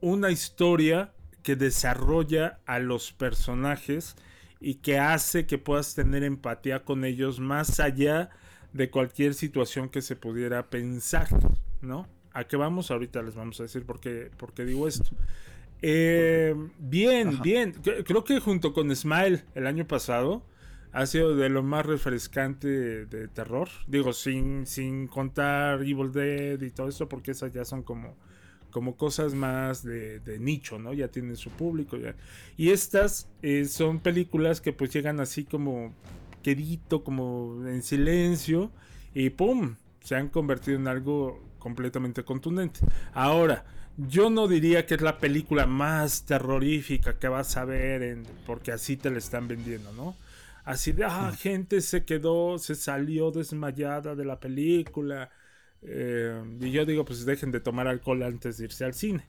una 0.00 0.30
historia 0.30 1.12
que 1.42 1.56
desarrolla 1.56 2.60
a 2.66 2.78
los 2.78 3.12
personajes 3.12 4.16
y 4.60 4.76
que 4.76 4.98
hace 4.98 5.46
que 5.46 5.58
puedas 5.58 5.94
tener 5.94 6.24
empatía 6.24 6.84
con 6.84 7.04
ellos 7.04 7.38
más 7.38 7.80
allá 7.80 8.30
de 8.72 8.90
cualquier 8.90 9.34
situación 9.34 9.88
que 9.88 10.02
se 10.02 10.16
pudiera 10.16 10.68
pensar, 10.68 11.28
¿no? 11.80 12.08
¿A 12.32 12.44
qué 12.44 12.56
vamos? 12.56 12.90
Ahorita 12.90 13.22
les 13.22 13.34
vamos 13.34 13.58
a 13.60 13.64
decir 13.64 13.84
por 13.86 14.00
qué, 14.00 14.30
por 14.36 14.52
qué 14.52 14.64
digo 14.64 14.86
esto. 14.88 15.10
Eh, 15.80 16.54
bien, 16.78 17.40
bien. 17.40 17.72
Creo 18.04 18.24
que 18.24 18.40
junto 18.40 18.72
con 18.72 18.94
Smile 18.94 19.44
el 19.54 19.66
año 19.66 19.86
pasado 19.86 20.42
ha 20.92 21.06
sido 21.06 21.36
de 21.36 21.48
lo 21.48 21.62
más 21.62 21.86
refrescante 21.86 23.06
de, 23.06 23.28
terror. 23.28 23.68
Digo, 23.86 24.12
sin, 24.12 24.66
sin 24.66 25.06
contar 25.06 25.82
Evil 25.82 26.12
Dead 26.12 26.60
y 26.60 26.70
todo 26.70 26.88
eso, 26.88 27.08
porque 27.08 27.32
esas 27.32 27.52
ya 27.52 27.64
son 27.64 27.82
como, 27.82 28.16
como 28.70 28.96
cosas 28.96 29.34
más 29.34 29.82
de, 29.82 30.20
de 30.20 30.38
nicho, 30.38 30.78
¿no? 30.78 30.92
Ya 30.92 31.08
tienen 31.08 31.36
su 31.36 31.50
público. 31.50 31.96
Ya. 31.96 32.14
Y 32.56 32.70
estas 32.70 33.28
eh, 33.42 33.64
son 33.66 34.00
películas 34.00 34.60
que 34.60 34.72
pues 34.72 34.92
llegan 34.92 35.20
así 35.20 35.44
como 35.44 35.94
quedito, 36.42 37.04
como 37.04 37.66
en 37.66 37.82
silencio, 37.82 38.70
y 39.14 39.30
¡pum! 39.30 39.76
Se 40.00 40.16
han 40.16 40.28
convertido 40.28 40.78
en 40.78 40.88
algo 40.88 41.42
completamente 41.58 42.24
contundente. 42.24 42.80
Ahora, 43.12 43.64
yo 43.98 44.30
no 44.30 44.46
diría 44.46 44.86
que 44.86 44.94
es 44.94 45.00
la 45.00 45.18
película 45.18 45.66
más 45.66 46.24
terrorífica 46.24 47.18
que 47.18 47.28
vas 47.28 47.56
a 47.56 47.64
ver, 47.64 48.02
en, 48.02 48.22
porque 48.46 48.72
así 48.72 48.96
te 48.96 49.10
la 49.10 49.18
están 49.18 49.48
vendiendo, 49.48 49.92
¿no? 49.92 50.14
Así 50.68 50.92
de, 50.92 51.02
ah, 51.04 51.32
gente 51.34 51.80
se 51.80 52.04
quedó, 52.04 52.58
se 52.58 52.74
salió 52.74 53.30
desmayada 53.30 54.14
de 54.14 54.26
la 54.26 54.38
película. 54.38 55.30
Eh, 55.80 56.42
y 56.60 56.70
yo 56.70 56.84
digo, 56.84 57.06
pues 57.06 57.24
dejen 57.24 57.50
de 57.50 57.60
tomar 57.60 57.88
alcohol 57.88 58.22
antes 58.22 58.58
de 58.58 58.64
irse 58.64 58.84
al 58.84 58.92
cine. 58.92 59.24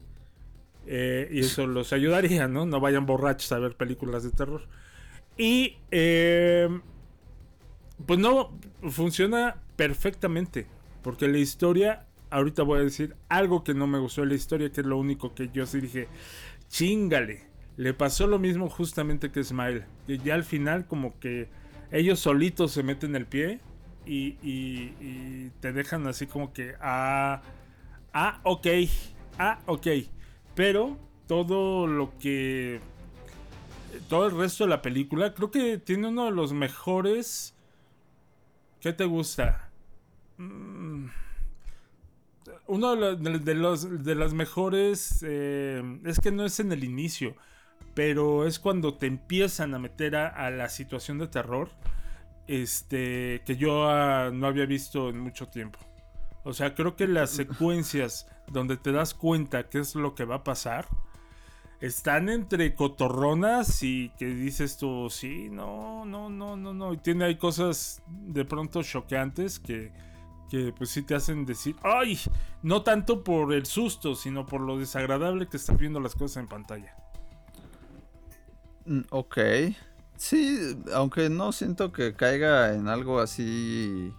Eh, 0.85 1.29
y 1.31 1.39
eso 1.39 1.65
los 1.65 1.93
ayudaría, 1.93 2.49
¿no? 2.49 2.65
No 2.65 2.81
vayan 2.81 3.05
borrachos 3.05 3.53
a 3.53 3.59
ver 3.59 3.77
películas 3.77 4.23
de 4.23 4.31
terror. 4.31 4.67
Y, 5.37 5.77
eh, 5.91 6.67
pues 8.05 8.19
no, 8.19 8.51
funciona 8.89 9.61
perfectamente. 9.77 10.67
Porque 11.01 11.29
la 11.29 11.37
historia, 11.37 12.05
ahorita 12.31 12.63
voy 12.63 12.79
a 12.79 12.83
decir 12.83 13.15
algo 13.29 13.63
que 13.63 13.73
no 13.73 13.87
me 13.87 13.99
gustó 13.99 14.23
de 14.23 14.27
la 14.27 14.33
historia, 14.33 14.73
que 14.73 14.81
es 14.81 14.87
lo 14.87 14.97
único 14.97 15.33
que 15.33 15.49
yo 15.53 15.65
sí 15.65 15.79
dije, 15.79 16.09
chingale. 16.67 17.48
Le 17.79 17.93
pasó 17.93 18.27
lo 18.27 18.39
mismo 18.39 18.67
justamente 18.69 19.31
que 19.31 19.41
Smile. 19.41 19.85
Que 20.05 20.17
ya 20.17 20.33
al 20.35 20.43
final 20.43 20.85
como 20.85 21.17
que 21.17 21.47
ellos 21.91 22.19
solitos 22.19 22.73
se 22.73 22.83
meten 22.83 23.15
el 23.15 23.25
pie 23.25 23.61
y, 24.05 24.35
y- 24.43 25.49
te 25.61 25.71
dejan 25.71 26.05
así 26.05 26.27
como 26.27 26.51
que, 26.51 26.73
ah, 26.81 27.41
ah, 28.11 28.41
ok, 28.43 28.67
ah, 29.37 29.59
ok. 29.65 29.87
Pero 30.55 30.97
todo 31.25 31.87
lo 31.87 32.17
que... 32.19 32.81
Todo 34.09 34.27
el 34.27 34.35
resto 34.37 34.65
de 34.65 34.71
la 34.71 34.81
película 34.81 35.33
creo 35.33 35.49
que 35.49 35.77
tiene 35.77 36.09
uno 36.09 36.25
de 36.25 36.31
los 36.31 36.51
mejores... 36.51 37.55
¿Qué 38.81 38.91
te 38.91 39.05
gusta? 39.05 39.69
Mm, 40.37 41.05
uno 42.67 42.95
de 42.95 42.99
los, 42.99 43.23
de- 43.23 43.39
de 43.39 43.55
los- 43.55 44.03
de 44.03 44.15
las 44.15 44.33
mejores 44.33 45.23
eh, 45.25 45.81
es 46.03 46.19
que 46.19 46.31
no 46.31 46.43
es 46.45 46.59
en 46.59 46.73
el 46.73 46.83
inicio 46.83 47.35
pero 47.93 48.45
es 48.45 48.59
cuando 48.59 48.95
te 48.95 49.07
empiezan 49.07 49.73
a 49.73 49.79
meter 49.79 50.15
a, 50.15 50.27
a 50.27 50.51
la 50.51 50.69
situación 50.69 51.17
de 51.17 51.27
terror 51.27 51.69
este 52.47 53.41
que 53.45 53.57
yo 53.57 53.89
ah, 53.89 54.31
no 54.33 54.47
había 54.47 54.65
visto 54.65 55.09
en 55.09 55.19
mucho 55.19 55.47
tiempo 55.47 55.79
o 56.43 56.53
sea 56.53 56.73
creo 56.73 56.95
que 56.95 57.07
las 57.07 57.29
secuencias 57.41 58.27
donde 58.47 58.77
te 58.77 58.91
das 58.91 59.13
cuenta 59.13 59.69
qué 59.69 59.79
es 59.79 59.95
lo 59.95 60.15
que 60.15 60.25
va 60.25 60.35
a 60.35 60.43
pasar 60.43 60.87
están 61.81 62.27
entre 62.29 62.75
cotorronas 62.75 63.83
y 63.83 64.09
que 64.17 64.25
dices 64.25 64.77
tú, 64.77 65.09
sí, 65.09 65.49
no, 65.49 66.05
no, 66.05 66.29
no, 66.29 66.57
no, 66.57 66.73
no. 66.73 66.93
Y 66.93 66.97
tiene 66.97 67.25
hay 67.25 67.37
cosas 67.37 68.01
de 68.07 68.43
pronto 68.43 68.83
choqueantes 68.83 69.59
que, 69.59 69.93
que 70.49 70.73
pues 70.77 70.89
sí 70.89 71.03
te 71.03 71.15
hacen 71.15 71.45
decir, 71.45 71.75
ay, 71.83 72.19
no 72.63 72.81
tanto 72.83 73.23
por 73.23 73.53
el 73.53 73.65
susto, 73.65 74.15
sino 74.15 74.45
por 74.45 74.61
lo 74.61 74.77
desagradable 74.77 75.47
que 75.47 75.57
estás 75.57 75.77
viendo 75.77 75.99
las 75.99 76.15
cosas 76.15 76.37
en 76.37 76.47
pantalla. 76.47 76.95
Mm, 78.89 79.01
Ok. 79.11 79.37
Sí, 80.17 80.77
aunque 80.93 81.29
no 81.29 81.53
siento 81.53 81.93
que 81.93 82.13
caiga 82.13 82.73
en 82.73 82.89
algo 82.89 83.21
así 83.21 84.13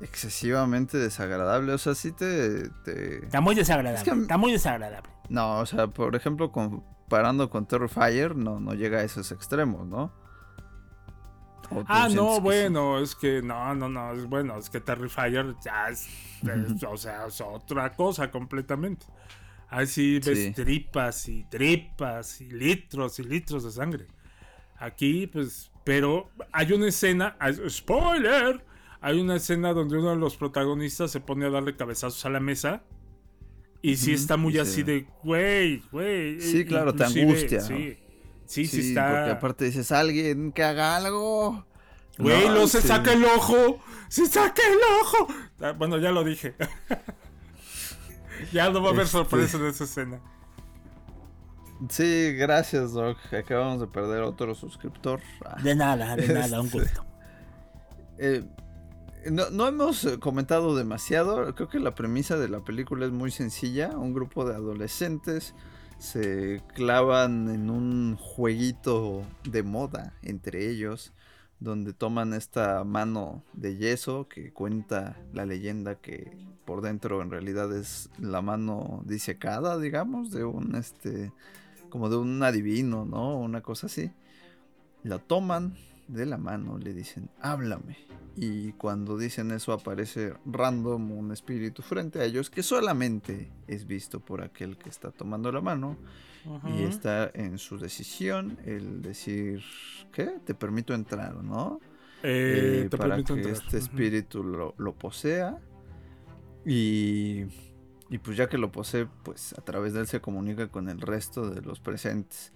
excesivamente 0.00 0.96
desagradable. 0.98 1.72
O 1.74 1.78
sea, 1.78 1.94
sí 1.94 2.12
te... 2.12 2.68
te- 2.84 3.24
Está 3.24 3.40
muy 3.42 3.54
desagradable, 3.54 3.98
Es 3.98 4.04
que- 4.04 4.20
está 4.22 4.36
muy 4.38 4.52
desagradable. 4.52 5.10
No, 5.28 5.58
o 5.58 5.66
sea, 5.66 5.86
por 5.88 6.14
ejemplo, 6.16 6.50
comparando 6.52 7.50
con 7.50 7.66
Terrifier, 7.66 8.36
no, 8.36 8.58
no 8.60 8.72
llega 8.74 8.98
a 9.00 9.02
esos 9.02 9.32
extremos, 9.32 9.86
¿no? 9.86 10.12
¿O 11.70 11.80
tú 11.80 11.84
Ah, 11.88 12.08
no, 12.14 12.36
sí? 12.36 12.40
bueno, 12.42 12.98
es 13.00 13.14
que 13.16 13.42
no, 13.42 13.74
no, 13.74 13.88
no, 13.88 14.12
es 14.12 14.24
bueno, 14.26 14.56
es 14.56 14.70
que 14.70 14.80
Terrifier 14.80 15.56
ya 15.64 15.88
es, 15.88 16.06
es, 16.42 16.82
o 16.84 16.96
sea, 16.96 17.26
es 17.26 17.40
otra 17.40 17.92
cosa 17.92 18.30
completamente. 18.30 19.04
Ahí 19.68 19.86
sí 19.86 20.20
ves 20.24 20.38
Sí. 20.38 20.52
tripas 20.52 21.28
y 21.28 21.44
tripas 21.44 22.40
y 22.40 22.50
litros 22.50 23.18
y 23.18 23.24
litros 23.24 23.64
de 23.64 23.72
sangre. 23.72 24.06
Aquí, 24.78 25.26
pues, 25.26 25.70
pero 25.84 26.30
hay 26.52 26.72
una 26.72 26.88
escena, 26.88 27.36
spoiler, 27.68 28.64
hay 29.00 29.18
una 29.20 29.36
escena 29.36 29.72
donde 29.72 29.98
uno 29.98 30.10
de 30.10 30.16
los 30.16 30.36
protagonistas 30.36 31.10
se 31.10 31.20
pone 31.20 31.46
a 31.46 31.50
darle 31.50 31.76
cabezazos 31.76 32.24
a 32.26 32.30
la 32.30 32.40
mesa. 32.40 32.82
Y 33.82 33.96
sí 33.96 34.12
está 34.12 34.36
muy 34.36 34.58
así 34.58 34.82
de, 34.82 35.06
güey, 35.22 35.82
güey. 35.92 36.40
Sí, 36.40 36.64
claro, 36.64 36.94
te 36.94 37.04
angustia, 37.04 37.58
¿no? 37.60 37.66
Sí, 37.66 37.96
sí, 38.46 38.66
sí, 38.66 38.88
está. 38.88 39.10
Porque 39.10 39.30
aparte 39.32 39.64
dices, 39.66 39.92
alguien 39.92 40.50
que 40.52 40.62
haga 40.64 40.96
algo. 40.96 41.66
Güey, 42.18 42.48
No, 42.48 42.66
se 42.66 42.80
sí. 42.82 42.88
saca 42.88 43.12
el 43.12 43.24
ojo. 43.24 43.80
Se 44.08 44.26
saca 44.26 44.62
el 44.66 44.78
ojo. 45.02 45.28
Ah, 45.60 45.72
Bueno, 45.72 45.98
ya 45.98 46.10
lo 46.10 46.24
dije. 46.24 46.54
ya 48.52 48.70
no 48.70 48.80
va 48.82 48.88
a 48.88 48.92
haber 48.92 49.04
Este- 49.06 49.18
sorpresa 49.18 49.56
en 49.58 49.66
esa 49.66 49.84
escena. 49.84 50.20
Sí, 51.90 52.32
gracias, 52.34 52.92
Doc. 52.92 53.18
Acabamos 53.34 53.80
de 53.80 53.86
perder 53.86 54.22
otro 54.22 54.54
suscriptor. 54.54 55.20
Ah. 55.44 55.56
De 55.62 55.74
nada, 55.74 56.16
de 56.16 56.28
nada, 56.32 56.60
un 56.60 56.66
Este, 56.66 56.78
gusto. 56.80 57.04
eh, 58.18 58.44
no, 59.30 59.50
no 59.50 59.66
hemos 59.68 60.04
eh, 60.04 60.18
comentado 60.18 60.74
demasiado. 60.74 61.54
Creo 61.54 61.68
que 61.68 61.78
la 61.78 61.94
premisa 61.94 62.36
de 62.38 62.48
la 62.48 62.60
película 62.60 63.04
es 63.04 63.12
muy 63.12 63.30
sencilla. 63.30 63.90
Un 63.90 64.14
grupo 64.14 64.46
de 64.46 64.54
adolescentes 64.54 65.54
se 65.98 66.62
clavan 66.74 67.50
en 67.50 67.68
un 67.68 68.16
jueguito 68.16 69.24
de 69.44 69.62
moda 69.62 70.14
entre 70.22 70.70
ellos, 70.70 71.12
donde 71.60 71.92
toman 71.92 72.34
esta 72.34 72.84
mano 72.84 73.42
de 73.52 73.76
yeso 73.76 74.28
que 74.28 74.52
cuenta 74.52 75.16
la 75.32 75.46
leyenda 75.46 75.96
que 75.96 76.36
por 76.64 76.82
dentro 76.82 77.22
en 77.22 77.30
realidad 77.30 77.74
es 77.74 78.10
la 78.18 78.42
mano 78.42 79.02
disecada, 79.06 79.78
digamos, 79.78 80.30
de 80.30 80.44
un 80.44 80.74
este 80.74 81.32
como 81.88 82.10
de 82.10 82.16
un 82.16 82.42
adivino, 82.42 83.04
¿no? 83.06 83.38
Una 83.38 83.62
cosa 83.62 83.86
así. 83.86 84.10
La 85.02 85.18
toman 85.18 85.76
de 86.08 86.26
la 86.26 86.36
mano, 86.36 86.78
le 86.78 86.92
dicen, 86.92 87.30
háblame. 87.40 87.96
Y 88.36 88.72
cuando 88.72 89.16
dicen 89.16 89.50
eso 89.50 89.72
aparece 89.72 90.34
random 90.44 91.10
un 91.10 91.32
espíritu 91.32 91.82
frente 91.82 92.20
a 92.20 92.24
ellos 92.24 92.50
que 92.50 92.62
solamente 92.62 93.50
es 93.66 93.86
visto 93.86 94.20
por 94.20 94.42
aquel 94.42 94.76
que 94.76 94.90
está 94.90 95.10
tomando 95.10 95.50
la 95.50 95.62
mano. 95.62 95.96
Y 96.64 96.82
Ujú. 96.82 96.84
está 96.84 97.30
en 97.34 97.58
su 97.58 97.78
decisión 97.78 98.58
el 98.64 99.02
decir, 99.02 99.62
¿qué? 100.12 100.40
Te 100.44 100.54
permito 100.54 100.94
entrar, 100.94 101.42
¿no? 101.44 101.80
Eh, 102.22 102.88
te 102.90 102.98
para 102.98 102.98
permito 102.98 103.34
que 103.40 103.50
entrar. 103.50 103.52
este 103.52 103.78
espíritu 103.78 104.42
lo, 104.44 104.74
lo 104.78 104.94
posea. 104.94 105.60
Y, 106.64 107.44
y 108.10 108.18
pues 108.22 108.36
ya 108.36 108.48
que 108.48 108.58
lo 108.58 108.72
posee, 108.72 109.06
pues 109.22 109.54
a 109.58 109.62
través 109.62 109.92
de 109.94 110.00
él 110.00 110.06
se 110.06 110.20
comunica 110.20 110.68
con 110.68 110.88
el 110.88 111.00
resto 111.00 111.48
de 111.50 111.62
los 111.62 111.80
presentes. 111.80 112.52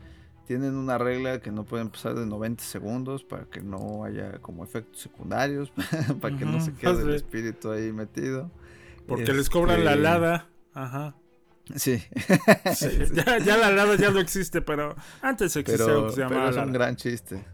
Tienen 0.46 0.74
una 0.74 0.98
regla 0.98 1.40
que 1.40 1.52
no 1.52 1.64
pueden 1.64 1.90
pasar 1.90 2.14
de 2.16 2.26
90 2.26 2.64
segundos 2.64 3.22
para 3.24 3.44
que 3.46 3.60
no 3.62 4.04
haya 4.04 4.40
como 4.40 4.64
efectos 4.64 5.00
secundarios, 5.00 5.72
para 6.20 6.34
que 6.34 6.44
no 6.44 6.58
Ujú, 6.58 6.60
se 6.60 6.74
quede 6.74 7.02
el 7.04 7.14
espíritu 7.14 7.70
ahí 7.70 7.92
metido. 7.92 8.50
Porque 9.06 9.32
les 9.34 9.50
cobran 9.50 9.84
la 9.84 9.92
Este, 9.92 9.92
alada. 9.92 10.48
Ajá. 10.72 11.19
Sí. 11.76 12.02
Sí, 12.74 12.88
ya, 13.12 13.38
ya 13.38 13.56
la 13.56 13.68
alada 13.68 13.96
ya 13.96 14.10
no 14.10 14.20
existe, 14.20 14.62
pero 14.62 14.96
antes 15.22 15.54
existía 15.56 15.86
pero, 15.86 15.96
algo 15.96 16.06
que 16.08 16.12
se 16.14 16.16
pero 16.16 16.30
llamaba 16.30 16.50
es 16.50 16.56
un 16.56 16.72
gran 16.72 16.96
chiste. 16.96 17.44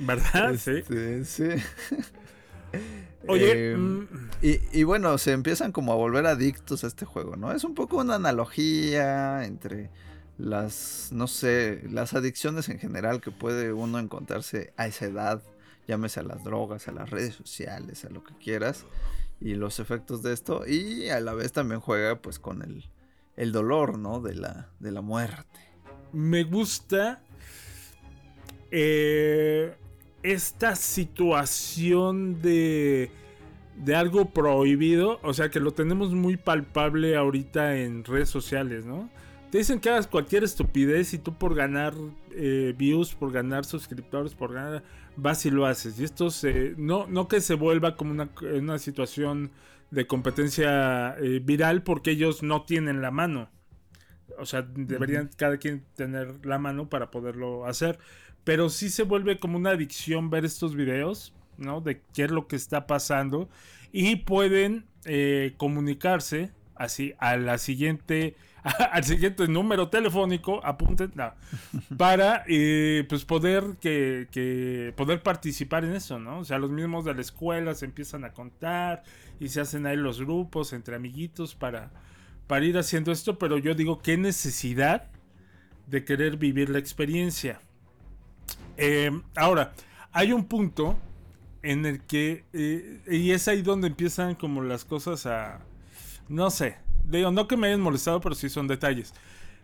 ¿Verdad? 0.00 0.54
Sí. 0.56 0.70
Este, 0.70 1.24
sí. 1.24 1.48
Oye, 3.26 3.72
Eh, 3.72 3.76
mm, 3.76 4.06
y, 4.42 4.80
y 4.80 4.84
bueno, 4.84 5.18
se 5.18 5.32
empiezan 5.32 5.72
como 5.72 5.92
a 5.92 5.96
volver 5.96 6.26
adictos 6.26 6.84
a 6.84 6.86
este 6.86 7.04
juego, 7.04 7.36
¿no? 7.36 7.52
Es 7.52 7.64
un 7.64 7.74
poco 7.74 7.98
una 7.98 8.14
analogía 8.14 9.44
entre 9.44 9.90
las, 10.38 11.10
no 11.12 11.26
sé, 11.26 11.82
las 11.90 12.14
adicciones 12.14 12.68
en 12.68 12.78
general 12.78 13.20
que 13.20 13.30
puede 13.30 13.72
uno 13.72 13.98
encontrarse 13.98 14.72
a 14.76 14.86
esa 14.86 15.06
edad, 15.06 15.42
llámese 15.86 16.20
a 16.20 16.22
las 16.22 16.44
drogas, 16.44 16.88
a 16.88 16.92
las 16.92 17.10
redes 17.10 17.34
sociales, 17.34 18.04
a 18.04 18.10
lo 18.10 18.22
que 18.22 18.34
quieras, 18.36 18.86
y 19.40 19.54
los 19.54 19.80
efectos 19.80 20.22
de 20.22 20.32
esto, 20.32 20.66
y 20.66 21.08
a 21.10 21.20
la 21.20 21.34
vez 21.34 21.52
también 21.52 21.80
juega 21.80 22.20
pues 22.22 22.38
con 22.38 22.62
el, 22.62 22.84
el 23.38 23.52
dolor, 23.52 23.98
¿no? 23.98 24.20
De 24.20 24.34
la, 24.34 24.68
de 24.80 24.90
la 24.90 25.00
muerte. 25.00 25.60
me 26.12 26.42
gusta 26.42 27.22
eh, 28.70 29.74
esta 30.22 30.74
situación 30.74 32.42
de, 32.42 33.10
de 33.76 33.94
algo 33.94 34.30
prohibido, 34.30 35.20
o 35.22 35.32
sea 35.32 35.50
que 35.50 35.60
lo 35.60 35.70
tenemos 35.70 36.12
muy 36.12 36.36
palpable 36.36 37.16
ahorita 37.16 37.76
en 37.76 38.04
redes 38.04 38.28
sociales, 38.28 38.84
¿no? 38.84 39.08
Te 39.52 39.58
dicen 39.58 39.80
que 39.80 39.88
hagas 39.88 40.08
cualquier 40.08 40.44
estupidez 40.44 41.14
y 41.14 41.18
tú 41.18 41.32
por 41.32 41.54
ganar 41.54 41.94
eh, 42.32 42.74
views, 42.76 43.14
por 43.14 43.32
ganar 43.32 43.64
suscriptores, 43.64 44.34
por 44.34 44.52
ganar, 44.52 44.82
vas 45.16 45.46
y 45.46 45.50
lo 45.50 45.64
haces. 45.64 45.98
Y 45.98 46.04
esto 46.04 46.30
se, 46.30 46.74
no, 46.76 47.06
no 47.06 47.28
que 47.28 47.40
se 47.40 47.54
vuelva 47.54 47.96
como 47.96 48.10
una, 48.10 48.28
una 48.42 48.78
situación 48.78 49.50
de 49.90 50.06
competencia 50.06 51.16
eh, 51.18 51.40
viral 51.42 51.82
porque 51.82 52.10
ellos 52.12 52.42
no 52.42 52.62
tienen 52.62 53.02
la 53.02 53.10
mano. 53.10 53.50
O 54.38 54.46
sea, 54.46 54.62
deberían 54.62 55.30
cada 55.36 55.56
quien 55.56 55.84
tener 55.96 56.44
la 56.44 56.58
mano 56.58 56.88
para 56.88 57.10
poderlo 57.10 57.66
hacer. 57.66 57.98
Pero 58.44 58.68
sí 58.68 58.90
se 58.90 59.02
vuelve 59.02 59.38
como 59.38 59.58
una 59.58 59.70
adicción 59.70 60.30
ver 60.30 60.44
estos 60.44 60.74
videos, 60.74 61.34
¿no? 61.56 61.80
De 61.80 62.02
qué 62.14 62.24
es 62.24 62.30
lo 62.30 62.46
que 62.46 62.56
está 62.56 62.86
pasando. 62.86 63.48
Y 63.90 64.16
pueden 64.16 64.86
eh, 65.04 65.54
comunicarse 65.56 66.52
así 66.74 67.14
a 67.18 67.36
la 67.36 67.58
siguiente, 67.58 68.36
al 68.92 69.04
siguiente 69.04 69.46
número 69.48 69.88
telefónico, 69.88 70.64
apunten, 70.64 71.12
no, 71.14 71.32
para 71.96 72.44
eh, 72.48 73.04
pues 73.08 73.24
poder 73.24 73.76
que, 73.80 74.92
poder 74.96 75.22
participar 75.22 75.84
en 75.84 75.94
eso, 75.94 76.18
¿no? 76.18 76.40
O 76.40 76.44
sea, 76.44 76.58
los 76.58 76.70
mismos 76.70 77.04
de 77.04 77.14
la 77.14 77.20
escuela 77.20 77.74
se 77.74 77.84
empiezan 77.84 78.24
a 78.24 78.32
contar 78.32 79.02
y 79.40 79.48
se 79.48 79.60
hacen 79.60 79.86
ahí 79.86 79.96
los 79.96 80.20
grupos 80.20 80.72
entre 80.72 80.96
amiguitos 80.96 81.54
para, 81.54 81.90
para 82.46 82.64
ir 82.64 82.78
haciendo 82.78 83.12
esto, 83.12 83.38
pero 83.38 83.58
yo 83.58 83.74
digo, 83.74 84.00
qué 84.00 84.16
necesidad 84.16 85.08
de 85.86 86.04
querer 86.04 86.36
vivir 86.36 86.68
la 86.68 86.78
experiencia. 86.78 87.60
Eh, 88.76 89.10
ahora, 89.36 89.72
hay 90.12 90.32
un 90.32 90.44
punto 90.44 90.96
en 91.62 91.86
el 91.86 92.00
que, 92.02 92.44
eh, 92.52 93.00
y 93.10 93.32
es 93.32 93.48
ahí 93.48 93.62
donde 93.62 93.88
empiezan 93.88 94.34
como 94.34 94.62
las 94.62 94.84
cosas 94.84 95.26
a, 95.26 95.60
no 96.28 96.50
sé, 96.50 96.76
digo, 97.08 97.30
no 97.30 97.48
que 97.48 97.56
me 97.56 97.68
hayan 97.68 97.80
molestado, 97.80 98.20
pero 98.20 98.34
sí 98.34 98.48
son 98.48 98.68
detalles. 98.68 99.14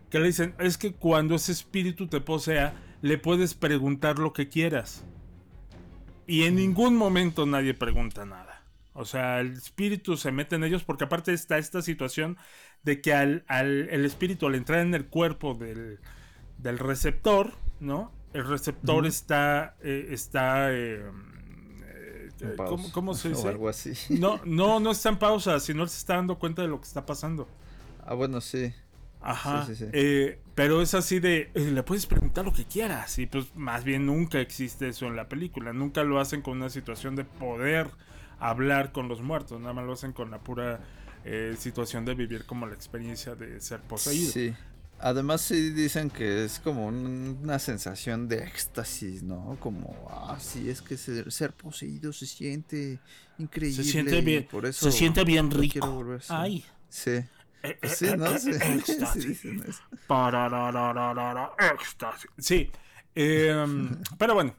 Que 0.09 0.19
le 0.19 0.27
dicen, 0.27 0.55
es 0.59 0.77
que 0.77 0.93
cuando 0.93 1.35
ese 1.35 1.51
espíritu 1.51 2.07
te 2.07 2.21
posea, 2.21 2.73
le 3.01 3.17
puedes 3.17 3.53
preguntar 3.55 4.19
lo 4.19 4.33
que 4.33 4.49
quieras. 4.49 5.05
Y 6.27 6.43
en 6.43 6.55
ningún 6.55 6.95
momento 6.95 7.45
nadie 7.45 7.73
pregunta 7.73 8.25
nada. 8.25 8.63
O 8.93 9.05
sea, 9.05 9.41
el 9.41 9.53
espíritu 9.53 10.17
se 10.17 10.31
mete 10.31 10.55
en 10.55 10.63
ellos 10.63 10.83
porque 10.83 11.03
aparte 11.03 11.33
está 11.33 11.57
esta 11.57 11.81
situación 11.81 12.37
de 12.83 13.01
que 13.01 13.13
al, 13.13 13.43
al- 13.47 13.89
el 13.89 14.05
espíritu 14.05 14.47
al 14.47 14.55
entrar 14.55 14.79
en 14.79 14.93
el 14.95 15.05
cuerpo 15.07 15.53
del, 15.53 15.99
del 16.57 16.79
receptor, 16.79 17.53
¿no? 17.79 18.11
El 18.33 18.47
receptor 18.47 19.05
está, 19.05 19.75
eh, 19.81 20.07
está, 20.11 20.71
eh, 20.73 21.03
En 22.51 22.57
¿cómo, 22.57 22.77
pausa, 22.77 22.93
cómo 22.93 23.13
se 23.13 23.27
o 23.29 23.31
dice? 23.31 23.47
algo 23.47 23.69
así. 23.69 23.93
No, 24.09 24.39
no, 24.45 24.79
no 24.79 24.91
está 24.91 25.09
en 25.09 25.17
pausa, 25.17 25.59
sino 25.59 25.83
él 25.83 25.89
se 25.89 25.97
está 25.97 26.15
dando 26.15 26.37
cuenta 26.37 26.61
de 26.61 26.67
lo 26.67 26.79
que 26.79 26.87
está 26.87 27.05
pasando. 27.05 27.47
Ah, 28.05 28.13
bueno, 28.13 28.41
sí. 28.41 28.73
Ajá. 29.21 29.65
Sí, 29.65 29.75
sí, 29.75 29.85
sí. 29.85 29.91
eh, 29.93 30.39
pero 30.53 30.81
es 30.81 30.93
así 30.93 31.19
de, 31.19 31.49
eh, 31.55 31.71
le 31.71 31.83
puedes 31.83 32.05
preguntar 32.05 32.45
lo 32.45 32.53
que 32.53 32.65
quieras. 32.65 33.17
Y 33.17 33.25
pues 33.25 33.55
más 33.55 33.83
bien 33.83 34.05
nunca 34.05 34.39
existe 34.39 34.87
eso 34.87 35.07
en 35.07 35.15
la 35.15 35.27
película. 35.27 35.73
Nunca 35.73 36.03
lo 36.03 36.19
hacen 36.19 36.41
con 36.41 36.57
una 36.57 36.69
situación 36.69 37.15
de 37.15 37.25
poder 37.25 37.89
hablar 38.39 38.91
con 38.91 39.07
los 39.07 39.21
muertos. 39.21 39.59
Nada 39.59 39.73
más 39.73 39.85
lo 39.85 39.93
hacen 39.93 40.13
con 40.13 40.29
la 40.31 40.39
pura 40.39 40.79
eh, 41.23 41.55
situación 41.57 42.05
de 42.05 42.13
vivir 42.13 42.45
como 42.45 42.67
la 42.67 42.75
experiencia 42.75 43.33
de 43.35 43.59
ser 43.61 43.81
poseído. 43.81 44.31
Sí. 44.97 45.01
Además 45.01 45.41
sí 45.41 45.69
dicen 45.71 46.09
que 46.09 46.45
es 46.45 46.59
como 46.59 46.87
un- 46.87 47.39
una 47.43 47.59
sensación 47.59 48.27
de 48.27 48.37
éxtasis, 48.43 49.21
¿no? 49.23 49.57
Como, 49.59 50.07
ah, 50.09 50.37
sí, 50.39 50.69
es 50.69 50.81
que 50.81 50.97
ser, 50.97 51.31
ser 51.31 51.51
poseído 51.53 52.11
se 52.13 52.25
siente 52.25 52.99
increíble. 53.37 53.83
siente 53.83 54.17
y 54.17 54.21
bien- 54.21 54.47
por 54.49 54.65
eso 54.65 54.89
se 54.91 54.97
siente 54.97 55.23
bien 55.23 55.49
no 55.49 55.57
rico. 55.57 55.73
quiero 55.73 55.91
volver 55.91 56.17
a 56.19 56.21
ser". 56.21 56.35
Ay. 56.35 56.65
Sí. 56.89 57.19
Sí, 57.83 58.05
¿no? 58.17 58.37
Sí, 58.37 58.51
sí 59.13 59.19
dicen 59.27 59.63
eso. 59.67 59.81
Pararararara, 60.07 61.51
éxtasis. 61.73 62.29
Sí. 62.37 62.71
em, 63.15 63.89
pero 64.17 64.33
bueno. 64.33 64.55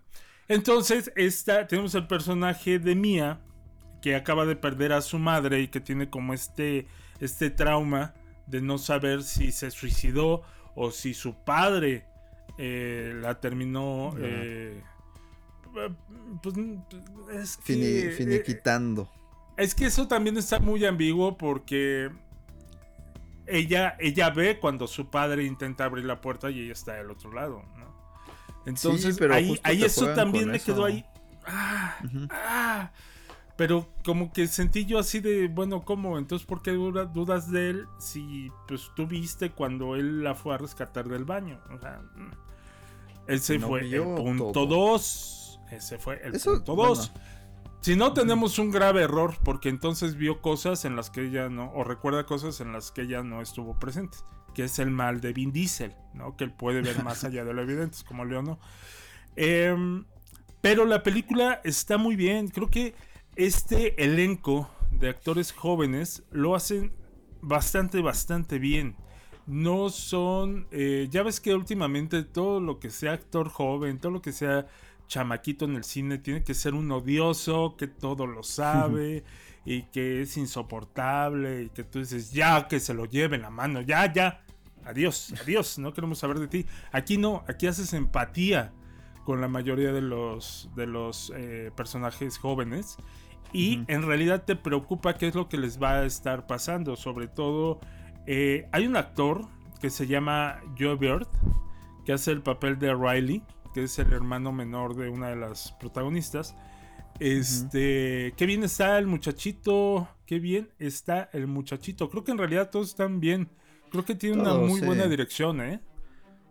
Entonces, 0.48 1.10
esta, 1.16 1.66
tenemos 1.66 1.94
el 1.96 2.06
personaje 2.06 2.78
de 2.78 2.94
Mia, 2.94 3.40
que 4.00 4.14
acaba 4.14 4.46
de 4.46 4.54
perder 4.54 4.92
a 4.92 5.00
su 5.00 5.18
madre 5.18 5.60
y 5.60 5.68
que 5.68 5.80
tiene 5.80 6.08
como 6.08 6.34
este, 6.34 6.86
este 7.20 7.50
trauma 7.50 8.14
de 8.46 8.60
no 8.60 8.78
saber 8.78 9.22
si 9.22 9.52
se 9.52 9.70
suicidó 9.70 10.42
o 10.74 10.90
si 10.90 11.14
su 11.14 11.34
padre 11.34 12.04
eh, 12.58 13.12
la 13.20 13.40
terminó. 13.40 14.14
Eh, 14.18 14.82
pues, 16.42 16.56
es 17.34 17.56
que, 17.58 17.74
Fini- 17.74 18.06
eh, 18.08 18.10
finiquitando. 18.12 19.10
es 19.56 19.74
que 19.74 19.86
eso 19.86 20.08
también 20.08 20.36
está 20.38 20.58
muy 20.58 20.84
ambiguo 20.84 21.36
porque 21.36 22.10
ella, 23.46 23.96
ella 24.00 24.30
ve 24.30 24.58
cuando 24.58 24.86
su 24.86 25.10
padre 25.10 25.44
intenta 25.44 25.84
abrir 25.84 26.04
la 26.04 26.20
puerta 26.20 26.50
y 26.50 26.60
ella 26.60 26.72
está 26.72 26.94
del 26.94 27.10
otro 27.10 27.32
lado, 27.32 27.62
¿no? 27.78 27.86
Entonces, 28.66 29.14
Sí, 29.14 29.20
pero 29.20 29.34
ahí, 29.34 29.58
ahí 29.62 29.84
eso 29.84 30.12
también 30.14 30.48
me 30.48 30.56
eso. 30.56 30.66
quedó 30.66 30.84
ahí. 30.86 31.04
Ah, 31.46 31.96
ah. 32.30 32.90
Pero 33.56 33.88
como 34.04 34.32
que 34.32 34.46
sentí 34.48 34.84
yo 34.84 34.98
así 34.98 35.20
de, 35.20 35.48
bueno, 35.48 35.84
¿cómo? 35.84 36.18
Entonces, 36.18 36.46
¿por 36.46 36.60
qué 36.60 36.72
dudas 36.72 37.50
de 37.50 37.70
él 37.70 37.86
si 37.98 38.50
pues 38.68 38.90
tú 38.94 39.06
viste 39.06 39.50
cuando 39.50 39.96
él 39.96 40.22
la 40.22 40.34
fue 40.34 40.54
a 40.54 40.58
rescatar 40.58 41.08
del 41.08 41.24
baño? 41.24 41.58
O 41.74 41.78
sea, 41.78 42.02
mm. 42.16 42.30
ese 43.28 43.58
No 43.58 43.68
fue 43.68 43.80
el 43.80 44.02
punto 44.02 44.52
todo. 44.52 44.66
2. 44.66 45.60
Ese 45.70 45.98
fue 45.98 46.20
el 46.22 46.34
Eso, 46.34 46.56
punto 46.56 46.76
2. 46.76 47.12
Si 47.80 47.96
no 47.96 48.12
tenemos 48.12 48.58
un 48.58 48.70
grave 48.70 49.02
error, 49.02 49.36
porque 49.42 49.68
entonces 49.68 50.16
vio 50.16 50.42
cosas 50.42 50.84
en 50.84 50.96
las 50.96 51.08
que 51.08 51.22
ella 51.22 51.48
no, 51.48 51.72
o 51.72 51.84
recuerda 51.84 52.26
cosas 52.26 52.60
en 52.60 52.72
las 52.72 52.90
que 52.90 53.02
ella 53.02 53.22
no 53.22 53.40
estuvo 53.40 53.78
presente, 53.78 54.18
que 54.54 54.64
es 54.64 54.78
el 54.80 54.90
mal 54.90 55.20
de 55.20 55.32
Vin 55.32 55.52
Diesel, 55.52 55.94
¿no? 56.12 56.36
Que 56.36 56.44
él 56.44 56.52
puede 56.52 56.82
ver 56.82 57.02
más 57.04 57.24
allá 57.24 57.44
de 57.44 57.54
lo 57.54 57.62
evidente, 57.62 57.98
como 58.06 58.24
Leo 58.24 58.42
no. 58.42 58.58
Em, 59.36 60.04
pero 60.60 60.84
la 60.84 61.02
película 61.02 61.60
está 61.62 61.96
muy 61.96 62.16
bien. 62.16 62.48
Creo 62.48 62.68
que 62.68 62.94
este 63.36 64.02
elenco 64.02 64.70
de 64.90 65.08
actores 65.10 65.52
jóvenes 65.52 66.24
lo 66.30 66.54
hacen 66.54 66.92
bastante, 67.42 68.00
bastante 68.00 68.58
bien. 68.58 68.96
No 69.46 69.90
son. 69.90 70.66
eh, 70.72 71.06
ya 71.10 71.22
ves 71.22 71.40
que 71.40 71.54
últimamente 71.54 72.24
todo 72.24 72.60
lo 72.60 72.80
que 72.80 72.90
sea 72.90 73.12
actor 73.12 73.48
joven, 73.48 73.98
todo 73.98 74.12
lo 74.12 74.22
que 74.22 74.32
sea 74.32 74.66
chamaquito 75.06 75.66
en 75.66 75.76
el 75.76 75.84
cine, 75.84 76.18
tiene 76.18 76.42
que 76.42 76.54
ser 76.54 76.74
un 76.74 76.90
odioso, 76.90 77.76
que 77.76 77.86
todo 77.86 78.26
lo 78.26 78.42
sabe 78.42 79.24
y 79.64 79.82
que 79.84 80.22
es 80.22 80.36
insoportable 80.36 81.64
y 81.64 81.68
que 81.70 81.84
tú 81.84 82.00
dices, 82.00 82.32
ya 82.32 82.66
que 82.68 82.80
se 82.80 82.94
lo 82.94 83.04
lleve 83.04 83.36
en 83.36 83.42
la 83.42 83.50
mano, 83.50 83.80
ya, 83.82 84.12
ya. 84.12 84.42
Adiós, 84.84 85.34
adiós, 85.42 85.78
no 85.78 85.92
queremos 85.92 86.18
saber 86.18 86.38
de 86.38 86.46
ti. 86.48 86.66
Aquí 86.92 87.18
no, 87.18 87.44
aquí 87.48 87.66
haces 87.66 87.92
empatía 87.92 88.72
con 89.24 89.40
la 89.40 89.48
mayoría 89.48 89.92
de 89.92 90.00
los, 90.00 90.70
de 90.76 90.86
los 90.86 91.32
eh, 91.36 91.72
personajes 91.76 92.38
jóvenes. 92.38 92.96
Y 93.56 93.84
en 93.88 94.02
realidad 94.02 94.44
te 94.44 94.54
preocupa 94.54 95.14
qué 95.14 95.28
es 95.28 95.34
lo 95.34 95.48
que 95.48 95.56
les 95.56 95.82
va 95.82 96.00
a 96.00 96.04
estar 96.04 96.46
pasando. 96.46 96.94
Sobre 96.94 97.26
todo, 97.26 97.80
eh, 98.26 98.68
hay 98.70 98.86
un 98.86 98.96
actor 98.96 99.46
que 99.80 99.88
se 99.88 100.06
llama 100.06 100.60
Joe 100.78 100.96
Bird, 100.96 101.26
que 102.04 102.12
hace 102.12 102.32
el 102.32 102.42
papel 102.42 102.78
de 102.78 102.94
Riley, 102.94 103.42
que 103.72 103.84
es 103.84 103.98
el 103.98 104.12
hermano 104.12 104.52
menor 104.52 104.94
de 104.94 105.08
una 105.08 105.28
de 105.28 105.36
las 105.36 105.72
protagonistas. 105.80 106.54
Este, 107.18 108.34
qué 108.36 108.44
bien 108.44 108.62
está 108.62 108.98
el 108.98 109.06
muchachito, 109.06 110.06
qué 110.26 110.38
bien 110.38 110.68
está 110.78 111.30
el 111.32 111.46
muchachito. 111.46 112.10
Creo 112.10 112.24
que 112.24 112.32
en 112.32 112.38
realidad 112.38 112.68
todos 112.68 112.90
están 112.90 113.20
bien. 113.20 113.48
Creo 113.90 114.04
que 114.04 114.14
tiene 114.14 114.38
una 114.38 114.52
muy 114.52 114.80
sí. 114.80 114.86
buena 114.86 115.06
dirección, 115.06 115.62
¿eh? 115.62 115.80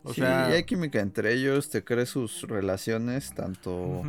O 0.02 0.12
sí, 0.12 0.22
sea, 0.22 0.48
hay 0.48 0.64
química 0.64 1.02
entre 1.02 1.34
ellos, 1.34 1.70
te 1.70 1.84
crees 1.84 2.10
sus 2.10 2.42
relaciones, 2.44 3.32
tanto. 3.36 4.02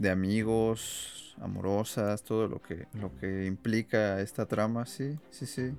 De 0.00 0.08
amigos, 0.08 1.36
amorosas, 1.42 2.24
todo 2.24 2.48
lo 2.48 2.62
que, 2.62 2.86
lo 2.94 3.14
que 3.16 3.44
implica 3.44 4.22
esta 4.22 4.46
trama, 4.46 4.86
sí, 4.86 5.18
sí, 5.30 5.44
sí. 5.44 5.72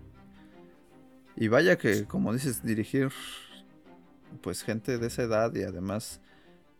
Y 1.35 1.47
vaya 1.47 1.75
que, 1.79 2.05
como 2.05 2.31
dices, 2.31 2.63
dirigir 2.63 3.09
pues 4.41 4.61
gente 4.61 4.99
de 4.99 5.07
esa 5.07 5.23
edad 5.23 5.53
y 5.55 5.63
además 5.63 6.21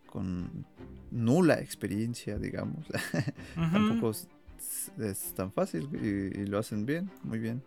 con 0.06 0.64
nula 1.10 1.58
experiencia, 1.58 2.38
digamos. 2.38 2.86
Tampoco 3.56 4.10
es, 4.10 4.28
es 4.98 5.34
tan 5.34 5.50
fácil 5.50 5.88
y, 6.00 6.42
y 6.42 6.46
lo 6.46 6.60
hacen 6.60 6.86
bien, 6.86 7.10
muy 7.24 7.40
bien. 7.40 7.60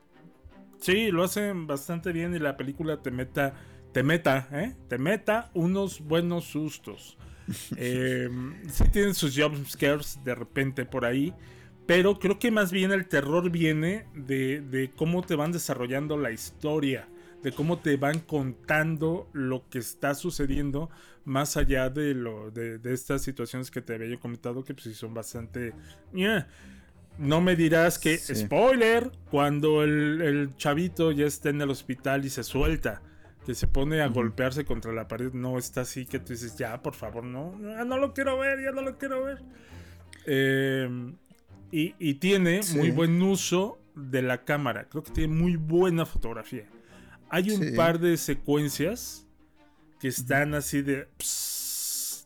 Sí, 0.80 1.11
lo 1.11 1.26
hacen 1.26 1.67
bastante 1.67 2.13
bien 2.13 2.34
y 2.34 2.39
la 2.39 2.55
película 2.55 3.01
te 3.01 3.11
meta, 3.11 3.55
te 3.91 4.03
meta, 4.03 4.47
¿eh? 4.53 4.73
Te 4.88 4.97
meta 4.97 5.51
unos 5.53 5.99
buenos 5.99 6.45
sustos. 6.45 7.17
Eh, 7.77 8.29
sí 8.69 8.83
tienen 8.91 9.13
sus 9.13 9.35
jump 9.37 9.65
scares 9.67 10.19
de 10.23 10.33
repente 10.35 10.85
por 10.85 11.05
ahí, 11.05 11.33
pero 11.85 12.17
creo 12.19 12.39
que 12.39 12.49
más 12.51 12.71
bien 12.71 12.91
el 12.91 13.07
terror 13.07 13.49
viene 13.51 14.07
de, 14.15 14.61
de 14.61 14.91
cómo 14.95 15.21
te 15.23 15.35
van 15.35 15.51
desarrollando 15.51 16.17
la 16.17 16.31
historia, 16.31 17.07
de 17.43 17.51
cómo 17.51 17.77
te 17.79 17.97
van 17.97 18.19
contando 18.19 19.29
lo 19.33 19.69
que 19.69 19.77
está 19.79 20.15
sucediendo 20.15 20.89
más 21.25 21.57
allá 21.57 21.89
de, 21.89 22.13
lo, 22.15 22.49
de, 22.51 22.79
de 22.79 22.93
estas 22.93 23.21
situaciones 23.21 23.69
que 23.69 23.81
te 23.81 23.93
había 23.93 24.07
yo 24.09 24.19
comentado 24.19 24.63
que 24.63 24.73
pues 24.73 24.85
sí 24.85 24.93
son 24.93 25.13
bastante... 25.13 25.73
ñe. 26.13 26.45
No 27.17 27.39
me 27.39 27.55
dirás 27.55 27.97
que, 27.97 28.17
Sí. 28.17 28.35
spoiler, 28.35 29.09
cuando 29.31 29.83
el, 29.83 30.21
el 30.21 30.55
chavito 30.57 31.11
ya 31.13 31.25
está 31.25 31.49
en 31.49 31.61
el 31.61 31.69
hospital 31.69 32.25
y 32.25 32.29
se 32.29 32.43
suelta, 32.43 33.01
que 33.45 33.53
se 33.55 33.67
pone 33.67 34.01
a 34.01 34.07
golpearse 34.07 34.65
contra 34.65 34.91
la 34.91 35.07
pared, 35.07 35.31
no 35.33 35.57
está 35.57 35.81
así 35.81 36.05
que 36.05 36.19
tú 36.19 36.33
dices, 36.33 36.55
ya, 36.57 36.81
por 36.81 36.95
favor, 36.95 37.23
no, 37.23 37.57
ya 37.61 37.85
no 37.85 37.97
lo 37.97 38.13
quiero 38.13 38.39
ver, 38.39 38.59
ya 38.63 38.71
no 38.71 38.81
lo 38.81 38.97
quiero 38.97 39.23
ver. 39.23 39.41
Eh, 40.25 41.13
y, 41.71 41.93
y 41.99 42.15
tiene 42.15 42.63
Sí. 42.63 42.77
muy 42.77 42.91
buen 42.91 43.21
uso 43.21 43.79
de 43.95 44.21
la 44.21 44.43
cámara, 44.43 44.87
creo 44.89 45.03
que 45.03 45.11
tiene 45.11 45.33
muy 45.33 45.55
buena 45.57 46.05
fotografía. 46.05 46.65
Hay 47.29 47.51
un 47.51 47.63
Sí. 47.63 47.71
par 47.75 47.99
de 47.99 48.17
secuencias 48.17 49.27
que 49.99 50.07
están 50.07 50.53
así 50.53 50.81
de... 50.81 51.07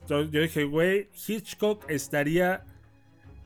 Yo 0.08 0.24
yo 0.24 0.42
dije, 0.42 0.64
güey, 0.64 1.10
Hitchcock 1.28 1.86
estaría 1.90 2.64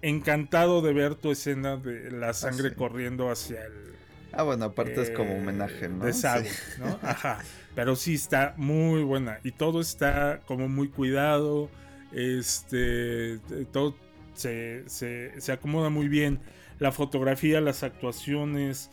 encantado 0.01 0.81
de 0.81 0.93
ver 0.93 1.15
tu 1.15 1.31
escena 1.31 1.77
de 1.77 2.11
la 2.11 2.33
sangre 2.33 2.69
sí. 2.69 2.75
corriendo 2.75 3.29
hacia 3.29 3.65
el 3.65 3.93
Ah, 4.33 4.43
bueno, 4.43 4.65
aparte 4.65 5.01
es 5.01 5.11
como 5.11 5.35
eh, 5.35 5.37
homenaje, 5.37 5.89
¿no? 5.89 6.05
desagüe, 6.05 6.49
Sí. 6.49 6.59
¿no? 6.77 6.99
Ajá. 7.03 7.47
Pero 7.75 7.95
sí 7.95 8.15
está 8.15 8.53
muy 8.57 9.03
buena. 9.03 9.39
Y 9.43 9.51
todo 9.51 9.81
está 9.81 10.41
como 10.45 10.67
muy 10.69 10.89
cuidado. 10.89 11.69
Este. 12.11 13.39
Todo 13.71 13.95
se, 14.33 14.83
se- 14.89 15.39
se 15.39 15.51
acomoda 15.51 15.89
muy 15.89 16.07
bien. 16.07 16.41
La 16.79 16.91
fotografía, 16.91 17.61
las 17.61 17.83
actuaciones. 17.83 18.91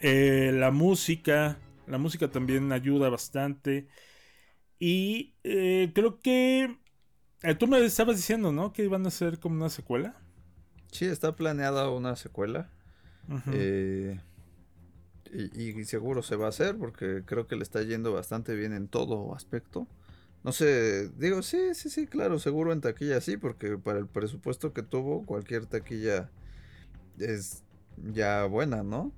eh, 0.00 0.50
la 0.54 0.70
música. 0.70 1.58
La 1.86 1.98
música 1.98 2.30
también 2.30 2.72
ayuda 2.72 3.08
bastante. 3.10 3.88
Y 4.78 5.36
eh, 5.44 5.92
creo 5.94 6.20
que. 6.20 6.78
eh, 7.42 7.54
tú 7.56 7.66
me 7.68 7.84
estabas 7.84 8.16
diciendo, 8.16 8.52
¿no? 8.52 8.72
Que 8.72 8.84
iban 8.84 9.04
a 9.06 9.08
hacer 9.08 9.40
como 9.40 9.56
una 9.56 9.70
secuela. 9.70 10.16
Sí, 10.92 11.04
está 11.06 11.36
planeada 11.36 11.90
una 11.90 12.16
secuela. 12.16 12.70
Eh, 13.52 14.20
y, 15.32 15.80
y 15.80 15.84
seguro 15.84 16.22
se 16.22 16.36
va 16.36 16.46
a 16.46 16.50
hacer 16.50 16.76
porque 16.76 17.22
creo 17.24 17.46
que 17.46 17.56
le 17.56 17.62
está 17.62 17.82
yendo 17.82 18.12
bastante 18.12 18.54
bien 18.54 18.72
en 18.72 18.88
todo 18.88 19.34
aspecto. 19.34 19.88
No 20.44 20.52
sé, 20.52 21.08
digo, 21.16 21.42
sí, 21.42 21.74
sí, 21.74 21.88
sí, 21.88 22.06
claro, 22.06 22.38
seguro 22.38 22.72
en 22.72 22.82
taquilla 22.82 23.20
sí, 23.22 23.38
porque 23.38 23.78
para 23.78 23.98
el 23.98 24.06
presupuesto 24.06 24.74
que 24.74 24.82
tuvo, 24.82 25.24
cualquier 25.24 25.64
taquilla 25.64 26.30
es 27.18 27.62
ya 28.12 28.44
buena, 28.44 28.82
¿no? 28.82 29.12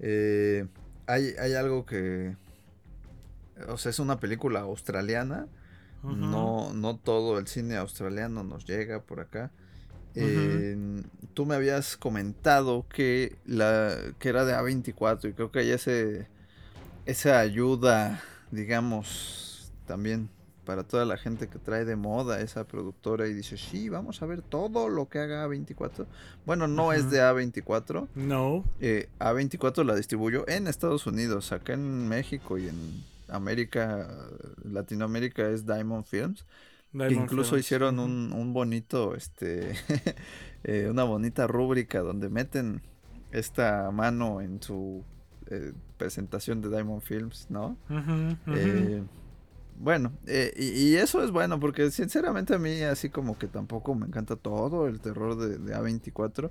Eh, 0.00 0.66
hay, 1.06 1.34
hay 1.38 1.54
algo 1.54 1.86
que... 1.86 2.36
O 3.68 3.78
sea, 3.78 3.90
es 3.90 4.00
una 4.00 4.18
película 4.18 4.60
australiana. 4.60 5.46
No, 6.02 6.74
no 6.74 6.96
todo 6.96 7.38
el 7.38 7.46
cine 7.46 7.76
australiano 7.76 8.42
nos 8.42 8.66
llega 8.66 9.02
por 9.02 9.20
acá. 9.20 9.52
Eh, 10.14 11.02
tú 11.34 11.46
me 11.46 11.54
habías 11.54 11.96
comentado 11.96 12.86
que 12.88 13.36
la 13.46 13.96
que 14.18 14.28
era 14.28 14.44
de 14.44 14.54
A24 14.54 15.30
y 15.30 15.32
creo 15.32 15.50
que 15.50 15.60
hay 15.60 15.70
ese 15.70 16.28
esa 17.06 17.40
ayuda, 17.40 18.22
digamos, 18.50 19.72
también 19.86 20.28
para 20.64 20.84
toda 20.84 21.04
la 21.04 21.16
gente 21.16 21.48
que 21.48 21.58
trae 21.58 21.84
de 21.84 21.96
moda 21.96 22.40
esa 22.40 22.64
productora 22.64 23.26
y 23.26 23.34
dice, 23.34 23.56
sí, 23.56 23.88
vamos 23.88 24.22
a 24.22 24.26
ver 24.26 24.42
todo 24.42 24.88
lo 24.88 25.08
que 25.08 25.18
haga 25.18 25.46
A24. 25.46 26.06
Bueno, 26.46 26.68
no 26.68 26.92
es 26.92 27.10
de 27.10 27.20
A24. 27.20 28.08
No. 28.14 28.64
Eh, 28.80 29.08
A24 29.18 29.84
la 29.84 29.96
distribuyó 29.96 30.48
en 30.48 30.68
Estados 30.68 31.06
Unidos, 31.06 31.50
acá 31.52 31.72
en 31.72 32.08
México 32.08 32.58
y 32.58 32.68
en 32.68 33.04
América, 33.28 34.08
Latinoamérica 34.62 35.48
es 35.48 35.66
Diamond 35.66 36.04
Films. 36.04 36.44
Que 36.92 37.14
incluso 37.14 37.50
Films, 37.50 37.66
hicieron 37.66 37.98
un, 37.98 38.32
un 38.32 38.52
bonito, 38.52 39.14
este, 39.14 39.74
eh, 40.64 40.88
una 40.90 41.04
bonita 41.04 41.46
rúbrica 41.46 42.00
donde 42.00 42.28
meten 42.28 42.82
esta 43.30 43.90
mano 43.90 44.40
en 44.40 44.62
su 44.62 45.02
eh, 45.46 45.72
presentación 45.96 46.60
de 46.60 46.68
Diamond 46.68 47.02
Films, 47.02 47.46
¿no? 47.48 47.76
Eh, 48.46 49.02
bueno, 49.78 50.12
y, 50.56 50.64
y 50.64 50.94
eso 50.96 51.24
es 51.24 51.30
bueno 51.30 51.58
porque 51.58 51.90
sinceramente 51.90 52.54
a 52.54 52.58
mí 52.58 52.82
así 52.82 53.08
como 53.08 53.38
que 53.38 53.48
tampoco 53.48 53.94
me 53.94 54.06
encanta 54.06 54.36
todo 54.36 54.86
el 54.86 55.00
terror 55.00 55.36
de, 55.36 55.58
de 55.58 55.74
A24. 55.74 56.50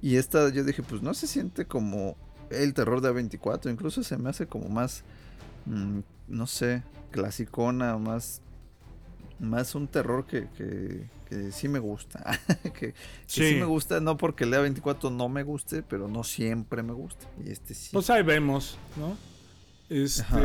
Y 0.00 0.16
esta 0.16 0.50
yo 0.50 0.64
dije, 0.64 0.82
pues 0.82 1.02
no 1.02 1.14
se 1.14 1.26
siente 1.26 1.66
como 1.66 2.16
el 2.50 2.74
terror 2.74 3.00
de 3.00 3.10
A24, 3.10 3.70
incluso 3.70 4.02
se 4.02 4.18
me 4.18 4.30
hace 4.30 4.46
como 4.46 4.68
más, 4.68 5.04
mm, 5.66 6.00
no 6.28 6.46
sé, 6.46 6.82
clasicona, 7.10 7.96
más, 7.98 8.42
más 9.38 9.74
un 9.74 9.88
terror 9.88 10.26
que, 10.26 10.48
que, 10.56 11.08
que 11.28 11.52
sí 11.52 11.68
me 11.68 11.78
gusta. 11.78 12.38
que, 12.62 12.70
que 12.70 12.94
sí. 13.26 13.50
Sí. 13.50 13.54
me 13.56 13.64
gusta, 13.64 14.00
no 14.00 14.16
porque 14.16 14.44
el 14.44 14.50
de 14.52 14.58
A24 14.58 15.10
no 15.12 15.28
me 15.28 15.42
guste, 15.42 15.82
pero 15.82 16.08
no 16.08 16.24
siempre 16.24 16.82
me 16.82 16.92
gusta. 16.92 17.26
Y 17.44 17.50
este 17.50 17.74
sí. 17.74 17.90
Pues 17.92 18.10
ahí 18.10 18.22
vemos, 18.22 18.78
¿no? 18.96 19.16
Este. 19.88 20.22
Ajá, 20.22 20.40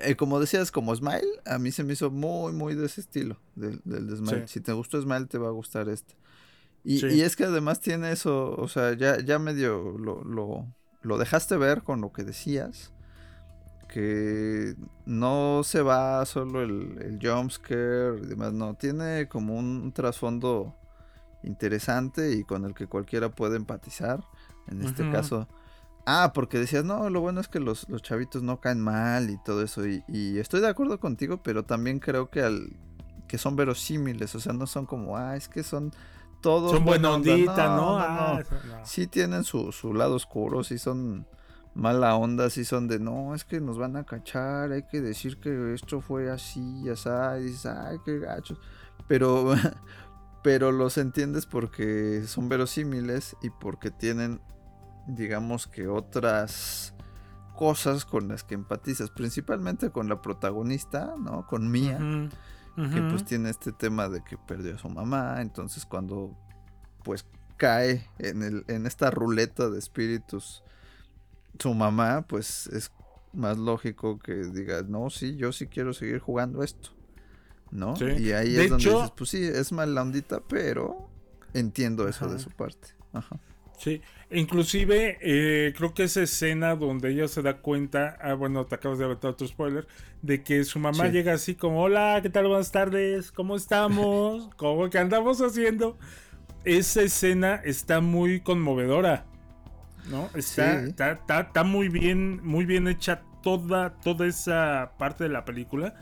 eh, 0.00 0.14
como 0.16 0.38
decías, 0.38 0.70
como 0.70 0.94
Smile, 0.94 1.26
a 1.44 1.58
mí 1.58 1.72
se 1.72 1.82
me 1.82 1.94
hizo 1.94 2.10
muy, 2.10 2.52
muy 2.52 2.74
de 2.76 2.86
ese 2.86 3.00
estilo, 3.00 3.36
del, 3.56 3.80
del 3.84 4.06
de 4.06 4.16
Smile. 4.16 4.46
Sí. 4.46 4.54
Si 4.54 4.60
te 4.60 4.72
gustó 4.72 5.00
Smile, 5.02 5.26
te 5.26 5.38
va 5.38 5.48
a 5.48 5.52
gustar 5.52 5.88
este. 5.88 6.14
Y, 6.84 7.00
Sí. 7.00 7.06
y 7.08 7.20
es 7.22 7.34
que 7.34 7.44
además 7.44 7.80
tiene 7.80 8.12
eso, 8.12 8.54
o 8.54 8.68
sea, 8.68 8.94
ya, 8.96 9.18
ya 9.20 9.40
medio 9.40 9.96
lo, 9.98 10.22
lo, 10.22 10.72
lo 11.02 11.18
dejaste 11.18 11.56
ver 11.56 11.82
con 11.82 12.00
lo 12.00 12.12
que 12.12 12.22
decías, 12.22 12.92
que 13.88 14.76
no 15.06 15.62
se 15.64 15.82
va 15.82 16.24
solo 16.26 16.62
el, 16.62 16.98
el 17.00 17.18
jumpscare 17.20 18.20
y 18.22 18.26
demás, 18.26 18.52
no, 18.52 18.74
tiene 18.74 19.28
como 19.28 19.56
un 19.56 19.92
trasfondo 19.92 20.74
interesante 21.42 22.32
y 22.32 22.44
con 22.44 22.64
el 22.64 22.74
que 22.74 22.86
cualquiera 22.86 23.30
puede 23.30 23.56
empatizar. 23.56 24.22
En 24.68 24.82
este 24.82 25.10
caso, 25.10 25.48
ah, 26.04 26.32
porque 26.34 26.58
decías, 26.58 26.84
no, 26.84 27.08
lo 27.08 27.20
bueno 27.20 27.40
es 27.40 27.48
que 27.48 27.58
los, 27.58 27.88
los 27.88 28.02
chavitos 28.02 28.42
no 28.42 28.60
caen 28.60 28.80
mal 28.80 29.30
y 29.30 29.38
todo 29.42 29.62
eso. 29.62 29.86
Y, 29.86 30.04
y 30.08 30.38
estoy 30.38 30.60
de 30.60 30.68
acuerdo 30.68 31.00
contigo, 31.00 31.42
pero 31.42 31.64
también 31.64 32.00
creo 32.00 32.28
que 32.28 32.42
al 32.42 32.76
que 33.26 33.38
son 33.38 33.56
verosímiles, 33.56 34.34
o 34.34 34.40
sea, 34.40 34.52
no 34.52 34.66
son 34.66 34.86
como, 34.86 35.16
ah, 35.16 35.36
es 35.36 35.48
que 35.48 35.62
son 35.62 35.92
todos. 36.40 36.72
Son 36.72 36.84
buena 36.84 37.12
onda". 37.12 37.32
ondita, 37.32 37.76
¿no? 37.76 37.98
Ah, 37.98 38.32
no. 38.34 38.40
eso 38.40 38.54
no. 38.66 38.86
Sí 38.86 39.06
tienen 39.06 39.44
su, 39.44 39.72
su 39.72 39.94
lado 39.94 40.16
oscuro, 40.16 40.64
sí 40.64 40.78
son 40.78 41.26
mala 41.74 42.16
onda, 42.16 42.50
sí 42.50 42.64
son 42.64 42.88
de, 42.88 42.98
no, 42.98 43.34
es 43.34 43.44
que 43.44 43.60
nos 43.60 43.78
van 43.78 43.96
a 43.96 44.04
cachar, 44.04 44.72
hay 44.72 44.82
que 44.84 45.00
decir 45.00 45.38
que 45.38 45.74
esto 45.74 46.00
fue 46.00 46.30
así, 46.30 46.82
ya 46.84 46.96
sabes, 46.96 47.44
dices, 47.44 47.66
ay, 47.66 47.98
qué 48.04 48.18
gachos. 48.18 48.60
Pero, 49.06 49.54
pero 50.42 50.72
los 50.72 50.98
entiendes 50.98 51.46
porque 51.46 52.24
son 52.26 52.48
verosímiles 52.48 53.36
y 53.42 53.50
porque 53.50 53.90
tienen, 53.90 54.40
digamos 55.06 55.66
que 55.66 55.88
otras 55.88 56.94
cosas 57.56 58.04
con 58.04 58.28
las 58.28 58.44
que 58.44 58.54
empatizas, 58.54 59.10
principalmente 59.10 59.90
con 59.90 60.08
la 60.08 60.22
protagonista, 60.22 61.14
¿no? 61.18 61.46
Con 61.46 61.70
Mia, 61.70 61.98
Ujú, 61.98 62.90
que 62.94 63.02
pues 63.02 63.24
tiene 63.24 63.50
este 63.50 63.72
tema 63.72 64.08
de 64.08 64.22
que 64.22 64.38
perdió 64.38 64.76
a 64.76 64.78
su 64.78 64.88
mamá, 64.88 65.40
entonces 65.40 65.84
cuando 65.84 66.36
pues 67.02 67.26
cae 67.56 68.08
en, 68.18 68.42
el, 68.42 68.64
en 68.68 68.86
esta 68.86 69.10
ruleta 69.10 69.68
de 69.68 69.78
espíritus 69.78 70.62
su 71.58 71.74
mamá, 71.74 72.24
pues 72.28 72.66
es 72.68 72.90
más 73.32 73.58
lógico 73.58 74.18
que 74.18 74.34
diga, 74.34 74.82
no, 74.82 75.10
sí, 75.10 75.36
yo 75.36 75.52
sí 75.52 75.66
quiero 75.66 75.92
seguir 75.92 76.18
jugando 76.18 76.62
esto, 76.62 76.90
¿no? 77.70 77.94
Sí. 77.96 78.04
Y 78.18 78.32
ahí 78.32 78.52
De 78.52 78.64
es 78.64 78.70
donde 78.70 78.84
hecho- 78.84 78.96
dices, 78.98 79.12
pues 79.16 79.30
sí, 79.30 79.42
es 79.44 79.72
mala 79.72 80.02
ondita, 80.02 80.40
pero 80.48 81.08
entiendo 81.54 82.08
eso 82.08 82.28
de 82.28 82.38
su 82.38 82.50
parte. 82.50 82.88
Ajá. 83.12 83.38
Sí, 83.78 84.00
inclusive 84.32 85.18
eh, 85.20 85.72
creo 85.76 85.94
que 85.94 86.02
esa 86.04 86.20
escena 86.22 86.74
donde 86.74 87.10
ella 87.12 87.28
se 87.28 87.42
da 87.42 87.58
cuenta, 87.58 88.18
ah, 88.20 88.34
bueno, 88.34 88.66
te 88.66 88.74
acabas 88.74 88.98
de 88.98 89.04
aventar 89.04 89.30
otro 89.30 89.46
spoiler, 89.46 89.86
de 90.20 90.42
que 90.42 90.64
su 90.64 90.80
mamá 90.80 91.06
Sí. 91.06 91.12
llega 91.12 91.34
así 91.34 91.54
como, 91.54 91.82
hola, 91.82 92.18
¿qué 92.20 92.28
tal? 92.28 92.48
Buenas 92.48 92.72
tardes, 92.72 93.30
¿cómo 93.30 93.54
estamos? 93.54 94.50
¿Cómo 94.56 94.90
que 94.90 94.98
andamos 94.98 95.40
haciendo? 95.40 95.96
Esa 96.64 97.02
escena 97.02 97.54
está 97.64 98.00
muy 98.00 98.40
conmovedora, 98.40 99.26
¿no? 100.04 100.30
Está, 100.34 100.80
Sí. 100.82 100.88
está, 100.90 101.12
está- 101.12 101.40
está 101.40 101.64
muy 101.64 101.88
bien, 101.88 102.40
muy 102.44 102.64
bien 102.66 102.88
hecha 102.88 103.22
toda, 103.42 104.00
toda 104.00 104.26
esa 104.26 104.92
parte 104.98 105.24
de 105.24 105.30
la 105.30 105.44
película, 105.44 105.94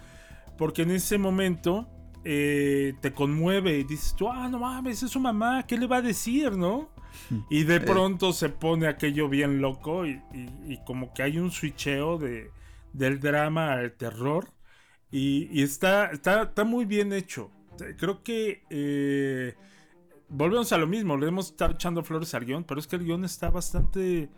porque 0.58 0.82
en 0.82 0.90
ese 0.92 1.18
momento 1.18 1.88
eh, 2.24 2.94
te 3.00 3.12
conmueve 3.12 3.78
y 3.78 3.84
dices 3.84 4.14
tú, 4.16 4.28
ah, 4.28 4.48
no 4.48 4.58
mames, 4.58 5.02
es 5.02 5.10
su 5.12 5.20
mamá, 5.20 5.64
¿qué 5.66 5.78
le 5.78 5.86
va 5.86 5.98
a 5.98 6.02
decir, 6.02 6.52
no? 6.56 6.90
Y 7.50 7.64
de 7.64 7.80
pronto 7.80 8.32
se 8.32 8.48
pone 8.48 8.88
aquello 8.88 9.28
bien 9.28 9.60
loco 9.60 10.06
y, 10.06 10.20
y- 10.34 10.72
y 10.74 10.84
como 10.84 11.12
que 11.14 11.22
hay 11.22 11.38
un 11.38 11.50
switcheo 11.52 12.18
de, 12.18 12.50
del 12.92 13.20
drama 13.20 13.72
al 13.74 13.92
terror. 13.92 14.50
Y, 15.10 15.48
y 15.52 15.62
está, 15.62 16.06
está, 16.10 16.42
está 16.42 16.64
muy 16.64 16.84
bien 16.84 17.12
hecho. 17.12 17.50
Creo 17.98 18.22
que 18.24 18.64
eh, 18.70 19.54
volvemos 20.28 20.72
a 20.72 20.78
lo 20.78 20.86
mismo. 20.86 21.16
Le 21.16 21.28
hemos 21.28 21.46
estado 21.50 21.72
echando 21.74 22.02
flores 22.02 22.34
al 22.34 22.44
guion, 22.44 22.64
pero 22.64 22.80
es 22.80 22.86
que 22.86 22.96
el 22.96 23.04
guion 23.04 23.24
está 23.24 23.50
bastante 23.50 24.28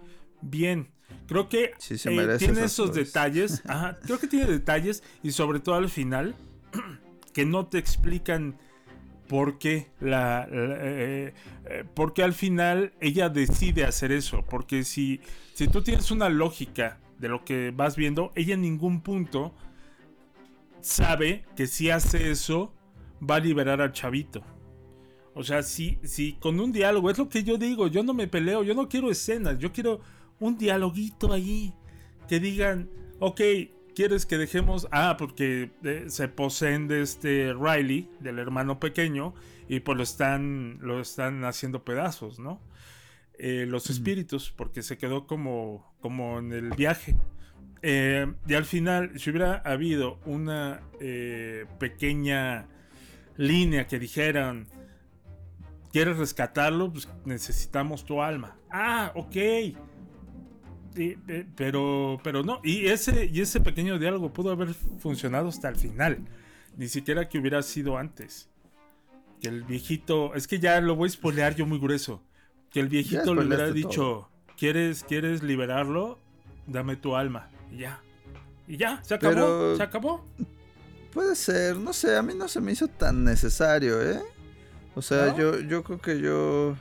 bien. 0.40 0.88
Creo 1.26 1.48
que 1.48 1.72
Sí, 1.78 1.94
eh, 1.94 2.36
tiene 2.38 2.64
esos 2.64 2.90
flores. 2.90 3.06
detalles. 3.06 3.62
Ajá, 3.68 3.98
creo 4.02 4.18
que 4.18 4.26
tiene 4.26 4.46
detalles 4.46 5.02
y 5.22 5.32
sobre 5.32 5.60
todo 5.60 5.74
al 5.76 5.88
final 5.88 6.34
que 7.32 7.44
no 7.46 7.66
te 7.66 7.78
explican 7.78 8.56
por 9.28 9.58
qué 9.58 9.88
la, 10.00 10.46
la- 10.50 10.76
eh, 10.80 11.34
eh, 11.66 11.84
porque 11.94 12.22
al 12.22 12.32
final 12.32 12.92
ella 13.00 13.28
decide 13.28 13.84
hacer 13.84 14.10
eso 14.10 14.42
porque 14.48 14.84
si 14.84 15.20
si 15.52 15.68
tú 15.68 15.82
tienes 15.82 16.10
una 16.10 16.30
lógica 16.30 16.98
de 17.18 17.28
lo 17.28 17.44
que 17.44 17.70
vas 17.70 17.94
viendo 17.96 18.32
ella 18.36 18.54
en 18.54 18.62
ningún 18.62 19.02
punto 19.02 19.54
sabe 20.80 21.44
que 21.56 21.66
si 21.66 21.90
hace 21.90 22.30
eso 22.30 22.72
va 23.20 23.36
a 23.36 23.40
liberar 23.40 23.80
al 23.82 23.92
chavito 23.92 24.42
o 25.38 25.44
sea 25.44 25.62
si 25.62 26.00
si 26.02 26.32
con 26.32 26.58
un 26.58 26.72
diálogo 26.72 27.10
es 27.10 27.16
lo 27.16 27.28
que 27.28 27.44
yo 27.44 27.58
digo 27.58 27.86
yo 27.86 28.02
no 28.02 28.12
me 28.12 28.26
peleo 28.26 28.64
yo 28.64 28.74
no 28.74 28.88
quiero 28.88 29.08
escenas 29.08 29.56
yo 29.60 29.72
quiero 29.72 30.00
un 30.40 30.58
dialoguito 30.58 31.32
ahí 31.32 31.72
que 32.28 32.40
digan 32.40 32.90
ok 33.20 33.40
quieres 33.94 34.26
que 34.26 34.36
dejemos 34.36 34.88
ah 34.90 35.14
porque 35.16 35.70
eh, 35.84 36.06
se 36.08 36.26
poseen 36.26 36.88
de 36.88 37.02
este 37.02 37.54
Riley 37.54 38.10
del 38.18 38.40
hermano 38.40 38.80
pequeño 38.80 39.32
y 39.68 39.78
pues 39.78 39.96
lo 39.96 40.02
están 40.02 40.78
lo 40.80 41.00
están 41.00 41.44
haciendo 41.44 41.84
pedazos 41.84 42.38
no 42.40 42.60
Eh, 43.40 43.66
los 43.68 43.88
espíritus 43.88 44.50
porque 44.50 44.82
se 44.82 44.96
quedó 44.98 45.28
como 45.28 45.94
como 46.00 46.40
en 46.40 46.52
el 46.52 46.70
viaje. 46.70 47.14
Eh, 47.82 48.26
y 48.48 48.54
al 48.54 48.64
final 48.64 49.12
si 49.14 49.30
hubiera 49.30 49.62
habido 49.64 50.18
una 50.26 50.80
pequeña 51.78 52.66
línea 53.36 53.86
que 53.86 54.00
dijeran 54.00 54.66
quieres 55.98 56.16
rescatarlo 56.18 56.92
pues 56.92 57.08
necesitamos 57.24 58.04
tu 58.04 58.22
alma 58.22 58.56
ah 58.70 59.12
ok 59.14 59.36
pero, 61.56 62.18
pero 62.22 62.42
no, 62.42 62.60
y 62.64 62.86
ese, 62.86 63.26
y 63.26 63.40
ese 63.40 63.60
pequeño 63.60 63.98
diálogo 63.98 64.32
pudo 64.32 64.50
haber 64.50 64.74
funcionado 64.74 65.48
hasta 65.48 65.68
el 65.68 65.76
final. 65.76 66.18
Ni 66.76 66.88
siquiera 66.88 67.28
que 67.28 67.38
hubiera 67.38 67.62
sido 67.62 67.96
antes. 67.98 68.48
Que 69.40 69.48
el 69.48 69.62
viejito, 69.64 70.34
es 70.34 70.48
que 70.48 70.58
ya 70.58 70.80
lo 70.80 70.96
voy 70.96 71.08
a 71.08 71.12
spoilear 71.12 71.54
yo 71.54 71.66
muy 71.66 71.78
grueso. 71.78 72.22
Que 72.70 72.80
el 72.80 72.88
viejito 72.88 73.34
le 73.34 73.46
hubiera 73.46 73.70
dicho, 73.70 73.90
todo. 73.90 74.28
¿quieres, 74.56 75.04
¿quieres 75.04 75.42
liberarlo? 75.42 76.18
Dame 76.66 76.96
tu 76.96 77.16
alma. 77.16 77.48
Y 77.70 77.78
ya. 77.78 78.02
Y 78.66 78.76
ya, 78.76 79.02
se 79.02 79.14
acabó, 79.14 79.34
Pero- 79.34 79.76
se 79.76 79.82
acabó. 79.82 80.26
Puede 81.12 81.36
ser, 81.36 81.76
no 81.76 81.92
sé, 81.92 82.16
a 82.16 82.22
mí 82.22 82.34
no 82.34 82.48
se 82.48 82.60
me 82.60 82.72
hizo 82.72 82.86
tan 82.86 83.24
necesario, 83.24 84.02
¿eh? 84.02 84.20
O 84.94 85.02
sea, 85.02 85.26
¿No? 85.26 85.38
yo, 85.38 85.60
yo 85.60 85.82
creo 85.84 86.00
que 86.00 86.20
yo. 86.20 86.76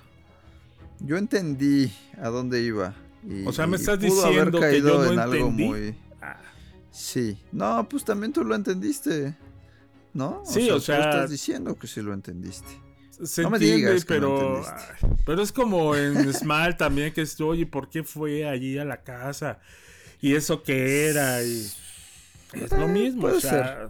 Yo 0.99 1.17
entendí 1.17 1.91
a 2.19 2.29
dónde 2.29 2.61
iba. 2.63 2.95
Y, 3.27 3.45
O 3.45 3.51
sea, 3.53 3.67
me 3.67 3.77
estás 3.77 3.99
diciendo 3.99 4.59
que 4.59 4.65
caído 4.67 5.03
yo 5.03 5.05
no 5.05 5.11
en 5.13 5.19
algo 5.19 5.35
entendí. 5.35 5.65
muy. 5.65 5.95
Ah. 6.21 6.37
Sí. 6.91 7.39
No, 7.51 7.87
pues 7.87 8.03
también 8.03 8.33
tú 8.33 8.43
lo 8.43 8.55
entendiste. 8.55 9.35
¿No? 10.13 10.41
Sí, 10.45 10.69
o 10.71 10.75
tú 10.75 10.81
sea- 10.81 10.97
estás 11.11 11.29
diciendo 11.29 11.77
que 11.77 11.85
sí 11.85 12.01
lo 12.01 12.13
entendiste. 12.13 12.67
Se 13.23 13.41
No 13.43 13.49
me 13.51 13.57
entiende, 13.57 13.77
digas 13.89 14.05
que 14.05 14.19
no 14.19 14.35
pero. 14.35 14.63
ay, 14.67 15.09
pero 15.25 15.41
es 15.41 15.51
como 15.51 15.95
en 15.95 16.31
Small 16.33 16.77
también 16.77 17.13
que 17.13 17.21
estoy. 17.21 17.61
¿Y 17.61 17.65
por 17.65 17.89
qué 17.89 18.03
fue 18.03 18.47
allí 18.47 18.77
a 18.79 18.85
la 18.85 19.01
casa? 19.03 19.59
¿Y 20.21 20.33
eso 20.35 20.63
qué 20.63 21.07
era? 21.09 21.43
Y. 21.43 21.67
Es 22.53 22.71
lo 22.71 22.83
Eh, 22.85 22.87
mismo, 22.87 23.21
puede 23.21 23.37
o 23.37 23.41
sea. 23.41 23.89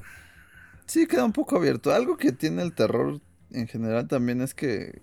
Sí, 0.86 1.06
queda 1.08 1.24
un 1.26 1.34
poco 1.34 1.56
abierto. 1.58 1.94
Algo 1.94 2.18
que 2.18 2.32
tiene 2.34 2.62
el 2.64 2.74
terror 2.74 3.22
en 3.52 3.68
general 3.68 4.08
también 4.08 4.42
es 4.42 4.54
que. 4.54 5.02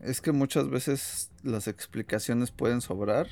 Es 0.00 0.20
que 0.20 0.30
muchas 0.32 0.68
veces 0.70 1.30
las 1.42 1.66
explicaciones 1.66 2.50
pueden 2.52 2.80
sobrar. 2.80 3.26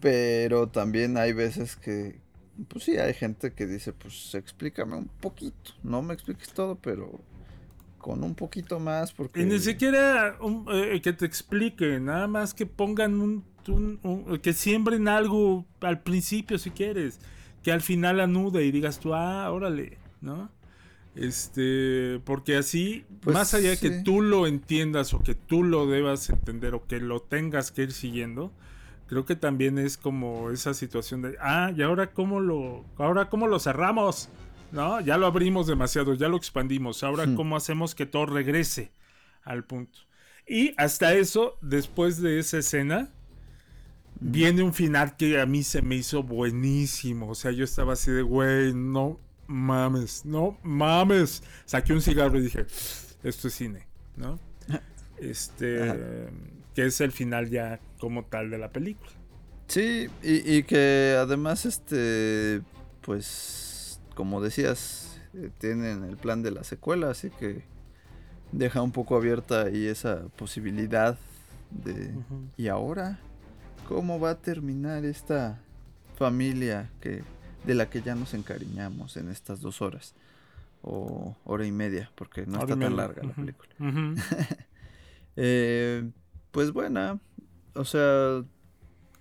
Pero 0.00 0.68
también 0.68 1.16
hay 1.18 1.32
veces 1.32 1.74
que, 1.76 2.20
pues 2.68 2.84
sí, 2.84 2.96
hay 2.96 3.12
gente 3.12 3.52
que 3.52 3.66
dice, 3.66 3.92
pues 3.92 4.34
explícame 4.34 4.96
un 4.96 5.08
poquito. 5.20 5.72
No 5.82 6.00
me 6.00 6.14
expliques 6.14 6.50
todo, 6.52 6.76
pero 6.76 7.20
con 7.98 8.22
un 8.22 8.34
poquito 8.36 8.78
más, 8.78 9.12
porque... 9.12 9.42
Y 9.42 9.44
ni 9.46 9.58
siquiera 9.58 10.36
un- 10.40 10.64
eh, 10.70 11.02
que 11.02 11.12
te 11.12 11.26
explique, 11.26 11.98
nada 11.98 12.28
más 12.28 12.54
que 12.54 12.64
pongan 12.66 13.20
un, 13.20 13.44
un- 13.66 13.98
un- 14.04 14.38
que 14.38 14.52
siembren 14.52 15.08
algo 15.08 15.66
al 15.80 16.00
principio 16.02 16.56
si 16.58 16.70
quieres, 16.70 17.18
que 17.64 17.72
al 17.72 17.80
final 17.82 18.20
anude 18.20 18.64
y 18.64 18.70
digas 18.70 19.00
tú, 19.00 19.12
ah, 19.14 19.50
órale, 19.50 19.98
¿no? 20.20 20.48
Este, 21.20 22.20
porque 22.24 22.56
así, 22.56 23.04
Pues, 23.20 23.34
más 23.34 23.52
allá 23.54 23.70
de 23.70 23.76
que 23.78 23.90
tú 24.02 24.22
lo 24.22 24.46
entiendas 24.46 25.12
o 25.14 25.20
que 25.20 25.34
tú 25.34 25.64
lo 25.64 25.86
debas 25.86 26.30
entender 26.30 26.74
o 26.74 26.86
que 26.86 27.00
lo 27.00 27.20
tengas 27.20 27.72
que 27.72 27.82
ir 27.82 27.92
siguiendo, 27.92 28.52
creo 29.08 29.24
que 29.24 29.34
también 29.34 29.78
es 29.78 29.96
como 29.96 30.50
esa 30.50 30.74
situación 30.74 31.22
de, 31.22 31.36
ah, 31.40 31.72
y 31.76 31.82
ahora 31.82 32.12
cómo 32.12 32.40
lo, 32.40 32.84
ahora 32.98 33.28
cómo 33.28 33.48
lo 33.48 33.58
cerramos, 33.58 34.28
¿no? 34.70 35.00
Ya 35.00 35.18
lo 35.18 35.26
abrimos 35.26 35.66
demasiado, 35.66 36.14
ya 36.14 36.28
lo 36.28 36.36
expandimos, 36.36 37.02
ahora 37.02 37.26
Hmm. 37.26 37.34
cómo 37.34 37.56
hacemos 37.56 37.94
que 37.96 38.06
todo 38.06 38.26
regrese 38.26 38.92
al 39.42 39.64
punto. 39.64 39.98
Y 40.46 40.72
hasta 40.76 41.14
eso, 41.14 41.58
después 41.62 42.20
de 42.22 42.38
esa 42.38 42.58
escena, 42.58 43.10
viene 44.20 44.62
un 44.62 44.72
final 44.72 45.16
que 45.16 45.40
a 45.40 45.46
mí 45.46 45.62
se 45.62 45.82
me 45.82 45.96
hizo 45.96 46.22
buenísimo. 46.22 47.28
O 47.28 47.34
sea, 47.34 47.50
yo 47.50 47.64
estaba 47.64 47.94
así 47.94 48.10
de, 48.10 48.22
güey, 48.22 48.72
no 48.72 49.18
mames, 49.48 50.24
no 50.24 50.56
mames. 50.62 51.42
Saqué 51.64 51.92
un 51.92 52.00
cigarro 52.00 52.38
y 52.38 52.42
dije, 52.42 52.66
esto 53.24 53.48
es 53.48 53.54
cine, 53.54 53.86
¿no? 54.16 54.38
Este, 55.18 55.82
Ajá. 55.82 55.96
que 56.76 56.86
es 56.86 57.00
el 57.00 57.10
final 57.10 57.50
ya 57.50 57.80
como 57.98 58.24
tal 58.24 58.50
de 58.50 58.58
la 58.58 58.70
película. 58.70 59.10
Sí, 59.66 60.08
y, 60.22 60.58
y 60.58 60.62
que 60.62 61.16
además, 61.18 61.66
este, 61.66 62.62
pues, 63.02 64.00
como 64.14 64.40
decías, 64.40 65.20
eh, 65.34 65.50
tienen 65.58 66.04
el 66.04 66.16
plan 66.16 66.42
de 66.44 66.52
la 66.52 66.62
secuela, 66.62 67.10
así 67.10 67.30
que 67.30 67.64
deja 68.52 68.80
un 68.80 68.92
poco 68.92 69.16
abierta 69.16 69.62
ahí 69.62 69.86
esa 69.86 70.28
posibilidad 70.36 71.18
de... 71.70 72.14
¿Y 72.56 72.68
ahora? 72.68 73.18
¿Cómo 73.88 74.20
va 74.20 74.30
a 74.30 74.38
terminar 74.38 75.04
esta 75.04 75.60
familia 76.16 76.90
que 77.00 77.22
de 77.64 77.74
la 77.74 77.90
que 77.90 78.02
ya 78.02 78.14
nos 78.14 78.34
encariñamos 78.34 79.16
en 79.16 79.28
estas 79.28 79.60
dos 79.60 79.82
horas? 79.82 80.14
O 80.82 81.36
hora 81.44 81.66
y 81.66 81.72
media, 81.72 82.10
porque 82.14 82.46
no 82.46 82.60
Hora 82.60 82.74
está 82.74 82.78
tan 82.78 82.96
larga 82.96 83.22
la 83.22 83.34
película. 83.34 83.70
Eh, 85.40 86.10
pues 86.50 86.72
buena, 86.72 87.20
o 87.74 87.84
sea, 87.84 88.42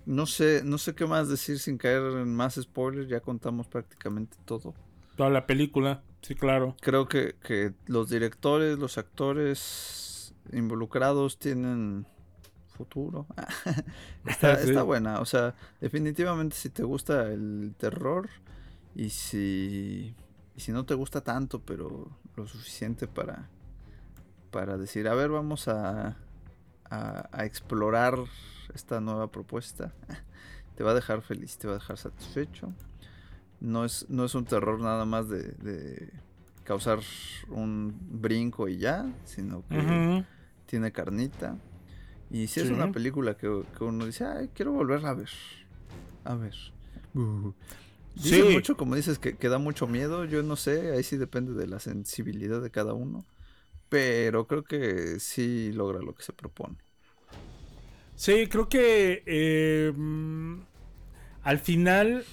no 0.08 0.26
sé, 0.26 0.64
no 0.66 0.80
sé 0.80 0.96
qué 0.96 1.06
más 1.06 1.30
decir 1.30 1.60
sin 1.60 1.78
caer 1.78 2.02
en 2.02 2.34
más 2.34 2.56
spoilers, 2.56 3.08
ya 3.08 3.20
contamos 3.20 3.68
prácticamente 3.68 4.36
todo. 4.46 4.74
Toda 5.16 5.30
la 5.30 5.46
película, 5.46 6.02
sí, 6.24 6.34
claro. 6.34 6.76
Creo 6.82 7.08
que, 7.08 7.36
que 7.44 7.74
los 7.86 8.10
directores, 8.10 8.80
los 8.80 8.98
actores 8.98 10.34
involucrados 10.52 11.38
tienen 11.38 12.08
futuro. 12.78 13.26
está, 14.26 14.56
Sí. 14.58 14.70
está 14.70 14.84
buena, 14.84 15.20
o 15.20 15.26
sea, 15.26 15.56
definitivamente 15.82 16.56
si 16.56 16.70
te 16.70 16.84
gusta 16.84 17.32
el 17.32 17.74
terror 17.78 18.30
y 18.96 19.10
si, 19.10 20.16
y 20.56 20.60
si 20.62 20.72
no 20.72 20.86
te 20.86 20.94
gusta 20.94 21.22
tanto, 21.22 21.60
pero 21.62 22.10
lo 22.36 22.48
suficiente 22.48 23.08
para, 23.08 23.50
para 24.52 24.78
decir, 24.78 25.08
a 25.08 25.14
ver, 25.16 25.30
vamos 25.30 25.68
a, 25.68 26.16
a, 26.90 27.30
a 27.32 27.46
explorar 27.46 28.18
esta 28.74 29.02
nueva 29.02 29.32
propuesta, 29.32 29.94
te 30.76 30.84
va 30.84 30.92
a 30.92 30.96
dejar 30.96 31.22
feliz, 31.22 31.58
te 31.58 31.68
va 31.68 31.74
a 31.74 31.78
dejar 31.80 31.98
satisfecho. 31.98 32.72
No 33.60 33.86
es, 33.86 34.06
no 34.10 34.24
es 34.26 34.36
un 34.36 34.46
terror 34.46 34.80
nada 34.80 35.04
más 35.06 35.30
de, 35.30 35.42
de 35.54 36.14
causar 36.64 37.00
un 37.50 37.98
brinco 38.22 38.68
y 38.68 38.78
ya, 38.78 39.12
sino 39.26 39.64
que 39.68 40.24
tiene 40.68 40.92
carnita. 40.92 41.56
Y 42.30 42.48
si 42.48 42.60
es 42.62 42.70
una 42.72 42.92
película 42.92 43.38
que, 43.38 43.66
que 43.78 43.84
uno 43.84 44.06
dice, 44.06 44.26
ay, 44.26 44.50
quiero 44.54 44.74
volverla 44.74 45.10
a 45.12 45.14
ver. 45.16 45.30
A 46.24 46.36
ver. 46.36 46.56
Uh. 47.14 47.54
Dicen 48.16 48.48
Sí. 48.48 48.52
mucho, 48.52 48.78
como 48.78 48.96
dices, 48.96 49.20
que, 49.20 49.38
que 49.38 49.50
da 49.50 49.60
mucho 49.60 49.88
miedo. 49.88 50.26
Yo 50.26 50.44
no 50.44 50.56
sé, 50.56 50.92
ahí 50.94 51.04
sí 51.04 51.18
depende 51.18 51.54
de 51.54 51.68
la 51.68 51.80
sensibilidad 51.80 52.62
de 52.62 52.72
cada 52.72 52.94
uno. 52.94 53.28
Pero 53.90 54.48
creo 54.48 54.66
que 54.66 55.20
sí 55.20 55.72
logra 55.74 56.02
lo 56.02 56.16
que 56.16 56.24
se 56.24 56.34
propone. 56.34 56.78
Sí, 58.16 58.48
creo 58.48 58.68
que 58.70 59.24
eh, 59.26 59.94
mm, 59.96 60.62
al 61.44 61.60
final 61.60 62.26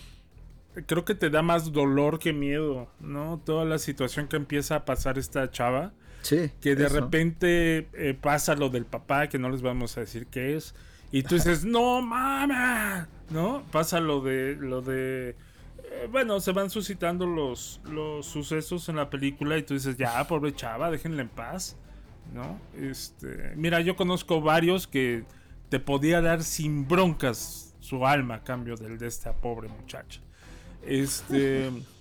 creo 0.86 1.04
que 1.04 1.14
te 1.14 1.30
da 1.30 1.42
más 1.42 1.72
dolor 1.72 2.18
que 2.18 2.32
miedo, 2.32 2.88
¿no? 3.00 3.40
Toda 3.44 3.64
la 3.64 3.78
situación 3.78 4.28
que 4.28 4.36
empieza 4.36 4.76
a 4.76 4.84
pasar 4.84 5.18
esta 5.18 5.50
chava. 5.50 5.94
Sí. 6.24 6.50
Que 6.60 6.74
de 6.74 6.86
eso. 6.86 7.00
repente 7.00 7.88
eh, 7.92 8.14
pasa 8.18 8.54
lo 8.54 8.70
del 8.70 8.86
papá, 8.86 9.28
que 9.28 9.38
no 9.38 9.50
les 9.50 9.60
vamos 9.60 9.96
a 9.98 10.00
decir 10.00 10.26
qué 10.26 10.56
es. 10.56 10.74
Y 11.12 11.22
tú 11.22 11.34
dices, 11.34 11.64
no 11.64 12.00
mames, 12.00 13.06
¿no? 13.30 13.62
Pasa 13.70 14.00
lo 14.00 14.20
de, 14.22 14.56
lo 14.56 14.80
de, 14.80 15.36
eh, 15.84 16.08
bueno, 16.10 16.40
se 16.40 16.52
van 16.52 16.70
suscitando 16.70 17.26
los, 17.26 17.80
los 17.84 18.26
sucesos 18.26 18.88
en 18.88 18.96
la 18.96 19.10
película 19.10 19.58
y 19.58 19.62
tú 19.62 19.74
dices, 19.74 19.96
ya, 19.96 20.26
pobre 20.26 20.54
chava, 20.54 20.90
déjenla 20.90 21.22
en 21.22 21.28
paz, 21.28 21.76
¿no? 22.32 22.58
Este, 22.74 23.52
mira, 23.54 23.80
yo 23.80 23.94
conozco 23.94 24.40
varios 24.40 24.86
que 24.86 25.24
te 25.68 25.78
podía 25.78 26.22
dar 26.22 26.42
sin 26.42 26.88
broncas 26.88 27.76
su 27.80 28.06
alma 28.06 28.36
a 28.36 28.44
cambio 28.44 28.76
del 28.76 28.96
de 28.96 29.06
esta 29.06 29.34
pobre 29.34 29.68
muchacha. 29.68 30.20
Este... 30.82 31.70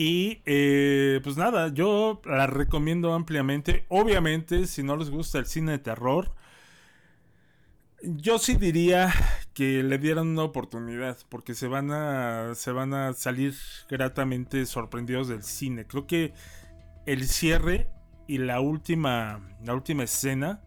Y 0.00 0.42
eh, 0.46 1.20
pues 1.24 1.36
nada, 1.36 1.74
yo 1.74 2.22
la 2.24 2.46
recomiendo 2.46 3.14
ampliamente. 3.14 3.84
Obviamente, 3.88 4.66
si 4.68 4.84
no 4.84 4.96
les 4.96 5.10
gusta 5.10 5.38
el 5.40 5.46
cine 5.46 5.72
de 5.72 5.78
terror, 5.80 6.32
yo 8.02 8.38
sí 8.38 8.56
diría 8.56 9.12
que 9.54 9.82
le 9.82 9.98
dieran 9.98 10.28
una 10.28 10.44
oportunidad, 10.44 11.18
porque 11.28 11.54
se 11.54 11.66
van 11.66 11.90
a, 11.90 12.54
se 12.54 12.70
van 12.72 12.94
a 12.94 13.12
salir 13.12 13.54
gratamente 13.88 14.64
sorprendidos 14.66 15.28
del 15.28 15.42
cine. 15.42 15.86
Creo 15.86 16.06
que 16.06 16.32
el 17.06 17.28
cierre 17.28 17.90
y 18.28 18.38
la 18.38 18.60
última, 18.60 19.40
la 19.64 19.74
última 19.74 20.04
escena 20.04 20.62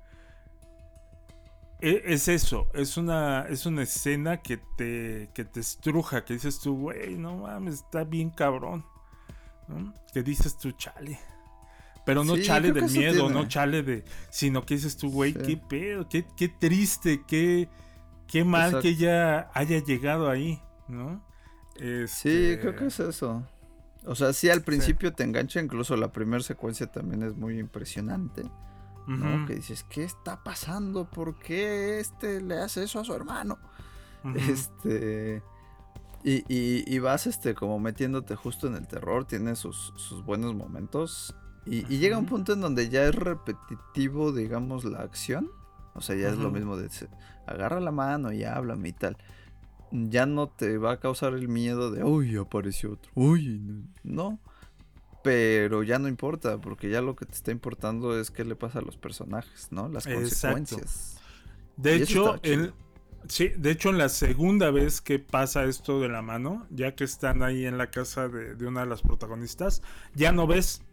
e- 1.81 2.03
es 2.05 2.27
eso, 2.27 2.67
es 2.73 2.97
una, 2.97 3.45
es 3.49 3.65
una 3.65 3.83
escena 3.83 4.37
que 4.41 4.57
te, 4.77 5.29
que 5.33 5.45
te 5.45 5.59
estruja, 5.59 6.23
que 6.25 6.33
dices 6.35 6.59
tú, 6.59 6.77
güey, 6.77 7.15
no 7.17 7.37
mames, 7.37 7.75
está 7.75 8.03
bien 8.03 8.29
cabrón. 8.29 8.85
¿No? 9.71 9.93
Que 10.13 10.23
dices 10.23 10.57
tú, 10.57 10.71
chale. 10.73 11.19
Pero 12.05 12.23
no 12.23 12.35
Sí, 12.35 12.43
chale 12.43 12.71
del 12.71 12.89
miedo, 12.89 13.27
tiene. 13.27 13.33
no 13.33 13.47
chale 13.47 13.83
de. 13.83 14.03
Sino 14.29 14.65
que 14.65 14.73
dices 14.75 14.97
tú, 14.97 15.11
güey, 15.11 15.33
Sí. 15.33 15.39
qué 15.45 15.57
pedo, 15.57 16.09
qué, 16.09 16.25
qué 16.35 16.49
triste, 16.49 17.23
qué, 17.27 17.69
qué 18.27 18.43
mal 18.43 18.67
Exacto. 18.67 18.81
que 18.83 18.89
ella 18.89 19.49
haya 19.53 19.83
llegado 19.83 20.29
ahí, 20.29 20.59
¿no? 20.87 21.23
Sí, 21.77 21.83
Este, 21.85 22.59
creo 22.59 22.75
que 22.75 22.87
es 22.87 22.99
eso. 22.99 23.43
O 24.05 24.15
sea, 24.15 24.33
sí, 24.33 24.49
al 24.49 24.63
principio 24.63 25.13
te 25.13 25.23
engancha, 25.23 25.61
incluso 25.61 25.95
la 25.95 26.11
primera 26.11 26.41
secuencia 26.43 26.87
también 26.87 27.21
es 27.23 27.35
muy 27.35 27.59
impresionante. 27.59 28.43
¿no? 29.07 29.45
Que 29.45 29.55
dices, 29.55 29.83
¿qué 29.89 30.03
está 30.03 30.43
pasando? 30.43 31.05
¿Por 31.09 31.37
qué 31.39 31.99
este 31.99 32.39
le 32.41 32.59
hace 32.59 32.83
eso 32.83 32.99
a 32.99 33.03
su 33.03 33.13
hermano? 33.13 33.57
Este. 34.35 35.41
Y, 36.23 36.43
y- 36.47 36.83
y 36.87 36.99
vas 36.99 37.27
este 37.27 37.55
como 37.55 37.79
metiéndote 37.79 38.35
justo 38.35 38.67
en 38.67 38.75
el 38.75 38.87
terror, 38.87 39.25
tiene 39.25 39.55
sus, 39.55 39.93
sus 39.95 40.23
buenos 40.23 40.53
momentos. 40.53 41.35
Y, 41.65 41.79
y 41.93 41.99
llega 41.99 42.17
un 42.17 42.25
punto 42.25 42.53
en 42.53 42.61
donde 42.61 42.89
ya 42.89 43.05
es 43.05 43.15
repetitivo, 43.15 44.31
digamos, 44.31 44.83
la 44.83 44.99
acción. 45.01 45.49
O 45.93 46.01
sea, 46.01 46.15
ya 46.15 46.29
es 46.29 46.37
lo 46.37 46.51
mismo 46.51 46.77
de 46.77 46.89
agarra 47.45 47.79
la 47.79 47.91
mano 47.91 48.31
y 48.31 48.43
háblame 48.43 48.89
y 48.89 48.93
tal. 48.93 49.17
Ya 49.91 50.25
no 50.25 50.47
te 50.47 50.77
va 50.77 50.93
a 50.93 50.99
causar 50.99 51.33
el 51.33 51.49
miedo 51.49 51.91
de, 51.91 52.03
uy, 52.03 52.37
apareció 52.37 52.93
otro, 52.93 53.11
uy, 53.13 53.61
no. 54.03 54.39
Pero 55.23 55.83
ya 55.83 55.99
no 55.99 56.07
importa, 56.07 56.59
porque 56.59 56.89
ya 56.89 57.01
lo 57.01 57.15
que 57.15 57.25
te 57.25 57.33
está 57.33 57.51
importando 57.51 58.17
es 58.19 58.31
qué 58.31 58.43
le 58.45 58.55
pasa 58.55 58.79
a 58.79 58.81
los 58.81 58.97
personajes, 58.97 59.67
¿no? 59.71 59.87
Las 59.89 60.07
Exacto. 60.07 60.21
consecuencias. 60.21 61.17
De 61.77 61.95
hecho, 61.95 62.39
el, 62.41 62.73
sí, 63.27 63.49
de 63.57 63.71
hecho, 63.71 63.89
en 63.89 63.97
la 63.97 64.09
segunda 64.09 64.71
vez 64.71 65.01
que 65.01 65.19
pasa 65.19 65.63
esto 65.65 65.99
de 65.99 66.09
la 66.09 66.21
mano, 66.21 66.65
ya 66.69 66.95
que 66.95 67.03
están 67.03 67.43
ahí 67.43 67.65
en 67.65 67.77
la 67.77 67.89
casa 67.89 68.27
de, 68.27 68.55
de 68.55 68.67
una 68.67 68.81
de 68.81 68.87
las 68.87 69.01
protagonistas, 69.01 69.81
ya 70.13 70.31
no 70.31 70.47
ves, 70.47 70.83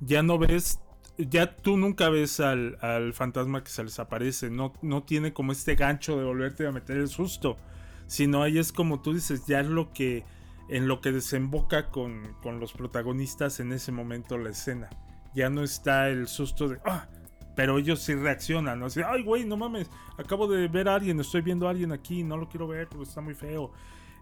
ya 0.00 0.22
no 0.22 0.38
ves, 0.38 0.80
ya 1.18 1.56
tú 1.56 1.76
nunca 1.76 2.08
ves 2.08 2.40
al, 2.40 2.78
al 2.80 3.12
fantasma 3.12 3.62
que 3.62 3.70
se 3.70 3.84
les 3.84 3.98
aparece, 3.98 4.50
no, 4.50 4.72
no 4.82 5.02
tiene 5.02 5.32
como 5.32 5.52
este 5.52 5.74
gancho 5.74 6.16
de 6.18 6.24
volverte 6.24 6.66
a 6.66 6.72
meter 6.72 6.96
el 6.96 7.08
susto, 7.08 7.56
sino 8.06 8.42
ahí 8.42 8.58
es 8.58 8.72
como 8.72 9.02
tú 9.02 9.14
dices, 9.14 9.46
ya 9.46 9.60
es 9.60 9.66
lo 9.66 9.92
que, 9.92 10.24
en 10.68 10.88
lo 10.88 11.00
que 11.00 11.12
desemboca 11.12 11.90
con, 11.90 12.34
con 12.42 12.60
los 12.60 12.72
protagonistas 12.72 13.60
en 13.60 13.72
ese 13.72 13.92
momento 13.92 14.38
la 14.38 14.50
escena. 14.50 14.88
Ya 15.34 15.48
no 15.48 15.62
está 15.62 16.08
el 16.08 16.26
susto 16.26 16.68
de, 16.68 16.78
ah, 16.84 17.08
pero 17.60 17.76
ellos 17.76 18.00
sí 18.00 18.14
reaccionan, 18.14 18.78
¿no? 18.80 18.86
Así, 18.86 19.02
ay, 19.06 19.22
güey, 19.22 19.44
no 19.44 19.54
mames, 19.54 19.90
acabo 20.16 20.48
de 20.48 20.66
ver 20.66 20.88
a 20.88 20.94
alguien, 20.94 21.20
estoy 21.20 21.42
viendo 21.42 21.66
a 21.68 21.72
alguien 21.72 21.92
aquí, 21.92 22.24
no 22.24 22.38
lo 22.38 22.48
quiero 22.48 22.66
ver 22.66 22.88
porque 22.88 23.02
está 23.06 23.20
muy 23.20 23.34
feo. 23.34 23.70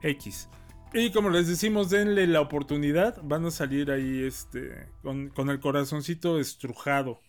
X. 0.02 0.48
Y 0.92 1.12
como 1.12 1.30
les 1.30 1.46
decimos, 1.46 1.88
denle 1.88 2.26
la 2.26 2.40
oportunidad, 2.40 3.20
van 3.22 3.46
a 3.46 3.52
salir 3.52 3.92
ahí 3.92 4.24
este 4.24 4.88
con, 5.02 5.28
con 5.28 5.50
el 5.50 5.60
corazoncito 5.60 6.40
estrujado, 6.40 7.20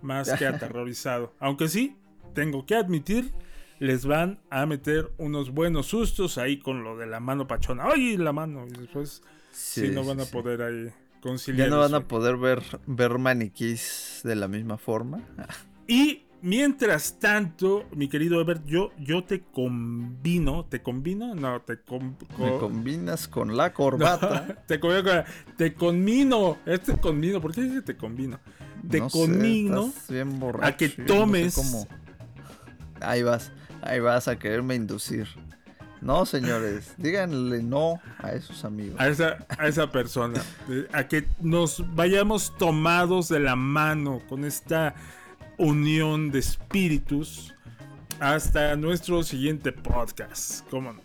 más 0.00 0.32
que 0.32 0.46
aterrorizado. 0.46 1.34
Aunque 1.38 1.68
sí, 1.68 1.98
tengo 2.34 2.64
que 2.64 2.74
admitir, 2.74 3.34
les 3.78 4.06
van 4.06 4.40
a 4.48 4.64
meter 4.64 5.12
unos 5.18 5.50
buenos 5.50 5.88
sustos 5.88 6.38
ahí 6.38 6.60
con 6.60 6.82
lo 6.82 6.96
de 6.96 7.04
la 7.08 7.20
mano 7.20 7.46
pachona. 7.46 7.90
¡Ay, 7.92 8.16
la 8.16 8.32
mano! 8.32 8.66
Y 8.66 8.70
después 8.70 9.22
sí, 9.52 9.88
Sí, 9.88 9.92
no 9.92 10.02
van 10.02 10.20
a 10.20 10.24
sí. 10.24 10.32
poder 10.32 10.62
ahí 10.62 10.88
conciliar. 11.20 11.68
Ya 11.68 11.74
no 11.74 11.80
van 11.80 11.94
a 11.94 12.00
poder 12.08 12.36
ver, 12.36 12.62
ver 12.86 13.18
maniquís 13.18 14.20
de 14.24 14.34
la 14.36 14.48
misma 14.48 14.78
forma. 14.78 15.20
Y 15.90 16.26
mientras 16.42 17.18
tanto, 17.18 17.86
mi 17.96 18.08
querido 18.10 18.38
Ebert, 18.42 18.62
yo, 18.66 18.90
yo 18.98 19.24
te 19.24 19.40
combino, 19.40 20.66
¿te 20.66 20.82
combino? 20.82 21.34
No, 21.34 21.62
te 21.62 21.80
com- 21.80 22.14
Me 22.38 22.50
co- 22.50 22.58
combinas 22.60 23.26
con 23.26 23.56
la 23.56 23.72
corbata. 23.72 24.62
te, 24.66 24.78
combino 24.78 25.02
con- 25.02 25.24
te 25.56 25.72
conmino, 25.72 26.58
este 26.66 26.94
conmino, 26.98 27.40
¿por 27.40 27.54
qué 27.54 27.62
dice 27.62 27.80
te 27.80 27.96
combino? 27.96 28.38
Te 28.90 28.98
No 29.00 29.08
conmino 29.08 29.92
borracho, 30.38 30.68
a 30.68 30.76
que 30.76 30.88
no 30.88 30.94
sé 30.94 31.02
tomes. 31.04 31.54
cómo. 31.54 31.88
Ahí 33.00 33.22
vas, 33.22 33.50
ahí 33.80 34.00
vas 34.00 34.28
a 34.28 34.38
quererme 34.38 34.74
inducir. 34.74 35.26
No, 36.00 36.24
señores, 36.26 36.92
díganle 36.96 37.62
no 37.62 38.00
a 38.18 38.32
esos 38.32 38.64
amigos. 38.64 39.00
a 39.00 39.08
esa, 39.08 39.46
a 39.58 39.66
esa 39.66 39.90
persona, 39.90 40.40
a 40.92 41.08
que 41.08 41.26
nos 41.40 41.84
vayamos 41.94 42.56
tomados 42.56 43.28
de 43.28 43.40
la 43.40 43.56
mano 43.56 44.20
con 44.28 44.44
esta 44.44 44.94
unión 45.56 46.30
de 46.30 46.38
espíritus 46.38 47.54
hasta 48.20 48.76
nuestro 48.76 49.22
siguiente 49.24 49.72
podcast. 49.72 50.68
¿Cómo 50.70 50.92
no? 50.92 51.00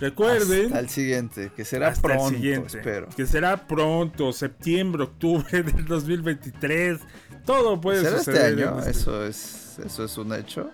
Recuerden. 0.00 0.66
Hasta 0.66 0.80
el 0.80 0.88
siguiente, 0.88 1.52
que 1.54 1.64
será 1.64 1.88
hasta 1.88 2.08
el 2.12 2.14
pronto, 2.18 2.36
siguiente, 2.36 2.78
espero. 2.78 3.08
Que 3.16 3.26
será 3.26 3.56
pronto, 3.68 4.32
septiembre, 4.32 5.02
octubre 5.04 5.62
del 5.62 5.84
2023. 5.84 6.98
Todo 7.44 7.80
puede 7.80 8.02
¿Será 8.02 8.18
suceder. 8.18 8.52
este 8.52 8.64
año? 8.64 8.78
este- 8.78 8.90
Eso 8.90 9.24
es, 9.24 9.78
eso 9.84 10.04
es 10.04 10.16
un 10.18 10.32
hecho. 10.34 10.70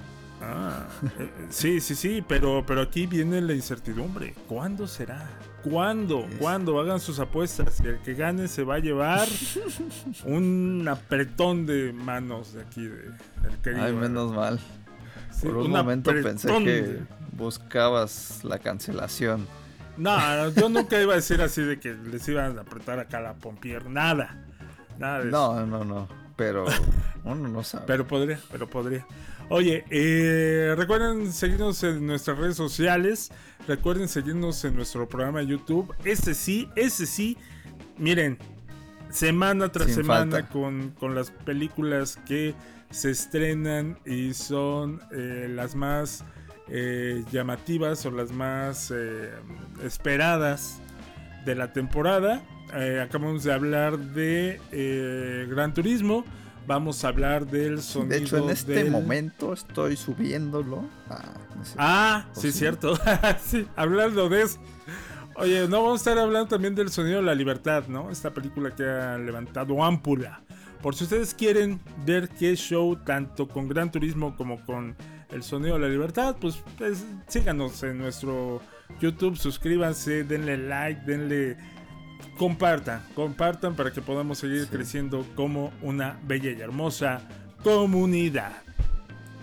Ah, 0.50 0.86
eh, 1.18 1.30
sí, 1.50 1.80
sí, 1.80 1.94
sí, 1.94 2.24
pero, 2.26 2.64
pero 2.66 2.80
aquí 2.82 3.06
viene 3.06 3.40
la 3.40 3.52
incertidumbre. 3.52 4.34
¿Cuándo 4.46 4.86
será? 4.86 5.28
¿Cuándo? 5.62 6.26
¿Cuándo? 6.38 6.80
Hagan 6.80 7.00
sus 7.00 7.18
apuestas. 7.18 7.80
Y 7.80 7.88
el 7.88 7.98
que 7.98 8.14
gane 8.14 8.48
se 8.48 8.62
va 8.62 8.76
a 8.76 8.78
llevar 8.78 9.28
un 10.24 10.86
apretón 10.88 11.66
de 11.66 11.92
manos 11.92 12.54
de 12.54 12.62
aquí. 12.62 12.84
De, 12.86 13.10
querido- 13.62 13.84
Ay, 13.84 13.92
menos 13.92 14.32
mal. 14.32 14.58
Sí, 15.32 15.46
Por 15.46 15.58
un 15.58 15.66
un 15.66 15.70
momento 15.72 16.10
pensé 16.22 16.48
que 16.64 17.00
buscabas 17.32 18.40
la 18.44 18.58
cancelación. 18.58 19.46
No, 19.96 20.48
yo 20.50 20.68
nunca 20.68 21.00
iba 21.00 21.12
a 21.12 21.16
decir 21.16 21.42
así 21.42 21.60
de 21.62 21.78
que 21.80 21.92
les 21.94 22.26
iban 22.28 22.56
a 22.58 22.62
apretar 22.62 22.98
acá 22.98 23.20
la 23.20 23.34
pompier. 23.34 23.88
Nada. 23.90 24.44
Nada 24.98 25.20
de 25.20 25.28
eso. 25.28 25.54
No, 25.56 25.66
no, 25.66 25.84
no. 25.84 26.08
Pero 26.38 26.64
uno 27.24 27.48
no 27.48 27.62
sabe. 27.62 27.84
Pero 27.86 28.06
podría, 28.06 28.40
pero 28.50 28.70
podría. 28.70 29.06
Oye, 29.50 29.84
eh, 29.90 30.74
recuerden 30.76 31.32
seguirnos 31.32 31.82
en 31.82 32.06
nuestras 32.06 32.38
redes 32.38 32.56
sociales. 32.56 33.30
Recuerden 33.66 34.08
seguirnos 34.08 34.64
en 34.64 34.76
nuestro 34.76 35.06
programa 35.06 35.40
de 35.40 35.48
YouTube. 35.48 35.94
Ese 36.04 36.34
sí, 36.34 36.70
ese 36.76 37.04
sí. 37.04 37.36
Miren, 37.98 38.38
semana 39.10 39.70
tras 39.70 39.88
Sin 39.88 39.96
semana 39.96 40.48
con, 40.48 40.94
con 40.98 41.14
las 41.14 41.30
películas 41.32 42.18
que 42.24 42.54
se 42.90 43.10
estrenan 43.10 43.98
y 44.06 44.32
son 44.32 45.02
eh, 45.12 45.48
las 45.50 45.74
más 45.74 46.24
eh, 46.68 47.24
llamativas 47.32 48.06
o 48.06 48.10
las 48.10 48.30
más 48.30 48.92
eh, 48.94 49.32
esperadas 49.84 50.80
de 51.44 51.54
la 51.56 51.72
temporada. 51.72 52.42
Eh, 52.74 53.00
acabamos 53.02 53.44
de 53.44 53.52
hablar 53.52 53.98
de 53.98 54.60
eh, 54.72 55.46
Gran 55.50 55.72
Turismo. 55.74 56.24
Vamos 56.66 57.02
a 57.04 57.08
hablar 57.08 57.46
del 57.46 57.80
sonido. 57.80 58.10
De 58.18 58.24
hecho, 58.24 58.36
en 58.44 58.50
este 58.50 58.72
del- 58.74 58.90
momento 58.90 59.54
estoy 59.54 59.96
subiéndolo. 59.96 60.84
Ah. 61.08 61.34
Ah, 61.78 62.26
¿O 62.36 62.40
sí, 62.40 62.52
sí? 62.52 62.58
cierto. 62.58 62.98
sí, 63.44 63.66
hablando 63.74 64.28
de 64.28 64.42
eso. 64.42 64.58
Oye, 65.36 65.66
no 65.68 65.82
vamos 65.82 66.00
a 66.06 66.10
estar 66.10 66.18
hablando 66.18 66.48
también 66.48 66.74
del 66.74 66.90
sonido 66.90 67.18
de 67.18 67.22
la 67.22 67.34
libertad, 67.34 67.84
¿no? 67.88 68.10
Esta 68.10 68.34
película 68.34 68.74
que 68.74 68.84
ha 68.84 69.16
levantado 69.16 69.82
ámpula. 69.82 70.42
Por 70.82 70.94
si 70.94 71.04
ustedes 71.04 71.32
quieren 71.32 71.80
ver 72.04 72.28
qué 72.28 72.54
show, 72.54 72.96
tanto 72.96 73.48
con 73.48 73.68
Gran 73.68 73.90
Turismo 73.90 74.36
como 74.36 74.62
con 74.66 74.94
el 75.30 75.42
sonido 75.42 75.74
de 75.74 75.80
la 75.80 75.88
libertad, 75.88 76.36
pues, 76.40 76.62
pues, 76.76 77.04
síganos 77.28 77.82
en 77.82 77.98
nuestro 77.98 78.60
YouTube, 79.00 79.36
suscríbanse, 79.36 80.24
denle 80.24 80.56
like, 80.58 81.00
denle. 81.06 81.56
Compartan, 82.38 83.02
compartan 83.14 83.74
para 83.74 83.92
que 83.92 84.00
podamos 84.00 84.38
seguir 84.38 84.68
creciendo 84.68 85.26
como 85.34 85.72
una 85.82 86.18
bella 86.22 86.50
y 86.52 86.60
hermosa 86.60 87.20
comunidad. 87.64 88.52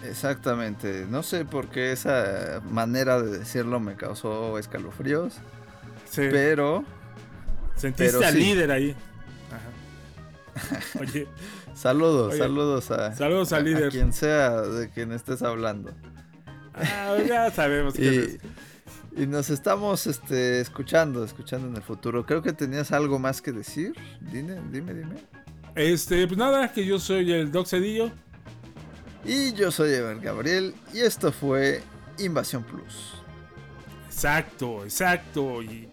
Exactamente. 0.04 1.06
No 1.10 1.22
sé 1.24 1.46
por 1.46 1.68
qué 1.70 1.92
esa 1.92 2.62
manera 2.70 3.22
de 3.22 3.40
decirlo 3.40 3.80
me 3.80 3.96
causó 3.96 4.58
escalofríos. 4.60 5.36
Sí. 6.10 6.28
Pero. 6.32 6.86
Sentiste 7.76 8.14
pero 8.18 8.26
al 8.28 8.34
sí. 8.34 8.40
líder 8.40 8.72
ahí. 8.72 8.96
Ajá. 9.52 10.80
Oye, 11.02 11.28
Saludos, 11.74 12.30
Oye, 12.34 12.40
saludos 12.40 12.92
a. 12.92 13.14
saludos 13.16 13.52
al 13.52 13.66
líder. 13.66 13.88
A 13.88 13.90
quien 13.90 14.14
sea 14.14 14.62
de 14.62 14.90
quien 14.90 15.12
estés 15.12 15.42
hablando. 15.42 15.92
ah, 16.74 17.18
ya 17.28 17.52
sabemos 17.52 17.96
quién 17.96 18.14
Y, 18.14 18.18
es. 18.18 18.38
Y 19.18 19.28
nos 19.28 19.50
estamos 19.50 20.08
este, 20.08 20.60
escuchando, 20.60 21.24
escuchando 21.24 21.68
en 21.68 21.76
el 21.76 21.82
futuro. 21.82 22.26
Creo 22.26 22.42
que 22.42 22.52
tenías 22.52 22.92
algo 22.92 23.18
más 23.18 23.42
que 23.42 23.54
decir. 23.54 23.94
Dime, 24.20 24.60
dime, 24.72 24.94
dime. 24.94 25.16
Este, 25.74 26.28
pues 26.28 26.38
nada, 26.38 26.72
que 26.74 26.86
yo 26.86 27.00
soy 27.00 27.32
el 27.32 27.52
Doc 27.52 27.68
Cedillo. 27.68 28.12
Y 29.24 29.54
yo 29.54 29.72
soy 29.72 29.94
Ever 29.94 30.20
Gabriel. 30.20 30.76
Y 30.94 31.00
esto 31.00 31.32
fue 31.32 31.82
Invasión 32.20 32.64
Plus. 32.64 33.14
Exacto, 34.08 34.84
exacto. 34.84 35.64
Y 35.64 35.90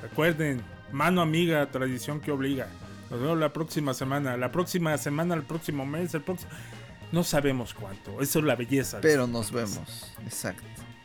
recuerden, 0.00 0.62
mano 0.92 1.22
amiga, 1.22 1.68
tradición 1.72 2.20
que 2.20 2.30
obliga. 2.30 2.68
Nos 3.10 3.20
vemos 3.20 3.38
la 3.38 3.52
próxima 3.52 3.94
semana. 3.94 4.36
La 4.36 4.52
próxima 4.52 4.96
semana, 4.96 5.34
el 5.34 5.42
próximo 5.42 5.84
mes, 5.84 6.14
el 6.14 6.22
próximo. 6.22 6.50
No 7.10 7.24
sabemos 7.24 7.74
cuánto. 7.74 8.20
Eso 8.20 8.38
es 8.38 8.44
la 8.44 8.54
belleza. 8.54 9.00
Pero 9.00 9.24
esto. 9.24 9.32
nos 9.32 9.50
vemos. 9.50 10.12
Exacto. 10.24 10.62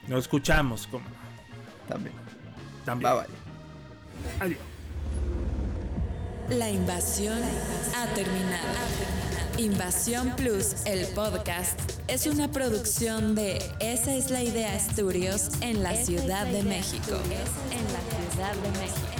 Nos 0.08 0.26
escuchamos, 0.26 0.86
como. 0.86 1.25
También. 1.88 2.16
También. 2.86 3.14
Bye 3.14 3.22
bye. 3.22 4.46
Adiós. 4.46 4.60
La 6.50 6.70
invasión 6.70 7.40
ha 7.96 8.06
terminado. 8.14 8.68
Invasión 9.58 10.36
Plus, 10.36 10.86
el 10.86 11.08
podcast, 11.08 11.80
es 12.08 12.28
una 12.28 12.52
producción 12.52 13.36
de 13.36 13.58
Esa 13.80 14.14
es 14.14 14.30
la 14.30 14.44
idea 14.44 14.78
Studios 14.80 15.50
en 15.62 15.82
la 15.82 15.96
Ciudad 15.96 16.46
de 16.46 16.62
México. 16.64 17.16
En 17.72 17.84
la 17.94 18.32
Ciudad 18.32 18.54
de 18.54 18.72
México. 18.80 19.16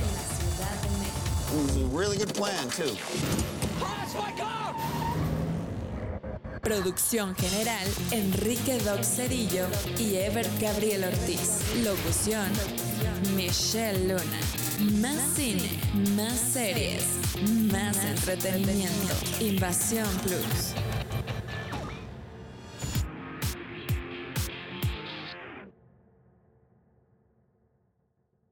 It 1.48 1.62
was 1.62 1.78
a 1.78 1.98
really 1.98 2.18
good 2.18 2.34
plan, 2.34 2.70
too. 2.70 2.98
Producción 6.66 7.36
general, 7.36 7.88
Enrique 8.10 8.80
Doc 8.80 9.04
Cedillo 9.04 9.68
y 10.00 10.16
Ebert 10.16 10.50
Gabriel 10.60 11.04
Ortiz. 11.04 11.62
Locución, 11.84 12.50
Michelle 13.36 14.08
Luna. 14.08 14.40
Más 15.00 15.22
cine, 15.36 15.70
más 16.16 16.40
series, 16.40 17.04
más 17.72 18.04
entretenimiento. 18.04 19.14
Invasión 19.42 20.10
Plus. 20.24 20.74